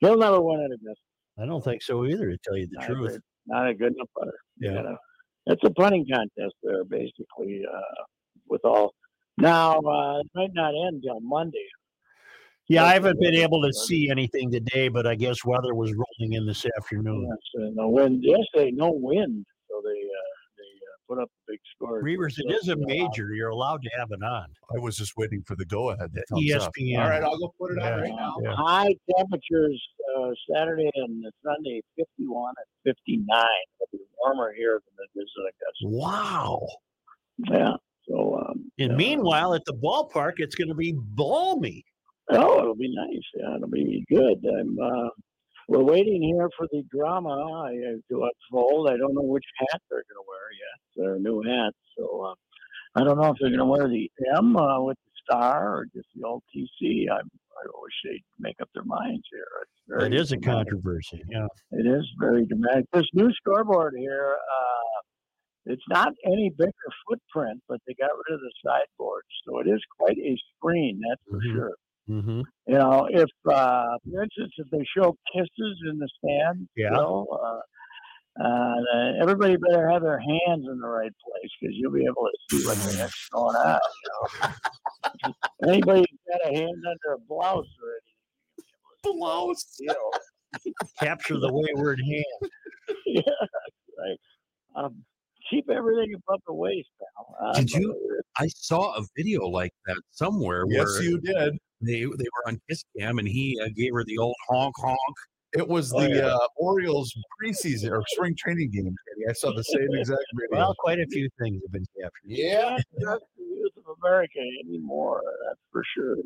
[0.00, 1.00] He'll never win at Augusta.
[1.38, 3.16] I don't think so either, to tell you the Not truth.
[3.16, 4.38] a, not a good enough putter.
[4.58, 4.74] Yeah.
[4.74, 4.98] gotta-
[5.48, 7.62] it's a punting contest there, basically.
[7.72, 8.02] Uh,
[8.48, 8.94] with all
[9.38, 11.66] now, uh, it might not end till Monday.
[12.68, 16.32] Yeah, I haven't been able to see anything today, but I guess weather was rolling
[16.32, 17.28] in this afternoon.
[17.28, 18.24] Yes, and the wind.
[18.24, 22.02] Yesterday, no wind, so they uh, they uh, put up a big score.
[22.02, 23.32] Reuvers, it is a major.
[23.34, 24.46] You're allowed to have it on.
[24.74, 26.10] I was just waiting for the go ahead.
[26.32, 26.98] ESPN.
[26.98, 28.36] All right, I'll go put it on right now.
[28.42, 28.54] Yeah.
[28.56, 29.82] High temperatures
[30.18, 32.54] uh, Saturday and Sunday, 51
[32.84, 33.26] and 59.
[33.80, 36.06] It'll be warmer here than it is in Augusta.
[36.06, 36.66] Wow.
[37.50, 37.74] Yeah.
[38.08, 41.84] So, um, And uh, meanwhile, at the ballpark, it's going to be balmy.
[42.30, 43.22] oh, it'll be nice.
[43.34, 44.38] Yeah, it'll be good.
[44.58, 44.78] I'm.
[44.78, 45.08] Uh,
[45.68, 47.68] we're waiting here for the drama
[48.10, 48.88] to unfold.
[48.88, 50.78] I don't know which hat they're going to wear yet.
[50.96, 52.34] They're new hats, so uh,
[53.00, 55.86] I don't know if they're going to wear the M uh, with the star or
[55.94, 57.06] just the old TC.
[57.10, 57.28] I'm,
[57.58, 59.46] I wish they'd make up their minds here.
[59.62, 60.68] It's very It is a dramatic.
[60.72, 61.22] controversy.
[61.30, 61.46] Yeah.
[61.72, 62.84] It is very dramatic.
[62.92, 66.70] This new scoreboard here, uh, it's not any bigger
[67.08, 71.00] footprint, but they got rid of the sideboards, so it is quite a screen.
[71.08, 71.52] That's for Mhm.
[71.54, 71.74] sure.
[72.08, 72.40] Mm-hmm.
[72.68, 76.90] You know, if uh, for instance, if they show kisses in the stands, Yeah.
[76.90, 81.92] you know, uh, uh, everybody better have their hands in the right place because you'll
[81.92, 83.80] be able to see what the heck's going on.
[84.04, 85.30] You
[85.64, 90.10] know, anybody who's got a hand under a blouse or anything, blouse, you know,
[91.00, 92.50] Capture the wayward hand.
[93.06, 93.22] yeah,
[93.98, 94.18] right.
[94.74, 95.04] Um,
[95.50, 97.52] keep everything above the waist, pal.
[97.54, 101.58] Did you- I saw a video like that somewhere Yes, where you did.
[101.80, 104.96] They they were on kiss cam and he uh, gave her the old honk honk.
[105.52, 106.26] It was Oh, the yeah.
[106.26, 108.94] uh, Orioles preseason or spring training game.
[109.28, 110.56] I saw the same exact video.
[110.58, 112.10] Well, quite a few things have been captured.
[112.26, 112.76] yeah.
[112.98, 115.22] That's the youth of America anymore.
[115.46, 116.16] That's for sure.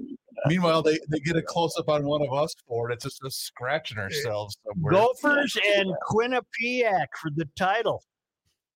[0.46, 2.94] Meanwhile, they, they get a close up on one of us for it.
[2.94, 4.94] It's just us scratching ourselves somewhere.
[4.94, 8.02] Gophers and Quinnipiac for the title.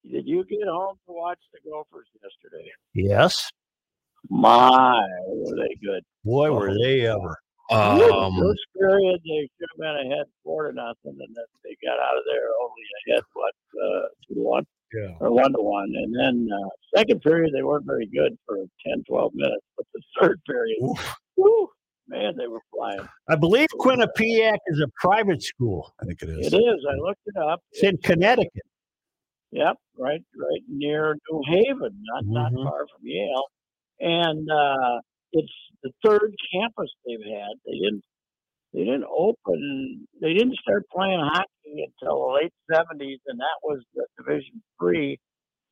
[0.09, 2.71] Did you get home to watch the Gophers yesterday?
[2.93, 3.51] Yes.
[4.31, 6.03] My, were they good.
[6.25, 7.37] Boy, were they ever.
[7.71, 7.99] Um,
[8.39, 12.17] First period, they should have been ahead four to nothing, and then they got out
[12.17, 14.67] of there only ahead, what, uh, two to one?
[14.93, 15.15] Yeah.
[15.21, 15.93] Or one to one.
[15.97, 19.65] And then uh, second period, they weren't very good for 10, 12 minutes.
[19.77, 20.77] But the third period,
[21.37, 21.69] whew,
[22.07, 23.09] man, they were flying.
[23.29, 25.93] I believe Quinnipiac is a private school.
[26.01, 26.53] I think it It is.
[26.53, 26.87] is.
[26.89, 27.61] I looked it up.
[27.73, 28.53] It's in Connecticut.
[29.53, 32.65] Yep, right, right near New Haven, not not Mhm.
[32.65, 33.45] far from Yale,
[34.01, 35.01] and uh,
[35.33, 35.53] it's
[35.83, 37.55] the third campus they've had.
[37.67, 38.03] They didn't
[38.73, 40.07] they didn't open.
[40.21, 45.19] They didn't start playing hockey until the late seventies, and that was the Division three.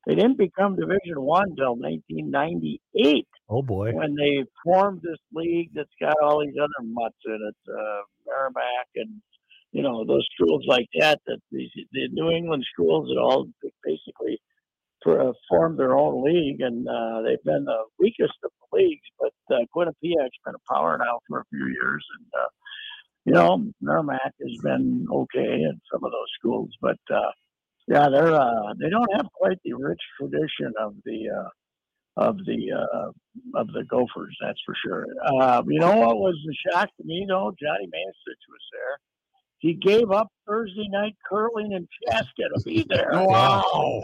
[0.06, 3.92] They didn't become Division one until 1998 Oh boy.
[3.92, 8.88] when they formed this league that's got all these other mutts in it, uh, Merrimack
[8.96, 9.20] and
[9.72, 11.20] you know those schools like that.
[11.26, 13.46] That these the New England schools that all
[13.84, 14.40] basically
[15.02, 19.06] for, uh, formed their own league, and uh, they've been the weakest of the leagues.
[19.18, 22.48] But uh, Quinnipiac's been a power now for a few years, and uh,
[23.24, 26.98] you know Merrimack has been okay in some of those schools, but.
[27.10, 27.30] Uh,
[27.88, 31.48] yeah, they're uh, they don't have quite the rich tradition of the uh,
[32.16, 33.10] of the uh,
[33.54, 35.06] of the Gophers, that's for sure.
[35.24, 37.52] Uh, you know what was the shock to me though?
[37.60, 38.98] Johnny Mansich was there.
[39.58, 43.10] He gave up Thursday night curling and Chaska to be there.
[43.12, 44.02] Wow.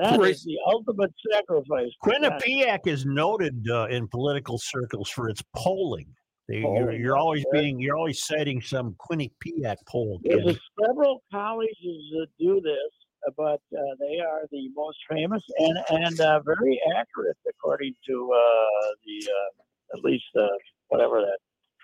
[0.00, 1.90] That is the ultimate sacrifice.
[2.02, 6.06] Quinnipiac is noted uh, in political circles for its polling.
[6.48, 7.60] They, you're, you're always okay.
[7.60, 10.20] being you're always citing some Quinnipiac poll.
[10.24, 11.76] There's several colleges
[12.12, 17.36] that do this, but uh, they are the most famous and and uh, very accurate,
[17.48, 20.48] according to uh, the uh, at least uh,
[20.88, 21.38] whatever that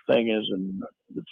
[0.07, 0.81] thing is, and
[1.15, 1.31] it's,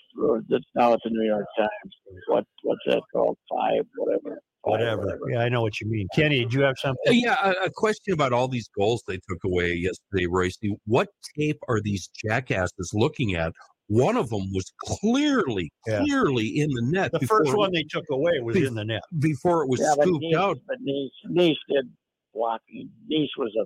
[0.50, 1.94] it's now at the New York Times.
[2.28, 3.38] What what's that called?
[3.50, 4.36] Five, whatever.
[4.36, 5.20] Five, Whatever.
[5.30, 6.08] Yeah, I know what you mean.
[6.16, 7.14] Kenny, did you have something?
[7.14, 10.58] yeah, a, a question about all these goals they took away yesterday, Royce.
[10.88, 13.54] What tape are these jackasses looking at?
[13.88, 16.00] One of them was clearly, Yeah.
[16.04, 17.12] clearly in the net.
[17.12, 19.04] The first one they took away was Be- in the net.
[19.20, 20.58] before it was Yeah, but scooped Nice, out.
[20.68, 21.86] but Nice, Nice did
[22.34, 22.90] blocking.
[23.08, 23.66] Nice was a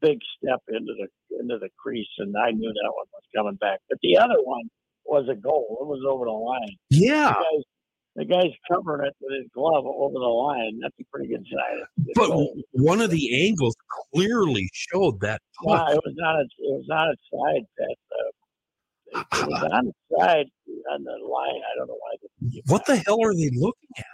[0.00, 1.08] big step into the
[1.40, 3.80] into the crease, and I knew that one was coming back.
[3.88, 4.68] But the other one
[5.04, 5.78] was a goal.
[5.80, 6.76] It was over the line.
[6.90, 7.64] Yeah, The guy's,
[8.16, 10.78] the guy's covering it with his glove over the line.
[10.82, 12.12] That's a pretty good sign.
[12.14, 12.54] But goal.
[12.72, 13.76] one of the angles
[14.12, 15.90] clearly showed that puck.
[15.90, 17.64] it was on its it was on its side.
[17.78, 20.46] That uh, it, was on its side
[20.92, 21.60] on the line.
[21.62, 22.16] I don't know why.
[22.20, 24.04] they didn't give What the hell are they looking at?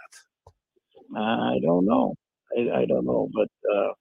[1.17, 2.15] I don't know.
[2.57, 3.91] I, I don't know, but uh,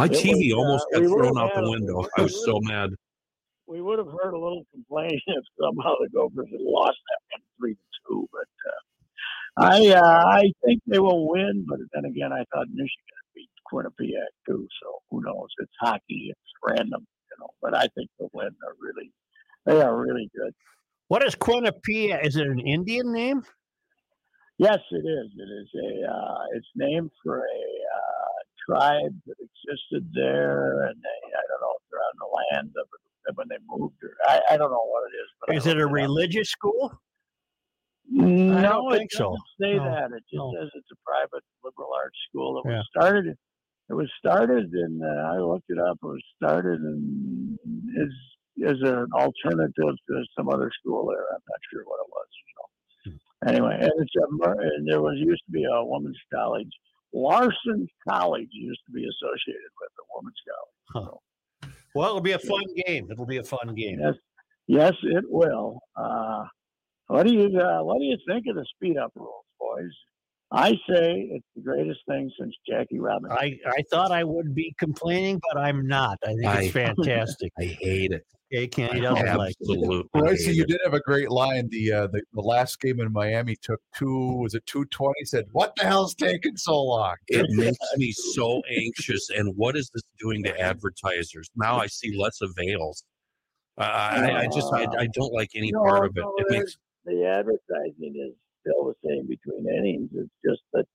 [0.00, 2.00] My It TV was, almost uh, got thrown out the window.
[2.00, 2.88] we I was so mad.
[3.66, 7.42] we would have heard a little complaint if somehow the Gophers had lost that one
[7.58, 8.26] three to two.
[8.32, 11.66] But uh, I uh, I think they will win.
[11.68, 14.66] But then again, I thought Michigan beat Quinnipiac too.
[14.82, 15.48] So who knows?
[15.58, 16.32] It's hockey.
[16.32, 17.50] It's random, you know.
[17.60, 18.48] But I think they'll win.
[18.62, 19.12] They're really
[19.66, 20.54] they are really good.
[21.08, 22.26] What is Quinnipiac?
[22.26, 23.42] Is it an Indian name?
[24.56, 25.30] Yes, it is.
[25.36, 26.10] It is a.
[26.10, 28.19] Uh, it's named for a uh,
[28.70, 32.86] tribe that existed there, and they, I don't know if they're on the land of
[33.28, 35.28] it when they moved, or I, I don't know what it is.
[35.40, 35.92] But Is it a up.
[35.92, 36.92] religious school?
[38.12, 39.36] No, I don't think so.
[39.36, 40.10] doesn't Say No, that.
[40.16, 40.52] It just no.
[40.58, 42.58] says it's a private liberal arts school.
[42.64, 42.78] It Yeah.
[42.78, 43.36] was started.
[43.88, 45.98] It was started, and uh, I looked it up.
[46.02, 47.58] It was started and
[47.96, 48.14] is
[48.56, 51.24] is an alternative to some other school there.
[51.32, 52.28] I'm not sure what it was.
[52.46, 53.50] You know.
[53.50, 56.68] Anyway, and it's a, and there was used to be a women's college.
[57.12, 60.36] Larson College used to be associated with the women's
[60.92, 61.74] college.
[61.94, 63.08] Well, it'll be a fun game.
[63.10, 63.98] It'll be a fun game.
[64.00, 64.14] Yes,
[64.66, 65.80] yes, it will.
[65.96, 66.44] Uh,
[67.08, 69.90] what do you uh, What do you think of the speed up rules, boys?
[70.52, 73.36] I say it's the greatest thing since Jackie Robinson.
[73.38, 76.18] I, I thought I would be complaining, but I'm not.
[76.24, 77.52] I think I- it's fantastic.
[77.58, 78.22] I hate it.
[78.52, 79.70] Okay, Kenny doesn't like it.
[79.70, 80.08] Absolutely.
[80.12, 80.68] Royce, hate you it.
[80.68, 81.68] did have a great line.
[81.70, 84.38] The, uh, the the last game in Miami took two.
[84.42, 85.24] Was it two twenty?
[85.24, 89.28] Said, "What the hell's taking so long?" It makes me so anxious.
[89.36, 91.48] And what is this doing to advertisers?
[91.54, 93.04] Now I see less avails.
[93.78, 96.20] Uh, I, I just I, I don't like any No, part of it.
[96.20, 100.10] no, It makes the advertising is still the same between innings.
[100.14, 100.86] It's just that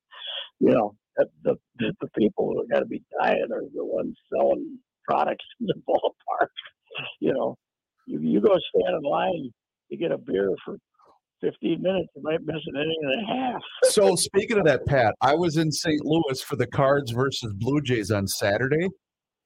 [0.59, 4.15] you know that the the, the people who got to be playing are the ones
[4.33, 6.49] selling products in the ballpark.
[7.19, 7.57] You know,
[8.07, 9.51] you you go stand in line
[9.91, 10.77] to get a beer for
[11.41, 13.61] 15 minutes, you might miss an inning and a half.
[13.91, 16.03] So speaking of that, Pat, I was in St.
[16.03, 18.89] Louis for the Cards versus Blue Jays on Saturday,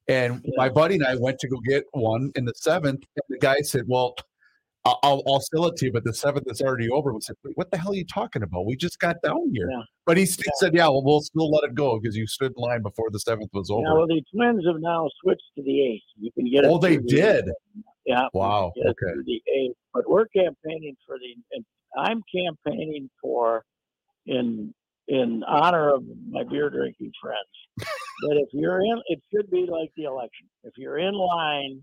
[0.07, 3.37] and my buddy and I went to go get one in the seventh, and the
[3.37, 4.15] guy said, "Well,
[4.85, 7.57] I'll, I'll sell it to you, but the seventh is already over." We said, "Wait,
[7.57, 8.65] "What the hell are you talking about?
[8.65, 9.81] We just got down here." Yeah.
[10.05, 12.61] But he, he said, "Yeah, well, we'll still let it go because you stood in
[12.61, 15.81] line before the seventh was over." Now, well, the Twins have now switched to the
[15.81, 16.03] eighth.
[16.17, 16.67] You can get it.
[16.67, 17.45] oh, they the- did.
[18.05, 18.27] Yeah.
[18.33, 18.71] Wow.
[18.75, 19.21] can get it Okay.
[19.25, 21.35] the eighth, but we're campaigning for the.
[21.51, 21.65] And
[21.97, 23.63] I'm campaigning for,
[24.25, 24.73] in
[25.09, 27.87] in honor of my beer drinking friends,
[28.21, 30.47] that if you're in, it should be like the election.
[30.63, 31.81] If you're in line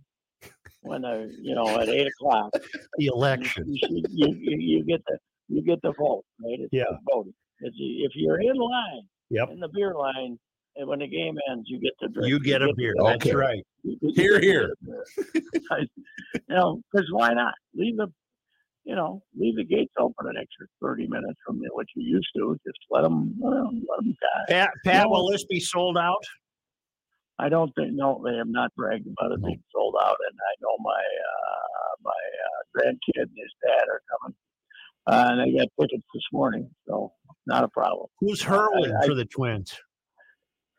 [0.86, 2.50] when the you know at eight o'clock,
[2.98, 3.64] The election.
[3.66, 5.18] you, you, you you get the
[5.48, 6.58] you get the vote, right?
[6.60, 6.84] It's Yeah.
[7.12, 7.34] voting.
[7.60, 9.50] It's, if you're in line, Yep.
[9.52, 10.38] in the beer line,
[10.76, 12.28] and when the game ends, you get to drink.
[12.28, 12.94] You get a the beer.
[13.02, 13.62] That's right.
[13.82, 14.74] You- you Here, here.
[14.86, 15.62] get a beer.
[15.70, 15.86] I-
[16.34, 18.08] you know, because why not leave the,
[18.84, 22.56] you know, leave the gates open an extra thirty minutes from what you used to.
[22.66, 24.44] Just let them, well, let them die.
[24.48, 25.10] Pat, Pat, No.
[25.10, 26.22] will this be sold out?
[27.38, 30.54] I don't think no, they have not bragged about it being sold out, and I
[30.62, 34.36] know my uh, my uh, grandkid and his dad are coming,
[35.06, 37.12] uh, and they got tickets this morning, so
[37.46, 38.06] not a problem.
[38.20, 39.78] Who's hurling I- for the Twins?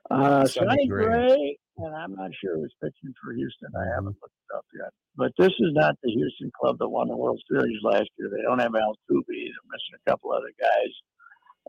[0.10, 1.06] Uh, Sonny Gray.
[1.06, 3.70] Gray, and I'm not sure who's pitching for Houston.
[3.76, 4.90] I haven't looked it up yet.
[5.18, 8.30] But this is not the Houston club that won the World Series last year.
[8.34, 8.96] They don't have Altuve.
[9.28, 10.94] They're missing a couple other guys.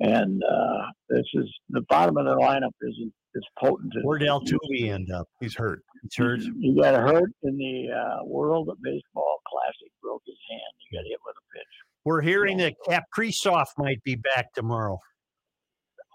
[0.01, 4.89] And uh, this is the bottom of the lineup isn't as potent as Where'd Altuve
[4.91, 5.27] end up?
[5.41, 5.83] He's hurt.
[6.03, 6.41] He's hurt.
[6.61, 10.61] He got hurt in the uh, World of Baseball Classic, broke his hand.
[10.89, 11.67] He got hit with a pitch.
[12.05, 14.99] We're hearing that Kaprizov might be back tomorrow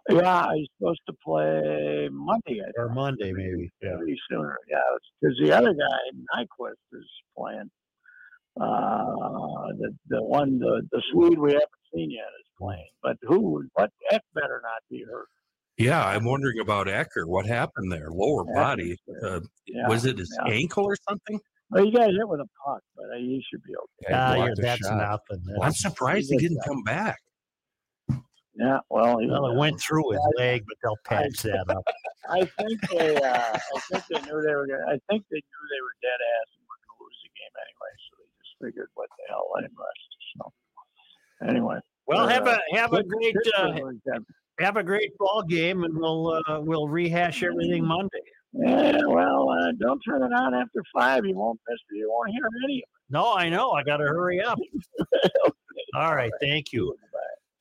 [0.10, 3.72] Yeah, he's supposed to play Monday, or Monday, maybe.
[3.81, 3.95] Yeah.
[3.99, 4.57] maybe sooner.
[4.69, 4.80] Yeah,
[5.22, 5.99] because the other guy,
[6.35, 7.07] Nyquist, is
[7.38, 7.69] playing.
[8.60, 12.90] Uh, the the one, the the Swede we haven't seen yet is playing.
[13.02, 13.40] But who?
[13.40, 13.90] would- What?
[14.11, 15.27] Ek better not be hurt.
[15.84, 17.26] Yeah, I'm wondering about Ecker.
[17.28, 18.08] What happened there?
[18.10, 18.98] Lower Ecker's body.
[19.24, 20.54] Uh, Yeah, was it his yeah.
[20.54, 21.40] ankle or something?
[21.70, 24.14] Well, he got hit with a puck, but uh, he should be okay.
[24.14, 24.98] Ah, yeah, that's shot.
[24.98, 25.44] nothing.
[25.48, 27.18] Well, I'm surprised he didn't come back.
[28.56, 31.84] Yeah, well, he, Well, it went through his leg, but they'll patch that up.
[32.30, 34.68] I think they, uh, I think they knew they were.
[34.68, 37.32] Gonna, I think they knew they were dead ass and were going to lose the
[37.34, 37.94] game anyway.
[38.06, 40.10] So they just figured, what the hell, let him rest.
[40.38, 44.22] So anyway, Well, have Uh, a have a great uh, Pittsburgh got-
[44.60, 48.22] have a great ball game, and we'll uh, we'll rehash everything Monday.
[48.54, 51.26] yeah, well, uh, don't turn it on after five.
[51.26, 51.98] You won't miss it.
[51.98, 52.84] You won't hear any.
[53.10, 53.72] No, I know.
[53.72, 54.60] I got to hurry up.
[55.96, 56.96] All right, thank you.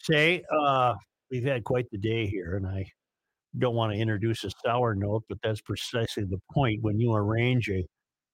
[0.03, 0.95] Say, uh,
[1.31, 2.85] we've had quite the day here, and I
[3.59, 6.83] don't want to introduce a sour note, but that's precisely the point.
[6.83, 7.87] When you arrange a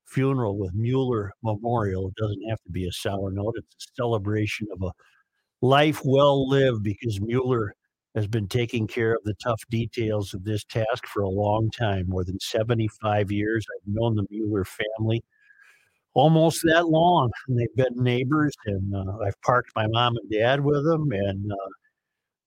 [0.07, 3.55] funeral with Mueller Memorial, it doesn't have to be a sour note.
[3.57, 4.93] It's a celebration of a
[5.61, 7.75] life well lived because Mueller
[8.19, 12.07] has been taking care of the tough details of this task for a long time,
[12.09, 13.65] more than 75 years.
[13.77, 15.23] I've known the Mueller family
[16.15, 17.31] almost that long.
[17.47, 21.11] And they've been neighbors, and uh, I've parked my mom and dad with them.
[21.13, 21.71] And uh,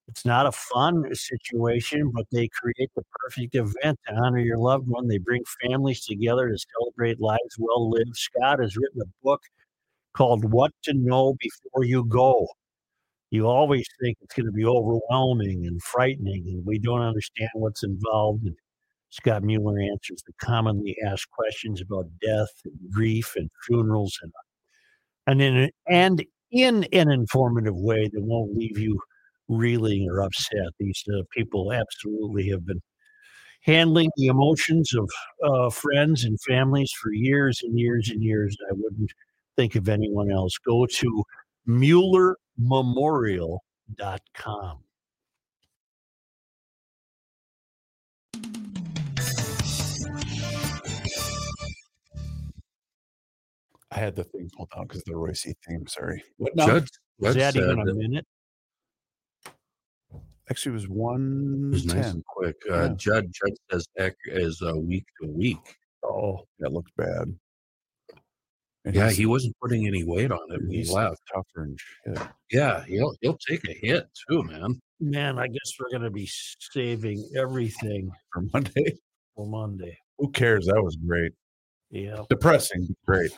[0.08, 4.88] it's not a fun situation, but they create the perfect event to honor your loved
[4.88, 5.08] one.
[5.08, 8.16] They bring families together to celebrate lives well lived.
[8.16, 9.42] Scott has written a book
[10.14, 12.48] called What to Know Before You Go.
[13.32, 17.84] You always think it's going to be overwhelming and frightening, and we don't understand what's
[17.84, 18.46] involved.
[18.46, 18.56] And
[19.10, 24.32] Scott Mueller answers the commonly asked questions about death and grief and funerals, and
[25.28, 29.00] and in and in an informative way that won't leave you
[29.48, 30.74] reeling or upset.
[30.80, 32.82] These uh, people absolutely have been
[33.62, 35.10] handling the emotions of
[35.44, 38.58] uh, friends and families for years and years and years.
[38.70, 39.12] I wouldn't
[39.56, 40.58] think of anyone else.
[40.66, 41.24] Go to
[42.62, 44.84] MuellerMemorial.com.
[53.92, 55.86] I had the thing pulled down because the Royce theme.
[55.88, 56.24] Sorry.
[56.38, 56.90] What Judge,
[57.20, 58.26] Is that said even a minute?
[60.50, 62.56] Actually, it was it one was nice and quick.
[62.70, 62.88] Uh, Yeah.
[62.98, 65.76] Judge, Judge says Ek is uh, week to week.
[66.04, 67.36] Oh, That looks bad.
[68.86, 71.22] And Yeah, he wasn't putting any weight on it when he left.
[71.34, 72.28] tougher and shit.
[72.52, 74.80] Yeah, he'll he'll take a hit too, man.
[75.00, 76.28] man, I guess we're going to be
[76.74, 78.98] saving everything For Monday,
[79.36, 79.98] for Monday.
[80.18, 80.66] who cares?
[80.66, 81.32] That was great.
[81.92, 82.24] Yeah.
[82.30, 83.32] Depressing, great.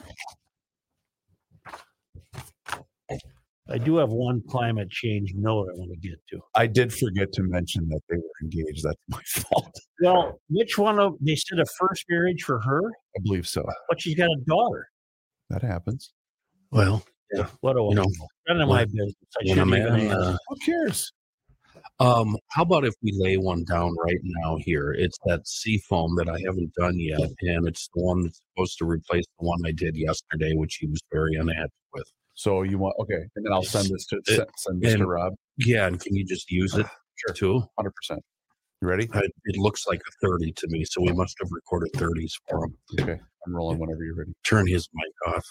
[3.69, 6.39] I do have one climate change note I want to get to.
[6.53, 8.83] I did forget to mention that they were engaged.
[8.83, 9.73] That's my fault.
[10.01, 12.81] Well, which one of they said a first marriage for her,
[13.15, 13.63] I believe so.
[13.89, 14.89] but she's got a daughter.
[15.49, 16.11] That happens.
[16.71, 17.03] Well,
[17.61, 18.27] What do I You know, know?
[18.47, 19.13] None of my business.
[19.39, 21.11] I when shouldn't even uh, Who cares?
[21.99, 24.91] Um, how about if we lay one down right now here?
[24.91, 28.77] It's that sea foam that I haven't done yet, and it's the one that's supposed
[28.79, 32.05] to replace the one I did yesterday, which he was very unhappy with.
[32.35, 35.05] So you want okay, and then I'll send this to It- send, send this to
[35.05, 35.33] Rob.
[35.57, 36.85] Yeah, and can you just use it
[37.27, 37.33] Sure.
[37.35, 37.63] too?
[37.77, 38.21] Hundred percent.
[38.81, 39.07] You ready?
[39.13, 42.65] I, it looks like a 30 to me, so we must have recorded 30s for
[42.65, 42.75] him.
[42.99, 44.33] Okay, I'm rolling whenever you're ready.
[44.43, 45.45] Turn his mic off.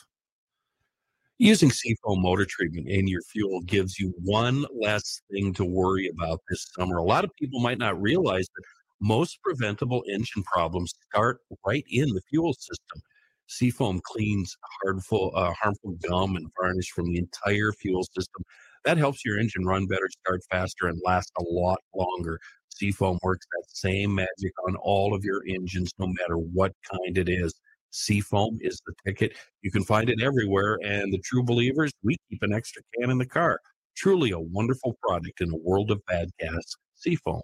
[1.38, 6.40] Using Seafoam motor treatment in your fuel gives you one less thing to worry about
[6.48, 6.98] this summer.
[6.98, 8.64] A lot of people might not realize that
[9.00, 13.02] most preventable engine problems start right in the fuel system.
[13.48, 18.44] Seafoam cleans harmful, uh, harmful gum and varnish from the entire fuel system.
[18.84, 22.38] That helps your engine run better, start faster, and last a lot longer.
[22.68, 27.28] Seafoam works that same magic on all of your engines, no matter what kind it
[27.28, 27.52] is.
[27.92, 29.36] Seafoam is the ticket.
[29.62, 30.78] You can find it everywhere.
[30.84, 33.60] And the true believers, we keep an extra can in the car.
[33.96, 36.64] Truly a wonderful product in a world of bad gas.
[36.96, 37.42] Seafoam.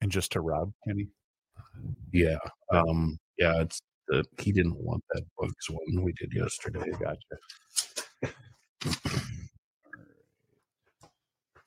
[0.00, 1.08] And just to Rob, Kenny.
[2.12, 2.38] Yeah.
[2.70, 6.90] Um, yeah, it's the he didn't want that bugs one we did yesterday.
[7.00, 8.34] Gotcha.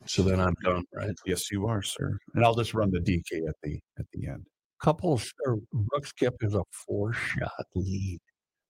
[0.05, 1.15] So then I'm done, right?
[1.25, 2.17] Yes, you are, sir.
[2.33, 4.45] And I'll just run the DK at the at the end.
[4.81, 8.19] Couples or Brooks Koepka's a four shot lead.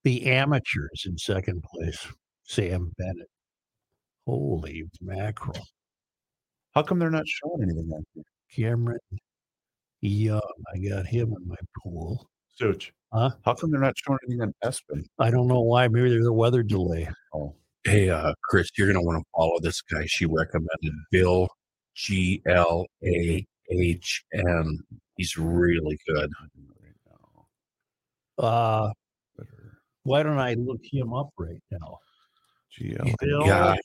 [0.03, 2.07] The amateurs in second place,
[2.43, 3.29] Sam Bennett.
[4.25, 5.57] Holy mackerel.
[6.73, 8.23] How come they're not showing anything on here?
[8.55, 8.99] Cameron
[10.01, 10.41] Young.
[10.73, 12.29] I got him in my pool.
[12.55, 12.93] Such.
[13.11, 13.31] Huh?
[13.43, 15.05] How come they're not showing anything on ESPN?
[15.19, 15.87] I don't know why.
[15.87, 17.09] Maybe there's a weather delay.
[17.33, 20.05] Oh, Hey, uh, Chris, you're gonna want to follow this guy.
[20.07, 21.47] She recommended Bill
[21.95, 24.79] G L A H N.
[25.17, 26.29] He's really good.
[26.81, 26.93] right
[28.39, 28.43] now.
[28.43, 28.91] Uh,
[30.03, 31.97] why don't I look him up right now?
[32.79, 33.15] GL.
[33.19, 33.75] Bill Yeah,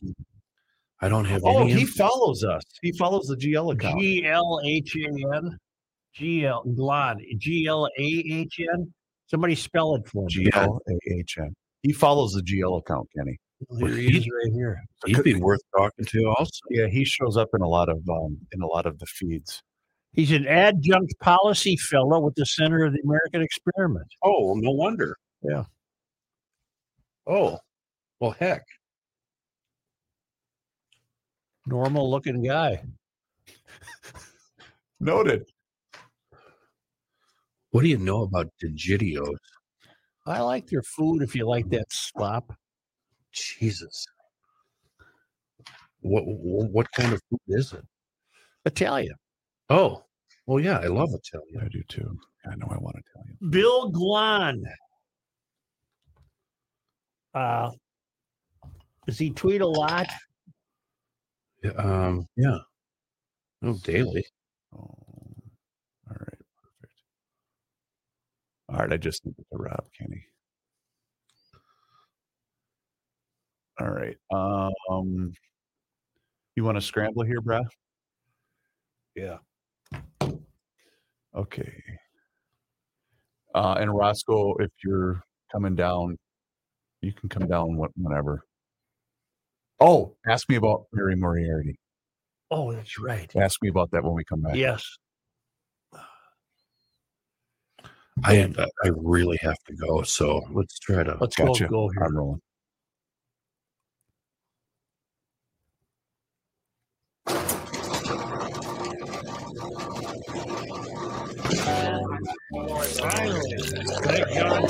[1.00, 1.72] I don't have Oh, any.
[1.72, 2.08] he info.
[2.08, 2.62] follows us.
[2.82, 3.98] He follows the GL account.
[4.00, 5.58] G L H A N.
[6.14, 7.18] G L Glad.
[7.38, 8.92] G L A H N.
[9.26, 10.46] Somebody spell it for me.
[10.50, 11.54] GL A H N.
[11.82, 13.38] He follows the GL account, Kenny.
[13.78, 14.82] Here he is right here.
[15.06, 16.60] He'd be worth talking to also.
[16.70, 19.62] Yeah, he shows up in a lot of um in a lot of the feeds.
[20.12, 24.08] He's an adjunct policy fellow with the Center of the American Experiment.
[24.22, 25.16] Oh, no wonder.
[25.42, 25.64] Yeah.
[27.26, 27.58] Oh,
[28.20, 28.62] well, heck.
[31.66, 32.82] Normal looking guy.
[35.00, 35.44] Noted.
[37.70, 39.36] What do you know about Digidios?
[40.26, 42.52] I like their food if you like that slop.
[43.32, 44.04] Jesus.
[46.00, 47.84] What what what kind of food is it?
[48.66, 49.16] Italian.
[49.72, 50.04] Oh,
[50.46, 51.64] well, yeah, I love Italian.
[51.64, 52.18] I do too.
[52.44, 53.48] I know I want to tell you.
[53.50, 54.60] Bill Glahn.
[57.32, 57.70] Uh,
[59.06, 60.08] does he tweet a lot?
[61.64, 62.58] Yeah, Um, yeah.
[63.62, 64.26] Oh, daily.
[64.74, 66.92] Oh, all right, perfect.
[68.68, 70.26] All right, I just need to Rob Kenny.
[73.80, 74.16] All right.
[74.30, 75.32] Um,
[76.56, 77.62] you want to scramble here, Brad?
[79.14, 79.38] Yeah.
[81.34, 81.72] Okay.
[83.54, 86.18] Uh, and Roscoe, if you're coming down,
[87.00, 88.44] you can come down wh- whenever.
[89.80, 91.78] Oh, ask me about Mary Moriarty.
[92.50, 93.34] Oh, that's right.
[93.36, 94.56] Ask me about that when we come back.
[94.56, 94.86] Yes.
[98.24, 98.52] I
[98.84, 101.16] I really have to go, so let's try to.
[101.18, 101.64] Let's Gotcha.
[101.64, 102.04] go, go here.
[102.04, 102.40] I'm rolling.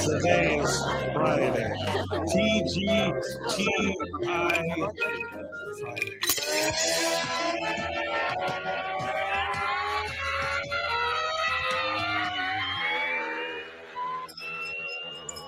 [0.05, 0.83] Today's
[1.15, 1.73] Friday.
[2.11, 3.13] TGTI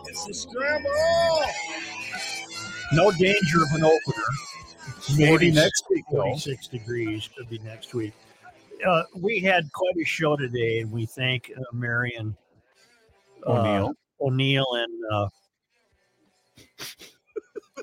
[0.07, 0.91] It's the scramble.
[2.93, 4.25] No danger of an opener.
[5.17, 6.23] Maybe 40 next week, though.
[6.23, 8.13] 46 degrees could be next week.
[8.87, 12.37] Uh, we had quite a show today, and we thank uh, Marion
[13.47, 13.95] uh, O'Neill.
[14.21, 15.29] O'Neill and uh,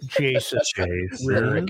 [0.08, 1.70] Jason Rarick.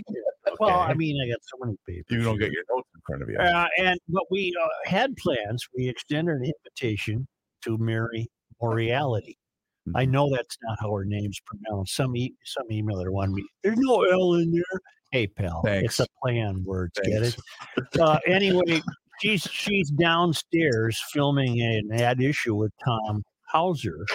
[0.60, 2.06] Well, I mean, I got so many papers.
[2.10, 3.38] You don't get your notes in front of you.
[3.38, 5.68] Uh, and but we uh, had plans.
[5.76, 7.28] We extended an invitation
[7.64, 8.28] to Mary
[8.62, 9.38] Moriality.
[9.96, 11.96] I know that's not how her name's pronounced.
[11.96, 13.46] Some e- some emailer wanted me.
[13.64, 14.64] There's no L in there.
[15.12, 15.62] Hey, pal.
[15.66, 16.00] Thanks.
[16.00, 17.00] It's a play on words.
[17.04, 17.36] Get it?
[18.00, 18.82] Uh, anyway,
[19.22, 24.06] she's she's downstairs filming an ad issue with Tom Hauser,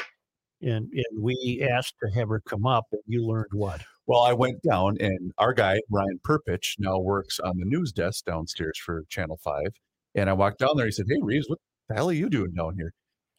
[0.67, 3.83] and and we asked to have her come up, and you learned what?
[4.07, 8.25] Well, I went down, and our guy Ryan Perpich now works on the news desk
[8.25, 9.73] downstairs for Channel Five.
[10.15, 10.87] And I walked down there.
[10.87, 12.93] He said, "Hey, Reeves, what the hell are you doing down here?"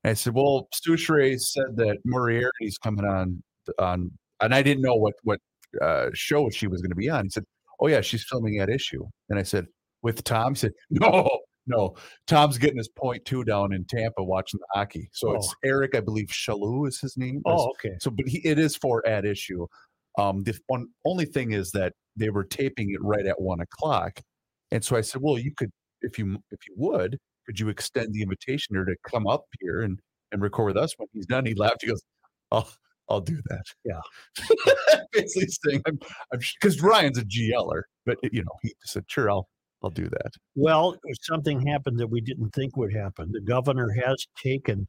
[0.03, 3.43] And I said, "Well, Soucheray said that Moriarty's coming on
[3.79, 5.39] on, and I didn't know what what
[5.81, 7.45] uh, show she was going to be on." He said,
[7.79, 9.67] "Oh yeah, she's filming that issue." And I said,
[10.01, 11.29] "With Tom?" He said, "No,
[11.67, 11.95] no,
[12.25, 15.09] Tom's getting his point two down in Tampa watching the hockey.
[15.11, 17.41] So it's Eric, I believe, Chaloux is his name.
[17.45, 17.95] Oh, okay.
[17.99, 19.67] So, but he, it is for at issue.
[20.17, 24.19] Um, the one only thing is that they were taping it right at one o'clock,
[24.71, 25.69] and so I said, "Well, you could,
[26.01, 29.81] if you if you would, could you extend the invitation her to come up here
[29.81, 29.99] and
[30.31, 31.81] and record with us?" When he's done, he laughed.
[31.81, 32.01] He goes,
[32.51, 32.67] "I'll
[33.09, 34.97] I'll do that." Yeah.
[35.11, 35.99] basically saying, "I'm
[36.33, 39.47] I'm because Ryan's a GLer, but you know he said, "Sure, I'll
[39.83, 43.31] I'll do that." Well, something happened that we didn't think would happen.
[43.31, 44.87] The governor has taken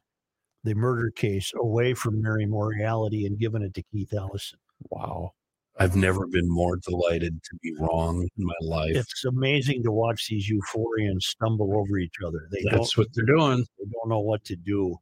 [0.63, 4.59] the murder case away from Mary Morality and given it to Keith Ellison.
[4.89, 5.33] Wow.
[5.81, 8.97] I've never been more delighted to be wrong in my life.
[8.97, 12.49] It's amazing to watch these euphorians stumble over each other.
[12.51, 13.59] They That's don't, what they're doing.
[13.59, 14.97] they don't know what to do.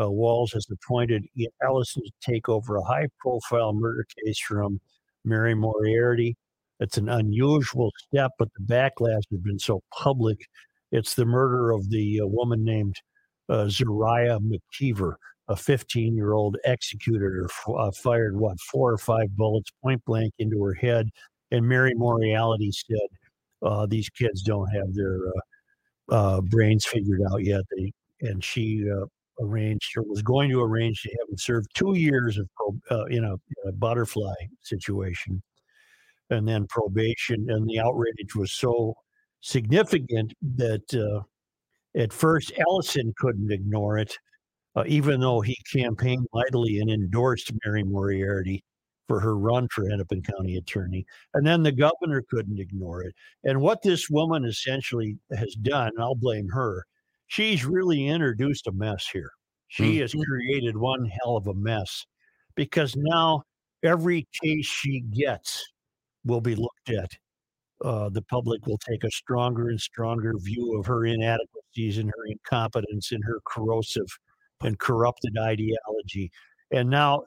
[0.00, 1.24] Uh, Walz has appointed
[1.62, 4.80] Ellison to take over a high-profile murder case from
[5.24, 6.36] Mary Moriarty.
[6.80, 10.38] It's an unusual step, but the backlash has been so public.
[10.92, 12.96] It's the murder of the uh, woman named
[13.48, 15.14] uh, Zariah McKeever,
[15.48, 17.48] a 15-year-old executed her,
[17.78, 21.08] uh, fired what four or five bullets point blank into her head,
[21.50, 23.08] and Mary Moriarty said,
[23.62, 27.92] uh, "These kids don't have their uh, uh, brains figured out yet." They
[28.22, 29.06] and she uh,
[29.40, 33.04] arranged or was going to arrange to have him serve two years of pro, uh,
[33.06, 35.42] in, a, in a butterfly situation,
[36.30, 37.46] and then probation.
[37.48, 38.94] And the outrage was so
[39.40, 41.22] significant that uh,
[41.98, 44.16] at first Ellison couldn't ignore it,
[44.74, 48.62] uh, even though he campaigned mightily and endorsed Mary Moriarty
[49.08, 51.06] for her run for Hennepin County Attorney.
[51.34, 53.14] And then the governor couldn't ignore it.
[53.44, 56.84] And what this woman essentially has done, and I'll blame her,
[57.28, 59.30] she's really introduced a mess here.
[59.68, 62.06] She has created one hell of a mess
[62.54, 63.42] because now
[63.82, 65.64] every case she gets
[66.26, 67.10] will be looked at.
[67.84, 72.26] Uh, the public will take a stronger and stronger view of her inadequacies and her
[72.26, 74.06] incompetence and her corrosive
[74.62, 76.30] and corrupted ideology.
[76.72, 77.22] And now,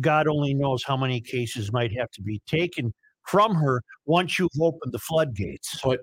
[0.00, 2.92] God only knows how many cases might have to be taken
[3.26, 5.80] from her once you've opened the floodgates.
[5.82, 6.00] But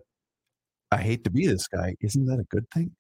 [0.92, 1.96] I hate to be this guy.
[2.02, 2.96] Isn't that a good thing?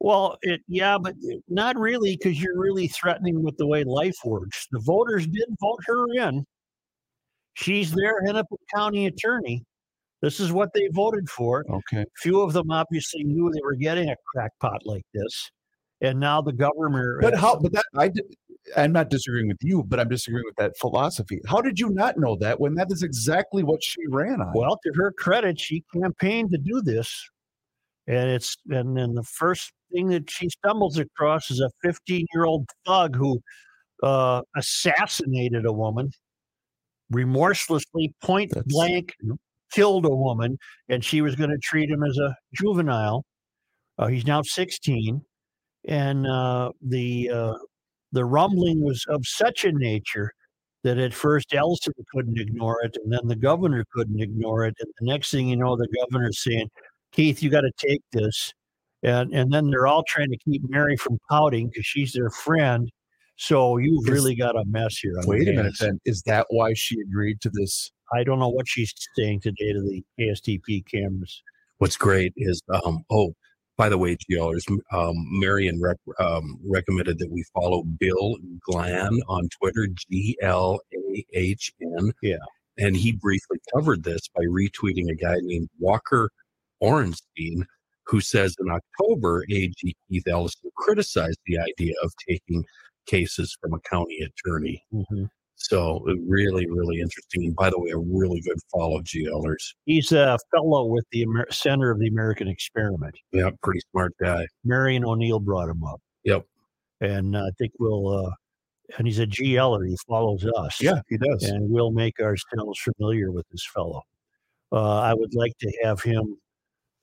[0.00, 1.14] Well, it yeah, but
[1.48, 4.66] not really, because you're really threatening with the way life works.
[4.70, 6.44] The voters did vote her in.
[7.56, 9.64] She's their Hennepin County attorney.
[10.20, 11.64] This is what they voted for.
[11.70, 12.04] Okay.
[12.16, 15.50] Few of them obviously knew they were getting a crackpot like this,
[16.02, 17.18] and now the governor.
[17.20, 17.58] But how?
[17.58, 18.24] But that I did,
[18.76, 21.40] I'm not disagreeing with you, but I'm disagreeing with that philosophy.
[21.46, 24.52] How did you not know that when that is exactly what she ran on?
[24.54, 27.10] Well, to her credit, she campaigned to do this,
[28.06, 32.44] and it's and then the first thing that she stumbles across is a 15 year
[32.44, 33.40] old thug who
[34.02, 36.10] uh, assassinated a woman,
[37.10, 39.14] remorselessly, point That's- blank,
[39.72, 40.58] killed a woman,
[40.88, 43.24] and she was going to treat him as a juvenile.
[43.98, 45.22] Uh, he's now 16,
[45.88, 47.54] and uh, the uh,
[48.12, 50.32] the rumbling was of such a nature
[50.84, 54.90] that at first Ellison couldn't ignore it, and then the governor couldn't ignore it, and
[55.00, 56.70] the next thing you know, the governor's saying,
[57.12, 58.52] "Keith, you got to take this,"
[59.02, 62.90] and and then they're all trying to keep Mary from pouting because she's their friend.
[63.36, 65.14] So you've Is- really got a mess here.
[65.24, 65.74] Wait a minute.
[65.78, 67.92] Then is that why she agreed to this?
[68.12, 71.42] I don't know what she's saying today to the KSTP cameras.
[71.78, 73.34] What's great is, um, oh,
[73.76, 78.36] by the way, GLers, um, Marion rec- um, recommended that we follow Bill
[78.70, 82.12] Glahn on Twitter, G L A H N.
[82.22, 82.36] Yeah.
[82.78, 86.30] And he briefly covered this by retweeting a guy named Walker
[86.82, 87.64] Orenstein,
[88.06, 89.74] who says in October, AG
[90.08, 92.64] Keith Ellison criticized the idea of taking
[93.06, 94.84] cases from a county attorney.
[95.56, 97.46] So uh, really, really interesting.
[97.46, 99.74] And by the way, a really good follow, GLers.
[99.86, 103.16] He's a fellow with the Amer- Center of the American Experiment.
[103.32, 104.46] Yeah, pretty smart guy.
[104.64, 106.00] Marion O'Neill brought him up.
[106.24, 106.44] Yep.
[107.00, 108.30] And I think we'll, uh,
[108.98, 109.88] and he's a GLer.
[109.88, 110.80] He follows us.
[110.80, 111.44] Yeah, he does.
[111.44, 114.02] And we'll make ourselves familiar with this fellow.
[114.72, 116.36] Uh, I would like to have him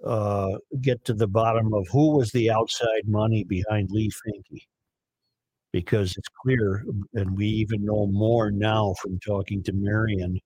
[0.05, 4.61] uh, get to the bottom of who was the outside money behind Leigh Finke.
[5.73, 6.85] Because it's clear,
[7.15, 10.39] and we even know more now from talking to Marion,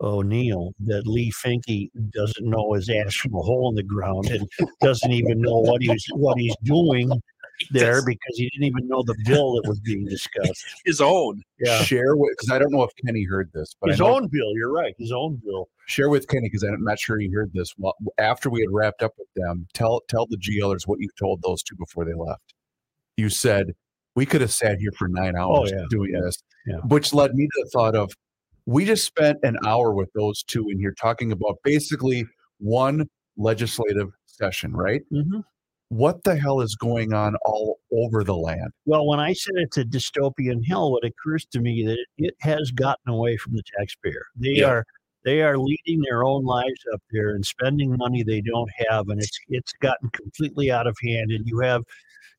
[0.00, 4.48] O'Neill that Leigh Finke doesn't know his ass from a hole in the ground and
[4.80, 7.10] doesn't even know what he's what he's doing
[7.70, 10.64] there because he didn't even know the bill that was being discussed.
[10.84, 11.40] His own.
[11.60, 11.82] Yeah.
[11.82, 14.72] Share with because I don't know if Kenny heard this, but His own bill, you're
[14.72, 14.94] right.
[14.98, 15.68] His own bill.
[15.86, 17.72] share with Kenny because I'm not sure he heard this.
[17.78, 21.42] Well, after we had wrapped up with them, tell tell the GLers what you told
[21.42, 22.54] those two before they left.
[23.16, 23.74] You said
[24.14, 25.84] we could have sat here for nine hours Oh, yeah.
[25.90, 26.36] doing this,
[26.66, 26.78] Yeah.
[26.88, 28.12] which led me to the thought of
[28.66, 32.24] we just spent an hour with those two in here talking about basically
[32.58, 35.02] one legislative session, right?
[35.12, 35.40] Mm-hmm.
[35.90, 38.70] What the hell is going on all over the land?
[38.86, 42.34] Well, when I said it's a dystopian hell, what occurs to me is that it
[42.40, 44.24] has gotten away from the taxpayer.
[44.36, 44.68] They Yeah.
[44.68, 44.84] are
[45.24, 49.20] they are leading their own lives up there and spending money they don't have, and
[49.20, 51.30] it's it's gotten completely out of hand.
[51.32, 51.82] And you have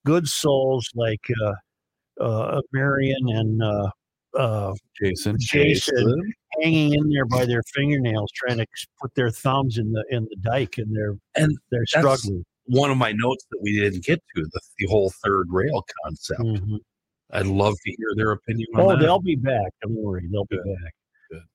[0.05, 1.53] good souls like uh,
[2.19, 3.89] uh, Marion and uh,
[4.37, 5.37] uh, Jason.
[5.39, 8.65] Jason hanging in there by their fingernails, trying to
[9.01, 12.45] put their thumbs in the in the dike, and they're And they're struggling.
[12.67, 16.41] One of my notes that we didn't get to the, the whole third rail concept.
[16.41, 16.79] Mhm.
[17.31, 19.71] I'd love to hear their opinion on Oh, they'll be back.
[19.81, 20.93] Don't worry, they'll be back.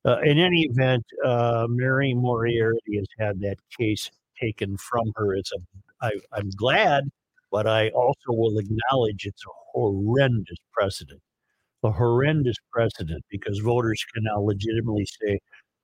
[0.04, 5.34] Uh, in any event, uh, Mary Moriarty has had that case taken from her.
[5.34, 5.56] It's a.
[6.02, 7.08] I, I'm glad,
[7.50, 11.20] but I also will acknowledge it's a horrendous precedent.
[11.82, 15.38] A horrendous precedent because voters can now legitimately say,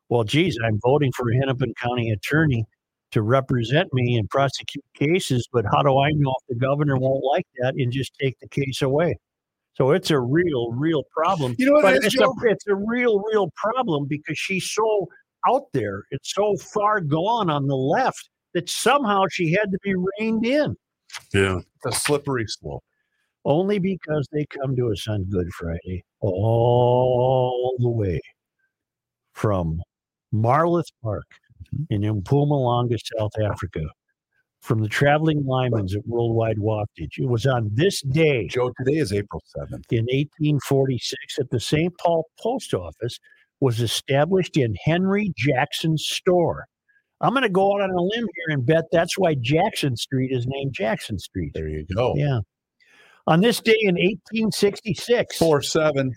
[0.08, 2.64] "Well, geez, I'm voting for a Hennepin County attorney."
[3.12, 7.24] To represent me and prosecute cases, but how do I know if the governor won't
[7.24, 9.16] like that and just take the case away?
[9.74, 11.54] So it's a real, real problem.
[11.56, 15.06] You know what but is, it's a, it's a real, real problem because she's so
[15.46, 16.02] out there.
[16.10, 20.76] It's so far gone on the left that somehow she had to be reined in
[21.32, 21.58] yeah.
[21.84, 22.84] It's a slippery slope.
[23.44, 28.20] only because they come to us on Good Friday all the way
[29.32, 29.80] from
[30.34, 31.26] Marloth Park
[31.74, 32.02] mm-hmm.
[32.04, 33.84] in Mpumalanga, South Africa,
[34.60, 37.18] from the traveling Lymans at Worldwide Waftage.
[37.18, 39.84] It was on this day Joe, today is April 7th.
[39.92, 41.96] in 1846 at the St.
[41.98, 43.20] Paul Post Office
[43.60, 46.66] was established in Henry Jackson's store.
[47.20, 50.32] I'm going to go out on a limb here and bet that's why Jackson Street
[50.32, 51.52] is named Jackson Street.
[51.54, 52.14] There you go.
[52.16, 52.40] Yeah.
[53.26, 56.14] On this day in 1866, 4 7.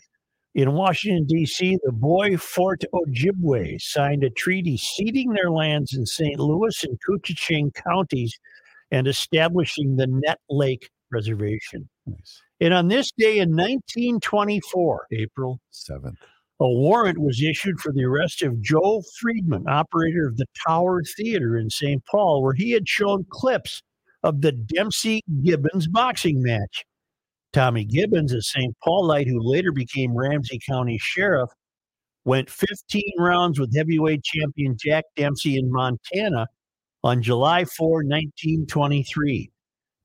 [0.56, 6.40] in Washington, D.C., the Bois Forte Ojibwe signed a treaty ceding their lands in St.
[6.40, 8.38] Louis and Koochiching counties
[8.92, 11.90] and establishing the Nett Lake Reservation.
[12.06, 12.42] Nice.
[12.62, 16.18] And on this day in 1924, April 7th.
[16.60, 21.58] A warrant was issued for the arrest of Joe Friedman, operator of the Tower Theater
[21.58, 22.04] in St.
[22.06, 23.82] Paul, where he had shown clips
[24.24, 26.84] of the Dempsey Gibbons boxing match.
[27.54, 28.76] Tommy Gibbons, a St.
[28.86, 31.50] Paulite who later became Ramsey County Sheriff,
[32.26, 36.48] went 15 rounds with heavyweight champion Jack Dempsey in Montana
[37.04, 39.50] on July 4, 1923.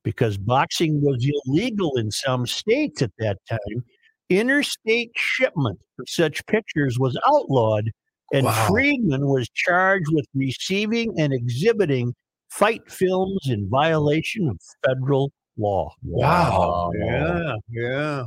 [0.05, 3.85] Because boxing was illegal in some states at that time,
[4.31, 7.91] interstate shipment of such pictures was outlawed,
[8.33, 8.67] and Wow.
[8.69, 12.15] Friedman was charged with receiving and exhibiting
[12.51, 15.93] fight films in violation of federal law.
[16.03, 16.91] Wow.
[16.97, 18.25] Yeah, yeah.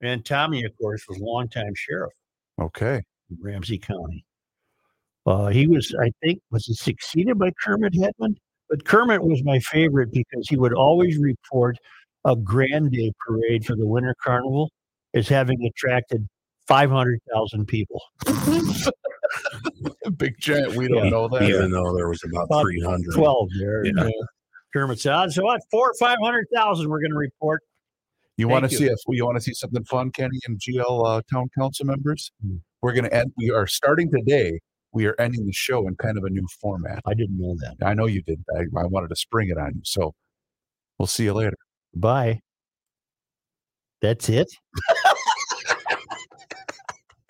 [0.00, 2.12] And Tommy, of course, was longtime sheriff
[2.60, 3.02] Okay.
[3.30, 4.24] in Ramsey County.
[5.26, 8.36] Uh, he was, I think, was he succeeded by Kermit Hedman?
[8.70, 11.76] But Kermit was my favorite because he would always report
[12.24, 14.70] a Grand Day parade for the Winter Carnival
[15.18, 16.26] as having attracted
[16.66, 18.00] 500,000 people.
[20.16, 20.74] Big giant.
[20.74, 21.10] We don't Yeah.
[21.10, 21.42] know that.
[21.42, 23.14] Even though there was about About 300.
[23.14, 23.84] 12 there.
[23.86, 23.92] Yeah.
[24.04, 24.10] Uh,
[24.72, 27.62] Kermit said, "Ah, so what, four or 500,000 we're going to report.
[28.36, 28.92] You want to Thank see you.
[28.92, 32.30] if you want to see something fun, Kenny and GL uh, town council members?
[32.42, 32.56] Hmm.
[32.82, 33.32] We're going to end.
[33.36, 34.60] We are starting today.
[34.92, 37.02] We are ending the show in kind of a new format.
[37.06, 37.76] I didn't know that.
[37.84, 38.42] I know you did.
[38.56, 39.80] I, I wanted to spring it on you.
[39.84, 40.14] So
[40.98, 41.56] we'll see you later.
[41.94, 42.40] Bye.
[44.00, 44.48] That's it?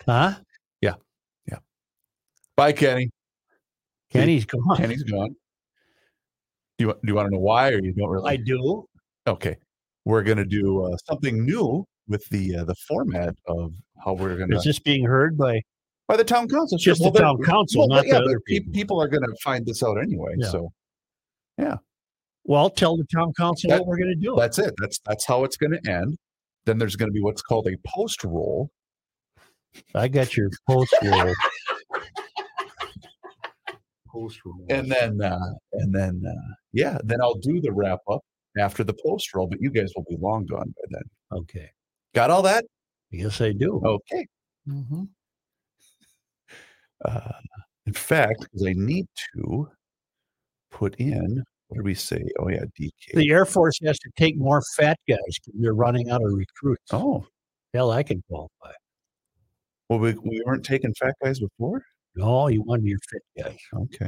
[0.05, 0.33] huh?
[0.81, 0.95] Yeah.
[1.47, 1.57] Yeah.
[2.55, 3.09] Bye, Kenny.
[4.11, 4.77] Kenny's gone.
[4.77, 5.35] Kenny's gone.
[6.77, 8.29] Do you, do you want to know why, or you don't really?
[8.31, 8.85] I do.
[9.27, 9.57] Okay,
[10.05, 13.73] we're gonna do uh, something new with the uh, the format of
[14.03, 15.61] how we're gonna Is this being heard by
[16.07, 16.77] by the town council.
[16.77, 18.73] Just the town council, not the other people.
[18.73, 20.33] people are gonna find this out anyway.
[20.37, 20.47] Yeah.
[20.47, 20.71] So
[21.57, 21.75] yeah.
[22.45, 24.33] Well, tell the town council That- what we're going to do.
[24.35, 24.73] that's it.
[24.79, 26.17] That's that's how it's gonna end.
[26.65, 28.69] Then there's gonna be what's called a post roll.
[29.95, 31.33] I got your post roll.
[34.11, 34.65] post roll.
[34.69, 38.21] and then uh and then uh yeah then i'll do the wrap up
[38.57, 41.69] after the post roll but you guys will be long gone by then okay.
[42.15, 42.65] got all that
[43.11, 43.79] Yes, I do.
[43.85, 44.25] okay
[44.67, 45.03] Mm-hmm.
[47.05, 47.31] Uh,
[47.85, 49.69] in fact, because I need to
[50.69, 52.23] put in what do we say?
[52.39, 53.13] Oh yeah, DK.
[53.13, 56.91] The Air Force has to take more fat guys because they're running out of recruits.
[56.91, 57.25] oh,
[57.73, 58.71] Hell, I can qualify.
[59.87, 61.83] well, we, we weren't taking fat guys before.
[62.15, 63.57] No, you want your fit guys.
[63.75, 64.07] Okay.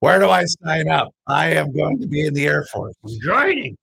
[0.00, 1.14] Where do I sign up?
[1.26, 2.94] I am going to be in the Air Force.
[3.22, 3.76] Joining.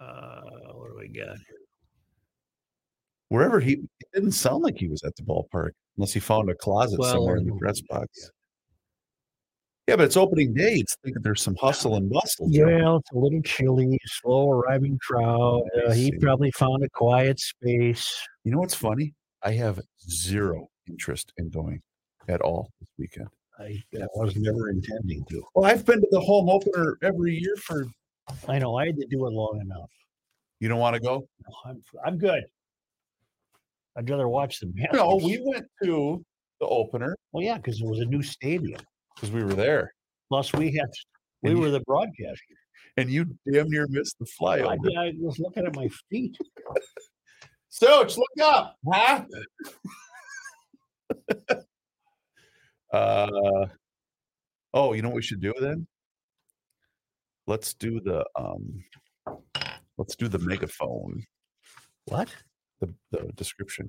[0.00, 0.40] Uh,
[0.74, 1.58] what do we got here?
[3.28, 6.54] Wherever he, it didn't sound like he was at the ballpark unless he found a
[6.54, 8.30] closet Well, somewhere in the press box.
[9.88, 10.76] Yeah, but it's opening day.
[10.76, 12.46] It's thinking there's some hustle and bustle.
[12.48, 12.66] Yeah.
[12.66, 15.62] Well, it's a little chilly, slow arriving crowd.
[15.86, 18.16] Uh, he probably found a quiet space.
[18.44, 19.12] You know what's funny?
[19.42, 21.82] I have zero interest in going
[22.28, 23.28] at all this weekend.
[23.58, 25.42] I, I was never intending to.
[25.54, 27.84] Well, I've been to the home opener every year for.
[28.48, 29.90] I know I had to do it long enough.
[30.60, 31.26] You don't want to go?
[31.48, 32.44] No, I'm I'm good.
[33.96, 34.72] I'd rather watch the.
[34.92, 36.24] No, we went to
[36.60, 38.80] the opener well, yeah, because it was a new stadium.
[39.14, 39.92] because we were there,
[40.28, 40.88] Plus, we had
[41.42, 42.54] we And you- were the broadcaster.
[42.96, 44.96] and you damn near missed the I, flyover.
[44.98, 46.36] I was looking at my feet.
[47.70, 49.24] Stooch, look up, huh?
[52.92, 53.66] uh,
[54.74, 55.86] oh, you know what we should do then?
[57.46, 58.84] Let's do the um,
[59.98, 61.24] let's do the megaphone.
[62.06, 62.28] What?
[62.82, 63.88] The the description.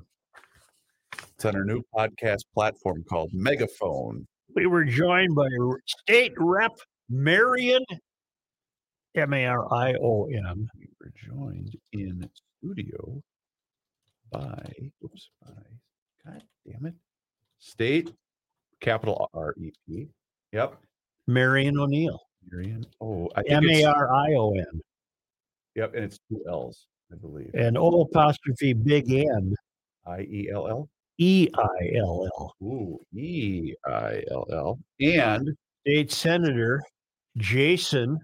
[1.35, 4.27] It's on our new podcast platform called Megaphone.
[4.55, 5.47] We were joined by
[5.87, 6.73] State Rep
[7.09, 7.83] Marion
[9.15, 10.69] M A R I O N.
[10.77, 12.29] We were joined in
[12.59, 13.19] studio
[14.31, 14.63] by
[15.03, 15.53] oops by
[16.23, 16.93] God damn it,
[17.57, 18.13] State
[18.79, 20.07] Capital R E P.
[20.51, 20.75] Yep,
[21.25, 22.21] Marion O'Neill.
[22.51, 22.85] Marion.
[23.01, 24.81] Oh, M A R I O N.
[25.73, 27.51] Yep, and it's two L's, I believe.
[27.53, 29.55] And O apostrophe big N
[30.05, 30.89] I E L L.
[31.19, 32.55] E I L L.
[32.63, 34.79] Ooh, E I L L.
[34.99, 36.81] And State Senator
[37.37, 38.19] Jason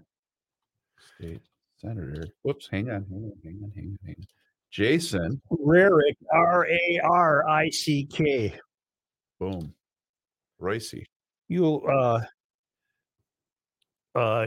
[1.20, 1.40] state
[1.78, 2.26] senator.
[2.42, 4.26] Whoops, hang on, hang on, hang on, hang on, hang on.
[4.70, 5.40] Jason.
[5.50, 8.54] Rarick R A R I C K.
[9.38, 9.74] Boom.
[10.58, 10.94] Royce.
[11.48, 12.20] You uh
[14.14, 14.46] uh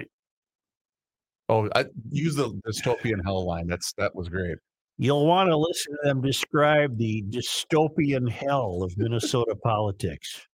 [1.53, 3.67] Oh, I use the dystopian hell line.
[3.67, 4.57] That's that was great.
[4.97, 10.47] you'll want to listen to them describe the dystopian hell of Minnesota politics.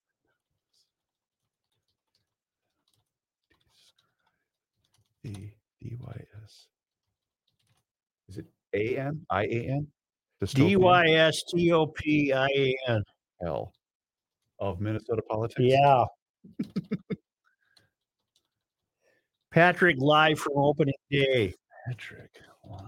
[5.23, 6.67] D D Y S.
[8.27, 9.87] Is it A N I A N?
[10.53, 13.03] D Y S T O P I A N.
[13.45, 13.71] L
[14.59, 15.61] of Minnesota politics.
[15.61, 16.03] Yeah.
[19.51, 21.53] Patrick live from opening day.
[21.87, 22.31] Patrick
[22.69, 22.83] live.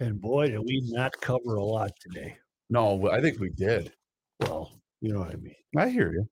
[0.00, 2.36] And boy, did we not cover a lot today.
[2.70, 3.92] No, I think we did.
[4.40, 5.54] Well, you know what I mean.
[5.76, 6.28] I hear you.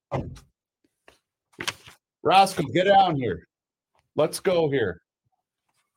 [2.23, 3.47] Roscoe, get down here.
[4.16, 5.03] Let's go here.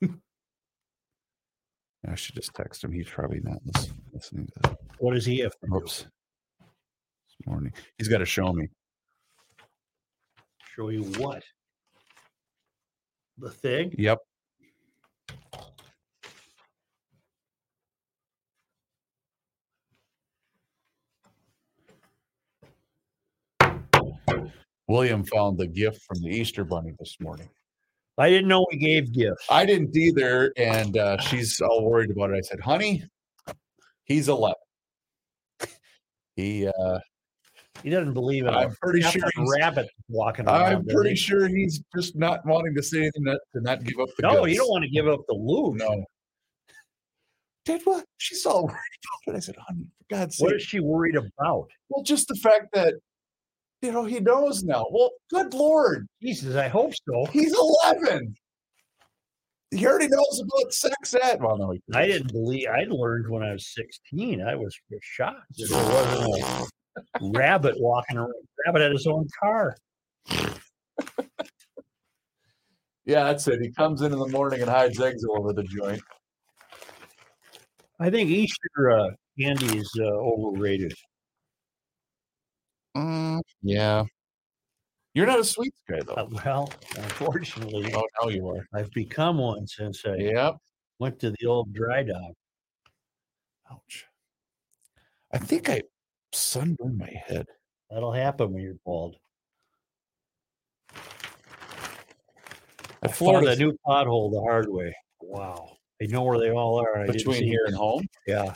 [0.03, 0.09] I
[2.15, 2.91] should just text him.
[2.91, 4.77] He's probably not lis- listening to that.
[4.99, 5.75] What does he have do?
[5.75, 6.05] Oops.
[7.45, 7.73] Morning.
[7.97, 8.67] He's got to show me.
[10.75, 11.43] Show you what?
[13.37, 13.93] The thing?
[13.97, 14.19] Yep.
[24.87, 27.49] William found the gift from the Easter Bunny this morning.
[28.17, 29.45] I didn't know we gave gifts.
[29.49, 32.37] I didn't either, and uh, she's all worried about it.
[32.37, 33.03] I said, "Honey,
[34.03, 34.55] he's 11.
[36.37, 36.99] He, uh,
[37.83, 38.49] He doesn't believe it.
[38.49, 40.61] I'm pretty sure he's, rabbit walking around.
[40.61, 41.15] I'm pretty he?
[41.15, 44.23] sure he's just not wanting to say anything that, to not give up the.
[44.23, 45.77] No, you don't want to give up the loot.
[45.77, 46.05] No.
[47.65, 48.05] Did what?
[48.17, 48.75] She's all worried
[49.25, 49.37] about it.
[49.37, 50.45] I said, honey, for God's sake.
[50.45, 51.69] What is she worried about?
[51.89, 52.95] well, just the fact that,
[53.81, 54.85] you know, he knows now.
[54.91, 57.25] Well, good Lord, Jesus, I hope so.
[57.31, 58.35] he's 11.
[59.73, 61.41] He already knows about sex ed.
[61.41, 62.67] Well, no, he I didn't believe.
[62.67, 64.41] I learned when I was 16.
[64.41, 66.67] I was shocked that there wasn't a
[67.21, 68.33] rabbit walking around.
[68.65, 69.75] Rabbit had his own car.
[73.05, 73.59] Yeah, that's it.
[73.61, 76.01] He comes in in the morning and hides eggs all over the joint.
[77.99, 79.09] I think Easter uh,
[79.39, 80.93] candy is uh, overrated.
[82.95, 84.03] Mm, yeah.
[85.13, 86.13] You're not a sweets guy, though.
[86.13, 88.65] Uh, well, unfortunately, Oh, now you are.
[88.73, 90.55] I've become one since I Yep.
[90.99, 92.33] went to the old dry dock.
[93.71, 94.05] Ouch.
[95.33, 95.81] I think I
[96.33, 97.47] sunburned my head.
[97.89, 99.17] That'll happen when you're bald.
[103.03, 104.95] I found Florida a new pothole the hard way.
[105.21, 105.77] Wow.
[106.01, 107.01] I know where they all are.
[107.01, 108.05] I between here and home.
[108.27, 108.53] Yeah.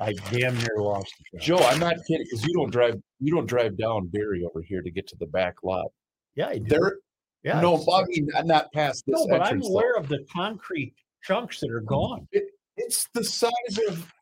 [0.00, 1.46] I damn near lost the track.
[1.46, 3.00] Joe, I'm not kidding because you don't drive.
[3.20, 5.86] You don't drive down Barry over here to get to the back lot.
[6.34, 6.64] Yeah, I do.
[6.68, 6.96] There,
[7.44, 9.68] yeah, no, it's- I mean not past this no, but I'm entrance.
[9.68, 9.74] though.
[9.74, 12.26] aware of the concrete chunks that are gone.
[12.76, 14.12] It's the size of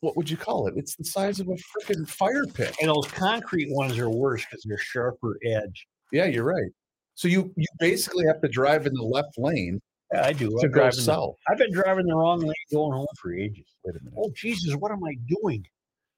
[0.00, 0.74] what would you call it?
[0.76, 2.74] It's the size of a freaking fire pit.
[2.80, 5.86] And those concrete ones are worse because they're sharper edge.
[6.12, 6.70] Yeah, you're right.
[7.14, 9.80] So you you basically have to drive in the left lane
[10.12, 10.48] Yeah, I do.
[10.48, 11.36] to I'm go driving the- south.
[11.48, 13.66] I've been driving the wrong lane going home for ages.
[13.84, 14.14] Wait a minute.
[14.18, 15.66] Oh Jesus, what am I doing?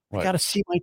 [0.09, 0.21] What?
[0.21, 0.77] I gotta see my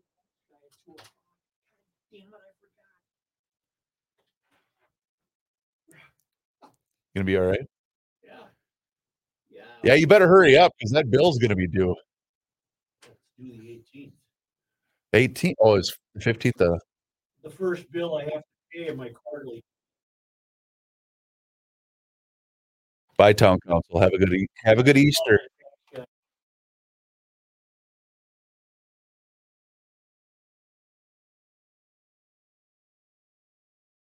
[7.15, 7.61] Gonna be all right.
[8.23, 8.31] Yeah.
[9.51, 9.63] Yeah.
[9.83, 11.97] Yeah, you better hurry up because that bill's gonna be due.
[13.39, 14.13] Do the 18th.
[15.13, 15.55] 18.
[15.61, 16.61] Oh, it's 15th.
[16.61, 16.79] Uh,
[17.43, 18.43] The first bill I have to
[18.73, 19.63] pay in my quarterly.
[23.17, 24.01] bye, town council.
[24.01, 25.41] Have a good e- have a good Easter.